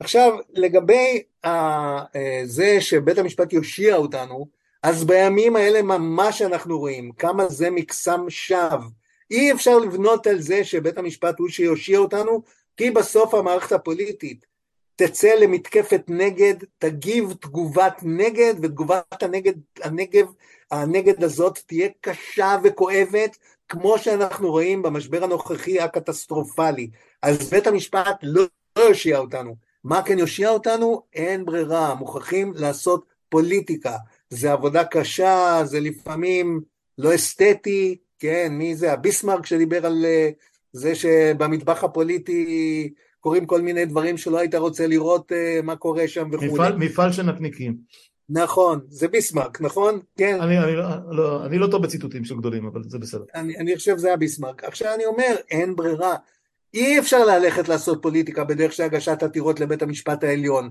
עכשיו, 0.00 0.38
לגבי 0.52 1.22
אה, 1.44 2.04
זה 2.44 2.80
שבית 2.80 3.18
המשפט 3.18 3.52
יושיע 3.52 3.96
אותנו, 3.96 4.46
אז 4.84 5.04
בימים 5.04 5.56
האלה 5.56 5.82
ממש 5.82 6.42
אנחנו 6.42 6.78
רואים 6.78 7.12
כמה 7.12 7.48
זה 7.48 7.70
מקסם 7.70 8.30
שווא. 8.30 8.88
אי 9.30 9.52
אפשר 9.52 9.78
לבנות 9.78 10.26
על 10.26 10.40
זה 10.40 10.64
שבית 10.64 10.98
המשפט 10.98 11.38
הוא 11.38 11.48
שיושיע 11.48 11.98
אותנו, 11.98 12.42
כי 12.76 12.90
בסוף 12.90 13.34
המערכת 13.34 13.72
הפוליטית 13.72 14.46
תצא 14.96 15.34
למתקפת 15.34 16.02
נגד, 16.08 16.54
תגיב 16.78 17.34
תגובת 17.40 18.00
נגד, 18.02 18.54
ותגובת 18.62 19.22
הנגד, 19.22 19.52
הנגב, 19.82 20.26
הנגד 20.70 21.24
הזאת 21.24 21.58
תהיה 21.66 21.88
קשה 22.00 22.56
וכואבת, 22.64 23.36
כמו 23.68 23.98
שאנחנו 23.98 24.50
רואים 24.50 24.82
במשבר 24.82 25.24
הנוכחי 25.24 25.80
הקטסטרופלי. 25.80 26.90
אז 27.22 27.50
בית 27.50 27.66
המשפט 27.66 28.16
לא, 28.22 28.44
לא 28.78 28.82
יושיע 28.82 29.18
אותנו. 29.18 29.56
מה 29.84 30.02
כן 30.02 30.18
יושיע 30.18 30.50
אותנו? 30.50 31.02
אין 31.14 31.44
ברירה, 31.44 31.94
מוכרחים 31.94 32.52
לעשות 32.56 33.04
פוליטיקה. 33.28 33.96
זה 34.34 34.52
עבודה 34.52 34.84
קשה, 34.84 35.60
זה 35.64 35.80
לפעמים 35.80 36.60
לא 36.98 37.14
אסתטי, 37.14 37.96
כן, 38.18 38.48
מי 38.52 38.76
זה? 38.76 38.92
הביסמרק 38.92 39.46
שדיבר 39.46 39.86
על 39.86 40.04
אה, 40.04 40.30
זה 40.72 40.94
שבמטבח 40.94 41.84
הפוליטי 41.84 42.92
קורים 43.20 43.46
כל 43.46 43.60
מיני 43.60 43.84
דברים 43.84 44.16
שלא 44.16 44.38
היית 44.38 44.54
רוצה 44.54 44.86
לראות 44.86 45.32
uh, 45.32 45.62
מה 45.62 45.76
קורה 45.76 46.08
שם 46.08 46.28
וכו'. 46.32 46.44
מפעל, 46.44 46.76
מפעל 46.76 47.12
של 47.12 47.22
נקניקים. 47.22 47.76
נכון, 48.28 48.80
זה 48.88 49.08
ביסמרק, 49.08 49.60
נכון? 49.60 50.00
כן. 50.18 50.40
אני, 50.40 50.58
אני, 50.58 50.76
לא, 50.76 50.84
לא, 51.10 51.46
אני 51.46 51.58
לא 51.58 51.66
טוב 51.66 51.82
בציטוטים 51.82 52.24
של 52.24 52.36
גדולים, 52.36 52.66
אבל 52.66 52.82
זה 52.86 52.98
בסדר. 52.98 53.24
אני, 53.34 53.56
אני 53.56 53.76
חושב 53.76 53.98
שזה 53.98 54.06
היה 54.06 54.16
ביסמרק. 54.16 54.64
עכשיו 54.64 54.94
אני 54.94 55.04
אומר, 55.04 55.34
אין 55.50 55.76
ברירה. 55.76 56.16
אי 56.74 56.98
אפשר 56.98 57.24
ללכת 57.24 57.68
לעשות 57.68 58.02
פוליטיקה 58.02 58.44
בדרך 58.44 58.72
של 58.72 58.82
הגשת 58.82 59.22
עתירות 59.22 59.60
לבית 59.60 59.82
המשפט 59.82 60.24
העליון. 60.24 60.70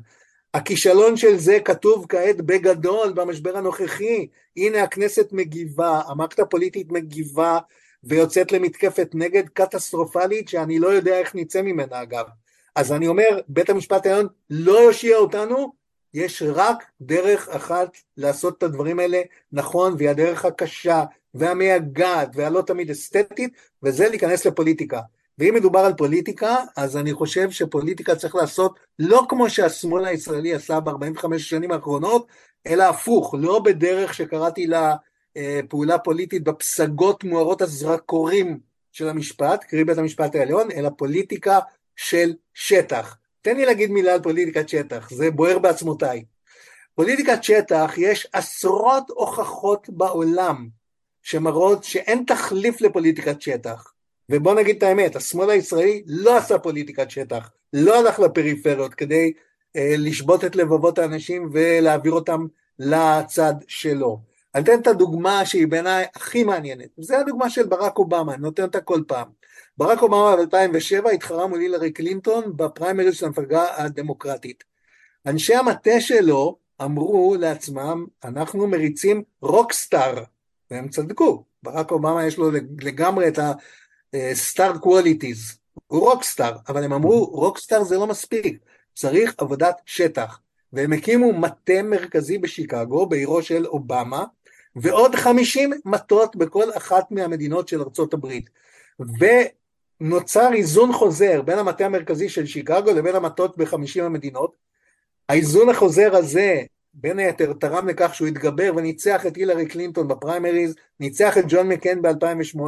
הכישלון 0.53 1.17
של 1.17 1.37
זה 1.37 1.57
כתוב 1.65 2.05
כעת 2.09 2.41
בגדול 2.41 3.13
במשבר 3.13 3.57
הנוכחי. 3.57 4.27
הנה 4.57 4.83
הכנסת 4.83 5.27
מגיבה, 5.31 6.01
המערכת 6.07 6.39
הפוליטית 6.39 6.91
מגיבה 6.91 7.59
ויוצאת 8.03 8.51
למתקפת 8.51 9.09
נגד 9.13 9.49
קטסטרופלית 9.49 10.49
שאני 10.49 10.79
לא 10.79 10.87
יודע 10.87 11.19
איך 11.19 11.35
נצא 11.35 11.61
ממנה 11.61 12.01
אגב. 12.01 12.25
אז 12.75 12.91
אני 12.91 13.07
אומר, 13.07 13.39
בית 13.47 13.69
המשפט 13.69 14.05
העליון 14.05 14.27
לא 14.49 14.79
יושיע 14.79 15.17
אותנו, 15.17 15.73
יש 16.13 16.43
רק 16.45 16.83
דרך 17.01 17.49
אחת 17.49 17.97
לעשות 18.17 18.57
את 18.57 18.63
הדברים 18.63 18.99
האלה 18.99 19.21
נכון, 19.51 19.95
והיא 19.97 20.09
הדרך 20.09 20.45
הקשה 20.45 21.03
והמייגעת 21.33 22.29
והלא 22.33 22.61
תמיד 22.61 22.89
אסתטית, 22.89 23.53
וזה 23.83 24.09
להיכנס 24.09 24.45
לפוליטיקה. 24.45 24.99
ואם 25.37 25.53
מדובר 25.55 25.79
על 25.79 25.93
פוליטיקה, 25.93 26.55
אז 26.77 26.97
אני 26.97 27.13
חושב 27.13 27.51
שפוליטיקה 27.51 28.15
צריך 28.15 28.35
לעשות 28.35 28.79
לא 28.99 29.25
כמו 29.29 29.49
שהשמאל 29.49 30.05
הישראלי 30.05 30.53
עשה 30.53 30.79
ב-45 30.79 31.37
שנים 31.37 31.71
האחרונות, 31.71 32.27
אלא 32.67 32.83
הפוך, 32.83 33.35
לא 33.37 33.59
בדרך 33.59 34.13
שקראתי 34.13 34.67
לה 34.67 34.95
אה, 35.37 35.59
פעולה 35.69 35.97
פוליטית 35.97 36.43
בפסגות 36.43 37.23
מוארות 37.23 37.61
הזרקורים 37.61 38.59
של 38.91 39.09
המשפט, 39.09 39.63
קרי 39.63 39.83
בית 39.83 39.97
המשפט 39.97 40.35
העליון, 40.35 40.71
אלא 40.71 40.89
פוליטיקה 40.97 41.59
של 41.95 42.33
שטח. 42.53 43.17
תן 43.41 43.57
לי 43.57 43.65
להגיד 43.65 43.91
מילה 43.91 44.13
על 44.13 44.21
פוליטיקת 44.21 44.69
שטח, 44.69 45.09
זה 45.09 45.31
בוער 45.31 45.59
בעצמותיי. 45.59 46.23
פוליטיקת 46.95 47.43
שטח, 47.43 47.93
יש 47.97 48.27
עשרות 48.33 49.09
הוכחות 49.09 49.89
בעולם 49.89 50.67
שמראות 51.21 51.83
שאין 51.83 52.23
תחליף 52.27 52.81
לפוליטיקת 52.81 53.41
שטח. 53.41 53.93
ובוא 54.29 54.53
נגיד 54.53 54.75
את 54.75 54.83
האמת, 54.83 55.15
השמאל 55.15 55.49
הישראלי 55.49 56.03
לא 56.07 56.37
עשה 56.37 56.59
פוליטיקת 56.59 57.11
שטח, 57.11 57.51
לא 57.73 57.99
הלך 57.99 58.19
לפריפריות 58.19 58.93
כדי 58.93 59.33
אה, 59.75 59.95
לשבות 59.97 60.45
את 60.45 60.55
לבבות 60.55 60.99
האנשים 60.99 61.49
ולהעביר 61.53 62.11
אותם 62.11 62.45
לצד 62.79 63.53
שלו. 63.67 64.19
אני 64.55 64.63
אתן 64.63 64.79
את 64.79 64.87
הדוגמה 64.87 65.45
שהיא 65.45 65.67
בעיניי 65.67 66.05
הכי 66.15 66.43
מעניינת, 66.43 66.89
זו 66.97 67.15
הדוגמה 67.15 67.49
של 67.49 67.65
ברק 67.65 67.97
אובמה, 67.97 68.33
אני 68.33 68.41
נותן 68.41 68.63
אותה 68.63 68.81
כל 68.81 69.01
פעם. 69.07 69.27
ברק 69.77 70.01
אובמה 70.01 70.35
ב-2007 70.35 71.09
התחרה 71.09 71.47
מול 71.47 71.59
הילרי 71.59 71.91
קלינטון 71.91 72.57
בפריימריז 72.57 73.15
של 73.15 73.25
המפלגה 73.25 73.65
הדמוקרטית. 73.77 74.63
אנשי 75.25 75.55
המטה 75.55 76.01
שלו 76.01 76.57
אמרו 76.81 77.35
לעצמם, 77.39 78.05
אנחנו 78.23 78.67
מריצים 78.67 79.23
rockstar, 79.41 80.23
והם 80.71 80.89
צדקו, 80.89 81.43
ברק 81.63 81.91
אובמה 81.91 82.25
יש 82.25 82.37
לו 82.37 82.51
לגמרי 82.81 83.27
את 83.27 83.39
ה-star 84.13 84.85
qualities, 84.85 85.57
הוא 85.87 86.09
rockstar, 86.11 86.55
אבל 86.67 86.83
הם 86.83 86.93
אמרו, 86.93 87.25
rockstar 87.25 87.83
זה 87.83 87.97
לא 87.97 88.07
מספיק, 88.07 88.57
צריך 88.93 89.33
עבודת 89.37 89.81
שטח. 89.85 90.39
והם 90.73 90.93
הקימו 90.93 91.33
מטה 91.33 91.83
מרכזי 91.83 92.37
בשיקגו, 92.37 93.05
בעירו 93.05 93.43
של 93.43 93.65
אובמה, 93.65 94.23
ועוד 94.75 95.15
50 95.15 95.71
מטות 95.85 96.35
בכל 96.35 96.65
אחת 96.77 97.11
מהמדינות 97.11 97.67
של 97.67 97.81
ארצות 97.81 98.13
הברית. 98.13 98.49
ונוצר 99.99 100.53
איזון 100.53 100.93
חוזר 100.93 101.41
בין 101.41 101.59
המטה 101.59 101.85
המרכזי 101.85 102.29
של 102.29 102.45
שיקגו 102.45 102.91
לבין 102.91 103.15
המטות 103.15 103.57
בחמישים 103.57 104.03
המדינות. 104.03 104.55
האיזון 105.29 105.69
החוזר 105.69 106.15
הזה 106.15 106.61
בין 106.93 107.19
היתר 107.19 107.53
תרם 107.53 107.87
לכך 107.87 108.15
שהוא 108.15 108.27
התגבר 108.27 108.71
וניצח 108.75 109.25
את 109.25 109.35
הילרי 109.35 109.65
קלינטון 109.65 110.07
בפריימריז, 110.07 110.75
ניצח 110.99 111.37
את 111.37 111.43
ג'ון 111.47 111.67
מקן 111.67 112.01
ב-2008, 112.01 112.59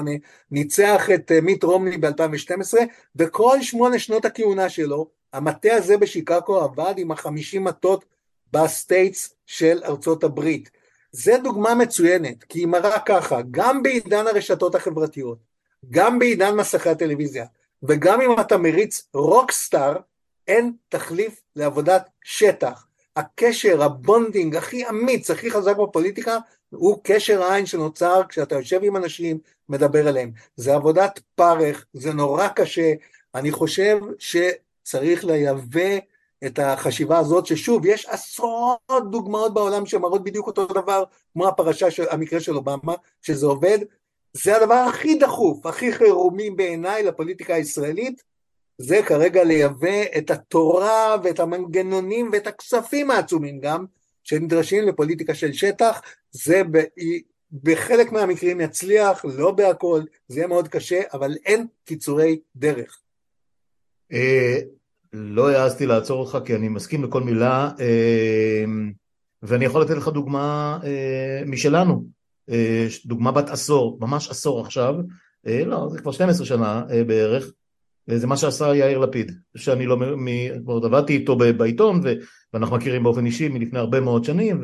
ניצח 0.51 1.09
את 1.13 1.31
אה, 1.31 1.41
מיט 1.41 1.63
רומני 1.63 1.97
ב-2012, 1.97 2.73
וכל 3.15 3.61
שמונה 3.61 3.99
שנות 3.99 4.25
הכהונה 4.25 4.69
שלו, 4.69 5.07
המטה 5.33 5.73
הזה 5.73 5.97
בשיקגו 5.97 6.61
עבד 6.61 6.93
עם 6.97 7.11
החמישים 7.11 7.63
מטות 7.63 8.05
ב 8.53 8.65
states 8.65 9.35
של 9.45 9.81
ארצות 9.85 10.23
הברית. 10.23 10.69
זה 11.11 11.37
דוגמה 11.43 11.75
מצוינת, 11.75 12.43
כי 12.43 12.59
היא 12.59 12.67
מראה 12.67 12.99
ככה, 12.99 13.39
גם 13.51 13.83
בעידן 13.83 14.27
הרשתות 14.27 14.75
החברתיות, 14.75 15.37
גם 15.89 16.19
בעידן 16.19 16.55
מסכי 16.55 16.89
הטלוויזיה, 16.89 17.45
וגם 17.83 18.21
אם 18.21 18.39
אתה 18.39 18.57
מריץ 18.57 19.07
rockstar, 19.13 19.95
אין 20.47 20.73
תחליף 20.89 21.41
לעבודת 21.55 22.09
שטח. 22.23 22.84
הקשר, 23.15 23.83
ה 23.83 23.92
bonding 23.92 24.55
הכי 24.55 24.89
אמיץ, 24.89 25.31
הכי 25.31 25.51
חזק 25.51 25.77
בפוליטיקה, 25.77 26.37
הוא 26.69 26.99
קשר 27.03 27.43
העין 27.43 27.65
שנוצר 27.65 28.21
כשאתה 28.29 28.55
יושב 28.55 28.79
עם 28.83 28.95
אנשים, 28.95 29.37
מדבר 29.69 30.07
עליהם. 30.07 30.31
זה 30.55 30.75
עבודת 30.75 31.19
פרך, 31.35 31.85
זה 31.93 32.13
נורא 32.13 32.47
קשה. 32.47 32.93
אני 33.35 33.51
חושב 33.51 33.97
שצריך 34.19 35.25
לייבא 35.25 35.97
את 36.45 36.59
החשיבה 36.59 37.19
הזאת, 37.19 37.45
ששוב, 37.45 37.85
יש 37.85 38.05
עשרות 38.05 39.11
דוגמאות 39.11 39.53
בעולם 39.53 39.85
שמראות 39.85 40.23
בדיוק 40.23 40.47
אותו 40.47 40.65
דבר, 40.65 41.03
כמו 41.33 41.47
הפרשה, 41.47 41.91
של, 41.91 42.03
המקרה 42.09 42.39
של 42.39 42.55
אובמה, 42.55 42.93
שזה 43.21 43.45
עובד, 43.45 43.79
זה 44.33 44.57
הדבר 44.57 44.73
הכי 44.89 45.15
דחוף, 45.15 45.65
הכי 45.65 45.93
חירומי 45.93 46.49
בעיניי 46.49 47.03
לפוליטיקה 47.03 47.55
הישראלית, 47.55 48.23
זה 48.77 49.01
כרגע 49.05 49.43
לייבא 49.43 50.03
את 50.17 50.31
התורה 50.31 51.15
ואת 51.23 51.39
המנגנונים 51.39 52.29
ואת 52.33 52.47
הכספים 52.47 53.11
העצומים 53.11 53.59
גם, 53.59 53.85
שנדרשים 54.23 54.87
לפוליטיקה 54.87 55.35
של 55.35 55.53
שטח, 55.53 56.01
זה 56.31 56.61
ב... 56.71 56.79
בחלק 57.63 58.11
מהמקרים 58.11 58.61
יצליח, 58.61 59.25
לא 59.37 59.51
בהכל, 59.51 60.01
זה 60.27 60.39
יהיה 60.39 60.47
מאוד 60.47 60.67
קשה, 60.67 61.01
אבל 61.13 61.35
אין 61.45 61.67
קיצורי 61.85 62.39
דרך. 62.55 62.99
אה, 64.13 64.59
לא 65.13 65.49
העזתי 65.49 65.85
לעצור 65.85 66.19
אותך 66.19 66.37
כי 66.45 66.55
אני 66.55 66.69
מסכים 66.69 67.03
לכל 67.03 67.23
מילה, 67.23 67.71
אה, 67.79 68.65
ואני 69.43 69.65
יכול 69.65 69.81
לתת 69.81 69.95
לך 69.95 70.07
דוגמה 70.07 70.79
אה, 70.83 71.43
משלנו, 71.45 72.05
אה, 72.49 72.87
דוגמה 73.05 73.31
בת 73.31 73.49
עשור, 73.49 73.97
ממש 74.01 74.29
עשור 74.29 74.61
עכשיו, 74.61 74.95
לא, 75.65 75.87
זה 75.91 75.99
כבר 75.99 76.11
12 76.11 76.45
שנה 76.45 76.83
בערך, 77.07 77.51
זה 78.07 78.27
מה 78.27 78.37
שעשה 78.37 78.75
יאיר 78.75 78.97
לפיד, 78.97 79.31
שאני 79.57 79.85
לא, 79.85 79.97
עוד 80.65 80.85
עבדתי 80.85 81.13
איתו 81.13 81.35
בעיתון 81.35 82.01
ואנחנו 82.53 82.75
מכירים 82.75 83.03
באופן 83.03 83.25
אישי 83.25 83.47
מלפני 83.47 83.79
הרבה 83.79 83.99
מאוד 83.99 84.23
שנים 84.23 84.63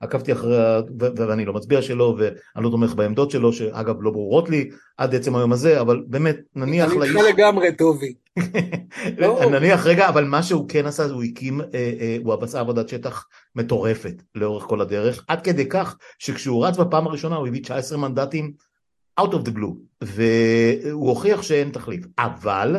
ועקבתי 0.00 0.32
אחרי, 0.32 0.56
ואני 0.98 1.44
לא 1.44 1.52
מצביע 1.52 1.82
שלו 1.82 2.16
ואני 2.18 2.64
לא 2.64 2.70
תומך 2.70 2.94
בעמדות 2.94 3.30
שלו 3.30 3.52
שאגב 3.52 3.96
לא 4.00 4.10
ברורות 4.10 4.48
לי 4.48 4.70
עד 4.98 5.14
עצם 5.14 5.36
היום 5.36 5.52
הזה 5.52 5.80
אבל 5.80 6.02
באמת 6.06 6.36
נניח 6.56 6.92
אני 6.92 7.02
איתך 7.02 7.16
לגמרי 7.28 7.76
טובי 7.76 8.14
לא. 9.18 9.50
נניח 9.50 9.86
רגע 9.86 10.08
אבל 10.08 10.24
מה 10.24 10.42
שהוא 10.42 10.68
כן 10.68 10.86
עשה 10.86 11.04
הוא 11.04 11.22
הקים, 11.22 11.60
אה, 11.60 11.66
אה, 11.74 12.16
הוא 12.24 12.34
עשה 12.44 12.60
עבודת 12.60 12.88
שטח 12.88 13.26
מטורפת 13.56 14.22
לאורך 14.34 14.64
כל 14.64 14.80
הדרך 14.80 15.24
עד 15.28 15.44
כדי 15.44 15.68
כך 15.68 15.96
שכשהוא 16.18 16.66
רץ 16.66 16.76
בפעם 16.76 17.06
הראשונה 17.06 17.36
הוא 17.36 17.48
הביא 17.48 17.62
19 17.62 17.98
מנדטים 17.98 18.52
out 19.20 19.32
of 19.32 19.48
the 19.48 19.56
blue, 19.56 19.74
והוא 20.02 21.08
הוכיח 21.08 21.42
שאין 21.42 21.70
תחליף, 21.70 22.06
אבל 22.18 22.76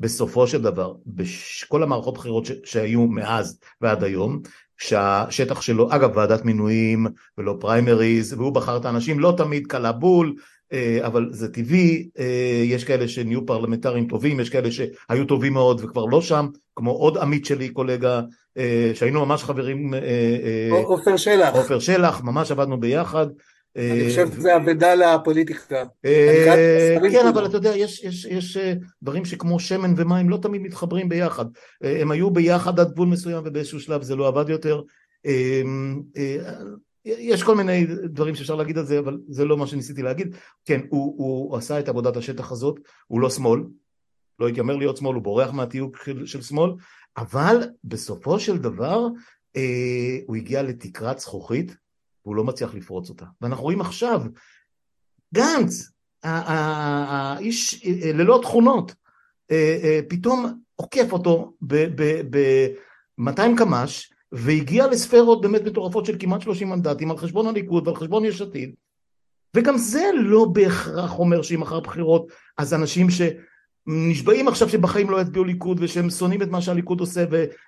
בסופו 0.00 0.46
של 0.46 0.62
דבר, 0.62 0.94
בכל 1.06 1.82
המערכות 1.82 2.14
בחירות 2.14 2.48
שהיו 2.64 3.06
מאז 3.06 3.60
ועד 3.80 4.04
היום, 4.04 4.40
שהשטח 4.78 5.60
שלו, 5.60 5.88
אגב 5.90 6.16
ועדת 6.16 6.44
מינויים 6.44 7.06
ולא 7.38 7.56
פריימריז, 7.60 8.32
והוא 8.32 8.52
בחר 8.52 8.76
את 8.76 8.84
האנשים, 8.84 9.20
לא 9.20 9.34
תמיד 9.36 9.66
קלה 9.66 9.92
בול, 9.92 10.34
אה, 10.72 11.06
אבל 11.06 11.28
זה 11.30 11.52
טבעי, 11.52 12.08
אה, 12.18 12.62
יש 12.64 12.84
כאלה 12.84 13.08
שנהיו 13.08 13.46
פרלמנטרים 13.46 14.08
טובים, 14.08 14.40
יש 14.40 14.50
כאלה 14.50 14.70
שהיו 14.70 15.24
טובים 15.28 15.52
מאוד 15.52 15.84
וכבר 15.84 16.04
לא 16.04 16.22
שם, 16.22 16.46
כמו 16.76 16.90
עוד 16.90 17.18
עמית 17.18 17.44
שלי, 17.44 17.68
קולגה, 17.68 18.20
אה, 18.58 18.92
שהיינו 18.94 19.26
ממש 19.26 19.44
חברים. 19.44 19.94
עופר 20.70 21.16
שלח. 21.16 21.54
עופר 21.54 21.78
שלח, 21.78 22.22
ממש 22.24 22.50
עבדנו 22.50 22.80
ביחד. 22.80 23.26
אני 23.76 24.08
חושב 24.08 24.32
שזה 24.32 24.56
אבדה 24.56 24.94
לפוליטיקה. 24.94 25.84
אה, 26.04 26.96
כן, 27.12 27.26
אבל 27.26 27.46
אתה 27.46 27.56
יודע, 27.56 27.72
יש 27.76 28.56
אה, 28.56 28.74
דברים 29.02 29.24
שכמו 29.24 29.60
שמן 29.60 29.94
ומים 29.96 30.30
לא 30.30 30.36
תמיד 30.36 30.62
מתחברים 30.62 31.08
ביחד. 31.08 31.44
אה, 31.84 32.00
הם 32.00 32.10
היו 32.10 32.30
ביחד 32.30 32.80
עד 32.80 32.92
גבול 32.92 33.08
מסוים 33.08 33.42
ובאיזשהו 33.46 33.80
שלב 33.80 34.02
זה 34.02 34.16
לא 34.16 34.28
עבד 34.28 34.48
יותר. 34.48 34.82
יש 37.04 37.42
כל 37.42 37.54
מיני 37.54 37.86
דברים 38.04 38.34
שאפשר 38.34 38.54
להגיד 38.54 38.78
על 38.78 38.84
זה, 38.84 38.98
אבל 38.98 39.18
זה 39.28 39.44
לא 39.44 39.56
מה 39.56 39.66
שניסיתי 39.66 40.02
להגיד. 40.02 40.36
כן, 40.64 40.80
הוא, 40.88 41.14
הוא 41.18 41.56
עשה 41.56 41.78
את 41.78 41.88
עבודת 41.88 42.16
השטח 42.16 42.52
הזאת, 42.52 42.80
הוא 43.06 43.20
לא 43.20 43.30
שמאל, 43.30 43.60
לא 44.38 44.48
התיימר 44.48 44.76
להיות 44.76 44.96
שמאל, 44.96 45.14
הוא 45.14 45.22
בורח 45.22 45.50
מהתיוג 45.50 45.96
של, 46.04 46.26
של 46.26 46.42
שמאל, 46.42 46.70
אבל 47.16 47.62
בסופו 47.84 48.38
של 48.38 48.58
דבר 48.58 49.06
אה, 49.56 50.18
הוא 50.26 50.36
הגיע 50.36 50.62
לתקרת 50.62 51.18
זכוכית 51.18 51.76
והוא 52.24 52.36
לא 52.36 52.44
מצליח 52.44 52.74
לפרוץ 52.74 53.10
אותה. 53.10 53.24
ואנחנו 53.40 53.64
רואים 53.64 53.80
עכשיו, 53.80 54.22
גנץ, 55.34 55.90
האיש 56.22 57.86
ללא 58.14 58.38
תכונות, 58.42 58.94
אה, 59.50 59.78
אה, 59.82 60.00
פתאום 60.08 60.60
עוקף 60.76 61.12
אותו 61.12 61.52
ב-200 61.66 63.58
קמ"ש, 63.58 64.14
והגיע 64.32 64.86
לספרות 64.86 65.40
באמת 65.40 65.62
מטורפות 65.62 66.06
של 66.06 66.16
כמעט 66.18 66.42
30 66.42 66.68
מנדטים 66.68 67.10
על 67.10 67.16
חשבון 67.16 67.46
הליכוד 67.46 67.88
ועל 67.88 67.96
חשבון 67.96 68.24
יש 68.24 68.42
עתיד 68.42 68.74
וגם 69.56 69.78
זה 69.78 70.04
לא 70.14 70.46
בהכרח 70.52 71.18
אומר 71.18 71.42
שאם 71.42 71.62
אחר 71.62 71.80
בחירות 71.80 72.26
אז 72.58 72.74
אנשים 72.74 73.10
שנשבעים 73.88 74.48
עכשיו 74.48 74.68
שבחיים 74.68 75.10
לא 75.10 75.20
יצביעו 75.20 75.44
ליכוד 75.44 75.78
ושהם 75.80 76.10
שונאים 76.10 76.42
את 76.42 76.48
מה 76.48 76.62
שהליכוד 76.62 77.00
עושה 77.00 77.24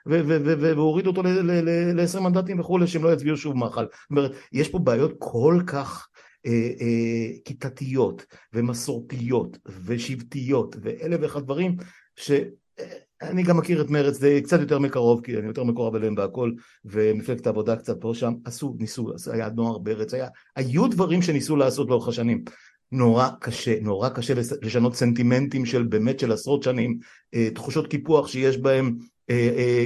והורידו 0.06 1.10
אותו 1.10 1.22
ל-20 1.22 2.20
מנדטים 2.20 2.60
וכולי 2.60 2.86
שהם 2.86 3.04
לא 3.04 3.12
יצביעו 3.12 3.36
שוב 3.36 3.56
מחל. 3.56 3.84
זאת 3.84 4.10
אומרת 4.10 4.32
יש 4.52 4.68
פה 4.68 4.78
בעיות 4.78 5.12
כל 5.18 5.60
כך 5.66 6.08
אה, 6.46 6.70
אה, 6.80 7.38
כיתתיות 7.44 8.26
ומסורתיות 8.52 9.58
ושבטיות 9.84 10.76
ואלף 10.82 11.20
ואחד 11.22 11.42
דברים 11.42 11.76
שאני 12.16 13.42
גם 13.42 13.56
מכיר 13.56 13.80
את 13.80 13.90
מרצ 13.90 14.14
זה 14.14 14.40
קצת 14.44 14.60
יותר 14.60 14.78
מקרוב 14.78 15.20
כי 15.24 15.36
אני 15.36 15.46
יותר 15.46 15.64
מקורב 15.64 15.94
אליהם 15.94 16.14
והכל 16.18 16.52
ומפלגת 16.84 17.46
העבודה 17.46 17.76
קצת 17.76 18.00
פה 18.00 18.12
שם 18.14 18.32
עשו 18.44 18.76
ניסו 18.78 19.12
היה 19.32 19.48
נוער 19.48 19.78
ברץ 19.78 20.14
היה 20.14 20.28
היו 20.56 20.88
דברים 20.88 21.22
שניסו 21.22 21.56
לעשות 21.56 21.88
לאורך 21.88 22.08
השנים 22.08 22.44
נורא 22.92 23.28
קשה 23.40 23.80
נורא 23.80 24.08
קשה 24.08 24.34
לשנות 24.62 24.94
סנטימנטים 24.94 25.66
של 25.66 25.82
באמת 25.82 26.20
של 26.20 26.32
עשרות 26.32 26.62
שנים 26.62 26.98
אה, 27.34 27.48
תחושות 27.54 27.86
קיפוח 27.86 28.28
שיש 28.28 28.58
בהם 28.58 28.96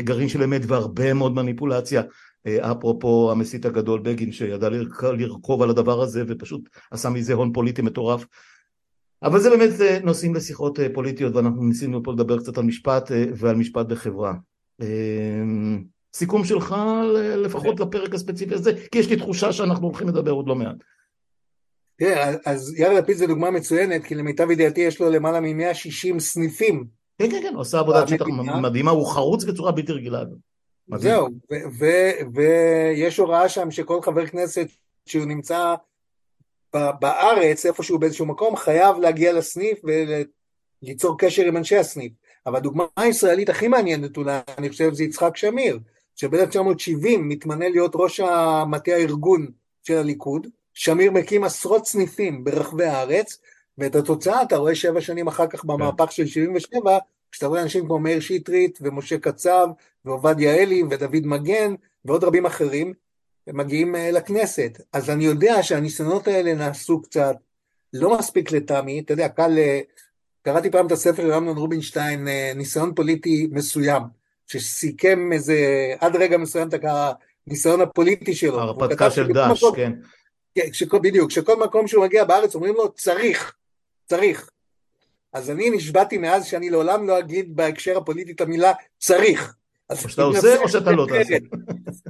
גרעין 0.04 0.28
של 0.28 0.42
אמת 0.42 0.62
והרבה 0.66 1.14
מאוד 1.14 1.32
מניפולציה 1.32 2.02
אפרופו 2.46 3.32
המסית 3.32 3.64
הגדול 3.64 4.00
בגין 4.00 4.32
שידע 4.32 4.68
לרכוב 5.02 5.62
על 5.62 5.70
הדבר 5.70 6.00
הזה 6.00 6.24
ופשוט 6.28 6.68
עשה 6.90 7.10
מזה 7.10 7.34
הון 7.34 7.52
פוליטי 7.52 7.82
מטורף 7.82 8.26
אבל 9.22 9.40
זה 9.40 9.50
באמת 9.50 9.80
אה, 9.80 9.98
נושאים 10.04 10.34
לשיחות 10.34 10.80
אה, 10.80 10.86
פוליטיות 10.94 11.34
ואנחנו 11.34 11.64
ניסינו 11.64 12.02
פה 12.02 12.12
לדבר 12.12 12.38
קצת 12.38 12.58
על 12.58 12.64
משפט 12.64 13.12
אה, 13.12 13.24
ועל 13.36 13.56
משפט 13.56 13.86
בחברה. 13.86 14.34
סיכום 16.14 16.44
שלך 16.44 16.74
לפחות 17.36 17.80
לפרק 17.80 18.14
הספציפי 18.14 18.54
הזה, 18.54 18.72
כי 18.92 18.98
יש 18.98 19.10
לי 19.10 19.16
תחושה 19.16 19.52
שאנחנו 19.52 19.86
הולכים 19.86 20.08
לדבר 20.08 20.30
עוד 20.30 20.48
לא 20.48 20.54
מעט. 20.54 20.76
תראה, 22.00 22.32
אז 22.46 22.74
יאיר 22.78 22.92
לפיד 22.92 23.16
זה 23.16 23.26
דוגמה 23.26 23.50
מצוינת, 23.50 24.04
כי 24.04 24.14
למיטב 24.14 24.50
ידיעתי 24.50 24.80
יש 24.80 25.00
לו 25.00 25.10
למעלה 25.10 25.40
מ-160 25.40 26.18
סניפים. 26.18 26.84
כן, 27.18 27.30
כן, 27.30 27.42
כן, 27.42 27.54
עושה 27.54 27.78
עבודת 27.78 28.08
שטח 28.08 28.26
מדהימה, 28.62 28.90
הוא 28.90 29.06
חרוץ 29.06 29.44
בצורה 29.44 29.72
בלתי 29.72 29.92
רגילה. 29.92 30.22
זהו, 30.96 31.28
ויש 32.34 33.16
הוראה 33.18 33.48
שם 33.48 33.70
שכל 33.70 34.02
חבר 34.02 34.26
כנסת 34.26 34.66
שהוא 35.06 35.24
נמצא 35.24 35.74
בארץ, 36.72 37.66
איפשהו 37.66 37.98
באיזשהו 37.98 38.26
מקום, 38.26 38.56
חייב 38.56 38.98
להגיע 38.98 39.32
לסניף 39.32 39.80
וליצור 40.82 41.18
קשר 41.18 41.46
עם 41.46 41.56
אנשי 41.56 41.76
הסניף. 41.76 42.12
אבל 42.46 42.56
הדוגמה 42.56 42.84
הישראלית 42.96 43.48
הכי 43.48 43.68
מעניינת 43.68 44.16
אולי, 44.16 44.38
אני 44.58 44.68
חושב, 44.68 44.94
זה 44.94 45.04
יצחק 45.04 45.36
שמיר, 45.36 45.78
שב-1970 46.16 47.18
מתמנה 47.18 47.68
להיות 47.68 47.92
ראש 47.94 48.20
המטה 48.20 48.92
הארגון 48.92 49.46
של 49.82 49.96
הליכוד, 49.96 50.46
שמיר 50.74 51.10
מקים 51.10 51.44
עשרות 51.44 51.86
סניפים 51.86 52.44
ברחבי 52.44 52.84
הארץ, 52.84 53.38
ואת 53.78 53.94
התוצאה 53.94 54.42
אתה 54.42 54.56
רואה 54.56 54.74
שבע 54.74 55.00
שנים 55.00 55.28
אחר 55.28 55.46
כך 55.46 55.64
במהפך 55.64 56.12
של 56.12 56.26
77, 56.26 56.98
כשאתה 57.32 57.46
רואה 57.46 57.62
אנשים 57.62 57.86
כמו 57.86 57.98
מאיר 57.98 58.20
שטרית 58.20 58.78
ומשה 58.82 59.18
קצב 59.18 59.68
ועובדיה 60.04 60.54
אלי 60.54 60.82
ודוד 60.90 61.26
מגן 61.26 61.74
ועוד 62.04 62.24
רבים 62.24 62.46
אחרים, 62.46 62.92
הם 63.46 63.56
מגיעים 63.56 63.96
אה, 63.96 64.10
לכנסת. 64.10 64.80
אז 64.92 65.10
אני 65.10 65.24
יודע 65.24 65.62
שהניסיונות 65.62 66.28
האלה 66.28 66.54
נעשו 66.54 67.02
קצת 67.02 67.36
לא 67.92 68.18
מספיק 68.18 68.52
לטעמי, 68.52 69.00
אתה 69.00 69.12
יודע, 69.12 69.28
קל, 69.28 69.58
אה, 69.58 69.80
קראתי 70.42 70.70
פעם 70.70 70.86
את 70.86 70.92
הספר 70.92 71.22
של 71.22 71.32
אמנון 71.32 71.56
רובינשטיין, 71.56 72.28
אה, 72.28 72.52
ניסיון 72.54 72.94
פוליטי 72.94 73.48
מסוים, 73.52 74.02
שסיכם 74.46 75.32
איזה, 75.32 75.56
עד 76.00 76.16
רגע 76.16 76.38
מסוים 76.38 76.68
את 76.68 76.74
הניסיון 77.46 77.80
הפוליטי 77.80 78.34
שלו. 78.34 78.60
הרפתקה 78.60 79.10
של 79.10 79.28
דש, 79.32 79.64
כן. 79.76 79.92
כן 80.54 80.98
בדיוק, 81.02 81.30
שכל 81.30 81.56
מקום 81.56 81.88
שהוא 81.88 82.04
מגיע 82.04 82.24
בארץ 82.24 82.54
אומרים 82.54 82.74
לו 82.74 82.92
צריך, 82.92 83.54
צריך. 84.06 84.50
אז 85.32 85.50
אני 85.50 85.70
נשבעתי 85.70 86.18
מאז 86.18 86.46
שאני 86.46 86.70
לעולם 86.70 87.08
לא 87.08 87.18
אגיד 87.18 87.56
בהקשר 87.56 87.96
הפוליטי 87.96 88.32
את 88.32 88.40
המילה 88.40 88.72
צריך. 88.98 89.54
או 89.90 89.96
שאתה 89.96 90.22
עושה 90.22 90.62
או 90.62 90.68
שאתה 90.68 90.90
לא 90.90 91.06
תעשה. 91.08 91.36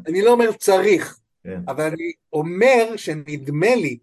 אני 0.07 0.23
לא 0.23 0.31
אומר 0.31 0.53
צריך, 0.53 1.19
כן. 1.45 1.61
אבל 1.69 1.85
אני 1.85 2.13
אומר 2.33 2.97
שנדמה 2.97 3.75
לי 3.75 3.99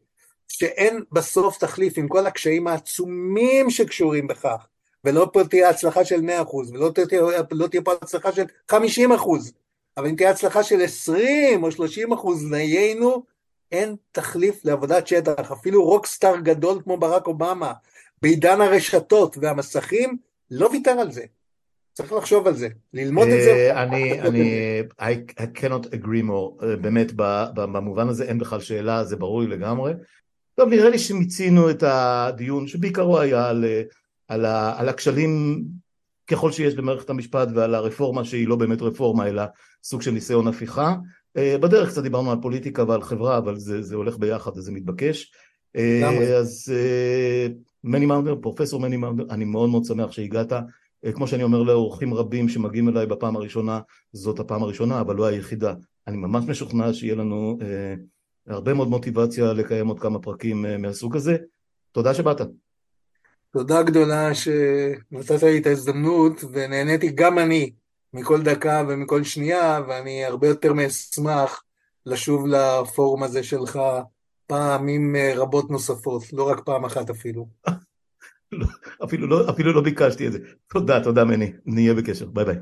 שאין 0.48 1.04
בסוף 1.12 1.58
תחליף 1.58 1.98
עם 1.98 2.08
כל 2.08 2.26
הקשיים 2.26 2.68
העצומים 2.68 3.70
שקשורים 3.70 4.28
בכך, 4.28 4.68
ולא 5.04 5.30
פה 5.34 5.44
תהיה 5.44 5.70
הצלחה 5.70 6.06
של 6.06 6.22
100% 6.44 6.56
ולא 6.56 6.92
תהיה, 6.94 7.22
לא 7.52 7.68
תהיה 7.68 7.82
פה 7.82 7.94
הצלחה 8.02 8.32
של 8.32 8.44
50%, 8.72 8.76
אבל 9.98 10.08
אם 10.08 10.16
תהיה 10.16 10.30
הצלחה 10.30 10.64
של 10.64 10.82
20 10.82 11.64
או 11.64 11.72
30 11.72 12.14
אחוז, 12.14 12.52
נהיינו, 12.52 13.24
אין 13.72 13.96
תחליף 14.12 14.66
לעבודת 14.66 15.08
שטח. 15.08 15.52
אפילו 15.52 15.84
רוקסטאר 15.86 16.38
גדול 16.38 16.82
כמו 16.84 16.98
ברק 16.98 17.28
אובמה, 17.28 17.74
בעידן 18.22 18.62
הרשתות 18.62 19.38
והמסכים, 19.42 20.18
לא 20.52 20.70
ויתר 20.72 20.92
על 21.00 21.12
זה. 21.12 21.24
צריך 21.94 22.14
לחשוב 22.14 22.48
על 22.48 22.56
זה, 22.56 22.68
ללמוד 22.94 23.28
את 23.28 23.44
זה. 23.44 23.52
אה, 23.52 23.84
אני, 23.84 24.22
אני, 24.22 24.82
I, 25.02 25.44
cannot 25.58 25.86
agree 25.86 26.24
more, 26.28 26.66
אה, 26.66 26.76
באמת 26.76 27.12
במובן 27.54 28.10
הזה 28.10 28.24
אין 28.24 28.38
בכלל 28.38 28.60
שאלה, 28.60 29.04
זה 29.04 29.16
ברור 29.16 29.42
לי 29.42 29.48
לגמרי. 29.48 29.94
טוב, 30.56 30.70
נראה 30.70 30.90
לי 30.90 31.00
שמיצינו 31.00 31.70
את 31.70 31.84
הדיון 31.84 32.68
שבעיקרו 32.68 33.20
היה 33.20 33.50
על, 33.50 33.66
אה, 33.66 33.82
על, 34.28 34.46
על 34.78 34.90
הכשלים 34.90 35.64
ככל 36.28 36.52
שיש 36.52 36.76
במערכת 36.76 37.10
המשפט 37.10 37.48
ועל 37.54 37.76
הרפורמה 37.76 38.26
שהיא 38.26 38.48
לא 38.48 38.56
באמת 38.56 38.82
רפורמה 38.82 39.28
אלא 39.28 39.44
סוג 39.84 40.02
של 40.02 40.12
ניסיון 40.12 40.48
הפיכה. 40.48 40.96
בדרך 41.38 41.90
קצת 41.90 42.04
דיברנו 42.04 42.32
על 42.32 42.38
פוליטיקה 42.42 42.84
ועל 42.88 43.02
חברה 43.02 43.38
אבל 43.38 43.56
זה, 43.56 43.82
זה 43.82 43.96
הולך 43.96 44.18
ביחד 44.18 44.58
וזה 44.58 44.72
מתבקש. 44.72 45.32
אז 46.40 46.74
מני 47.84 48.06
מאונדר, 48.06 48.36
פרופסור 48.42 48.80
מני 48.80 48.98
מאונדר, 48.98 49.26
אני 49.30 49.46
מאוד 49.46 49.70
מאוד 49.70 49.86
שמח 49.86 50.12
שהגעת. 50.12 50.54
אה, 51.06 51.12
כמו 51.12 51.28
שאני 51.28 51.44
אומר 51.44 51.64
לאורחים 51.64 52.14
רבים 52.14 52.50
שמגיעים 52.50 52.90
אליי 52.90 53.06
בפעם 53.06 53.36
הראשונה, 53.36 53.80
זאת 54.14 54.40
הפעם 54.40 54.64
הראשונה, 54.64 55.02
אבל 55.02 55.16
לא 55.16 55.26
היחידה. 55.26 55.74
אני 56.08 56.18
ממש 56.18 56.46
משוכנע 56.48 56.94
שיהיה 56.94 57.16
לנו 57.16 57.58
אה, 57.62 57.94
הרבה 58.48 58.74
מאוד 58.74 58.88
מוטיבציה 58.88 59.54
לקיים 59.54 59.88
עוד 59.88 60.00
כמה 60.00 60.20
פרקים 60.20 60.66
אה, 60.66 60.78
מהסוג 60.78 61.16
הזה. 61.16 61.38
תודה 61.92 62.14
שבאת. 62.14 62.42
תודה 63.54 63.84
גדולה 63.84 64.36
שנתת 64.36 65.44
לי 65.44 65.58
את 65.58 65.66
ההזדמנות, 65.66 66.44
ונהניתי 66.54 67.12
גם 67.16 67.40
אני 67.40 67.72
מכל 68.18 68.42
דקה 68.42 68.84
ומכל 68.88 69.24
שנייה, 69.24 69.80
ואני 69.88 70.26
הרבה 70.26 70.48
יותר 70.48 70.74
מאשמח 70.74 71.64
לשוב 72.06 72.48
לפורום 72.48 73.24
הזה 73.24 73.44
שלך 73.44 73.80
פעמים 74.48 75.16
אה, 75.16 75.34
רבות 75.36 75.70
נוספות, 75.70 76.34
לא 76.34 76.50
רק 76.50 76.60
פעם 76.66 76.86
אחת 76.86 77.10
אפילו. 77.10 77.48
אפילו 79.06 79.28
לא, 79.28 79.50
אפילו 79.50 79.74
לא 79.74 79.82
ביקשתי 79.82 80.28
את 80.28 80.32
זה. 80.32 80.40
תודה, 80.70 81.04
תודה 81.04 81.26
מני, 81.26 81.54
נהיה 81.66 81.94
בקשר, 81.94 82.26
ביי 82.26 82.46
ביי. 82.46 82.56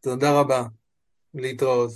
תודה 0.00 0.40
רבה, 0.40 0.62
להתראות. 1.34 1.92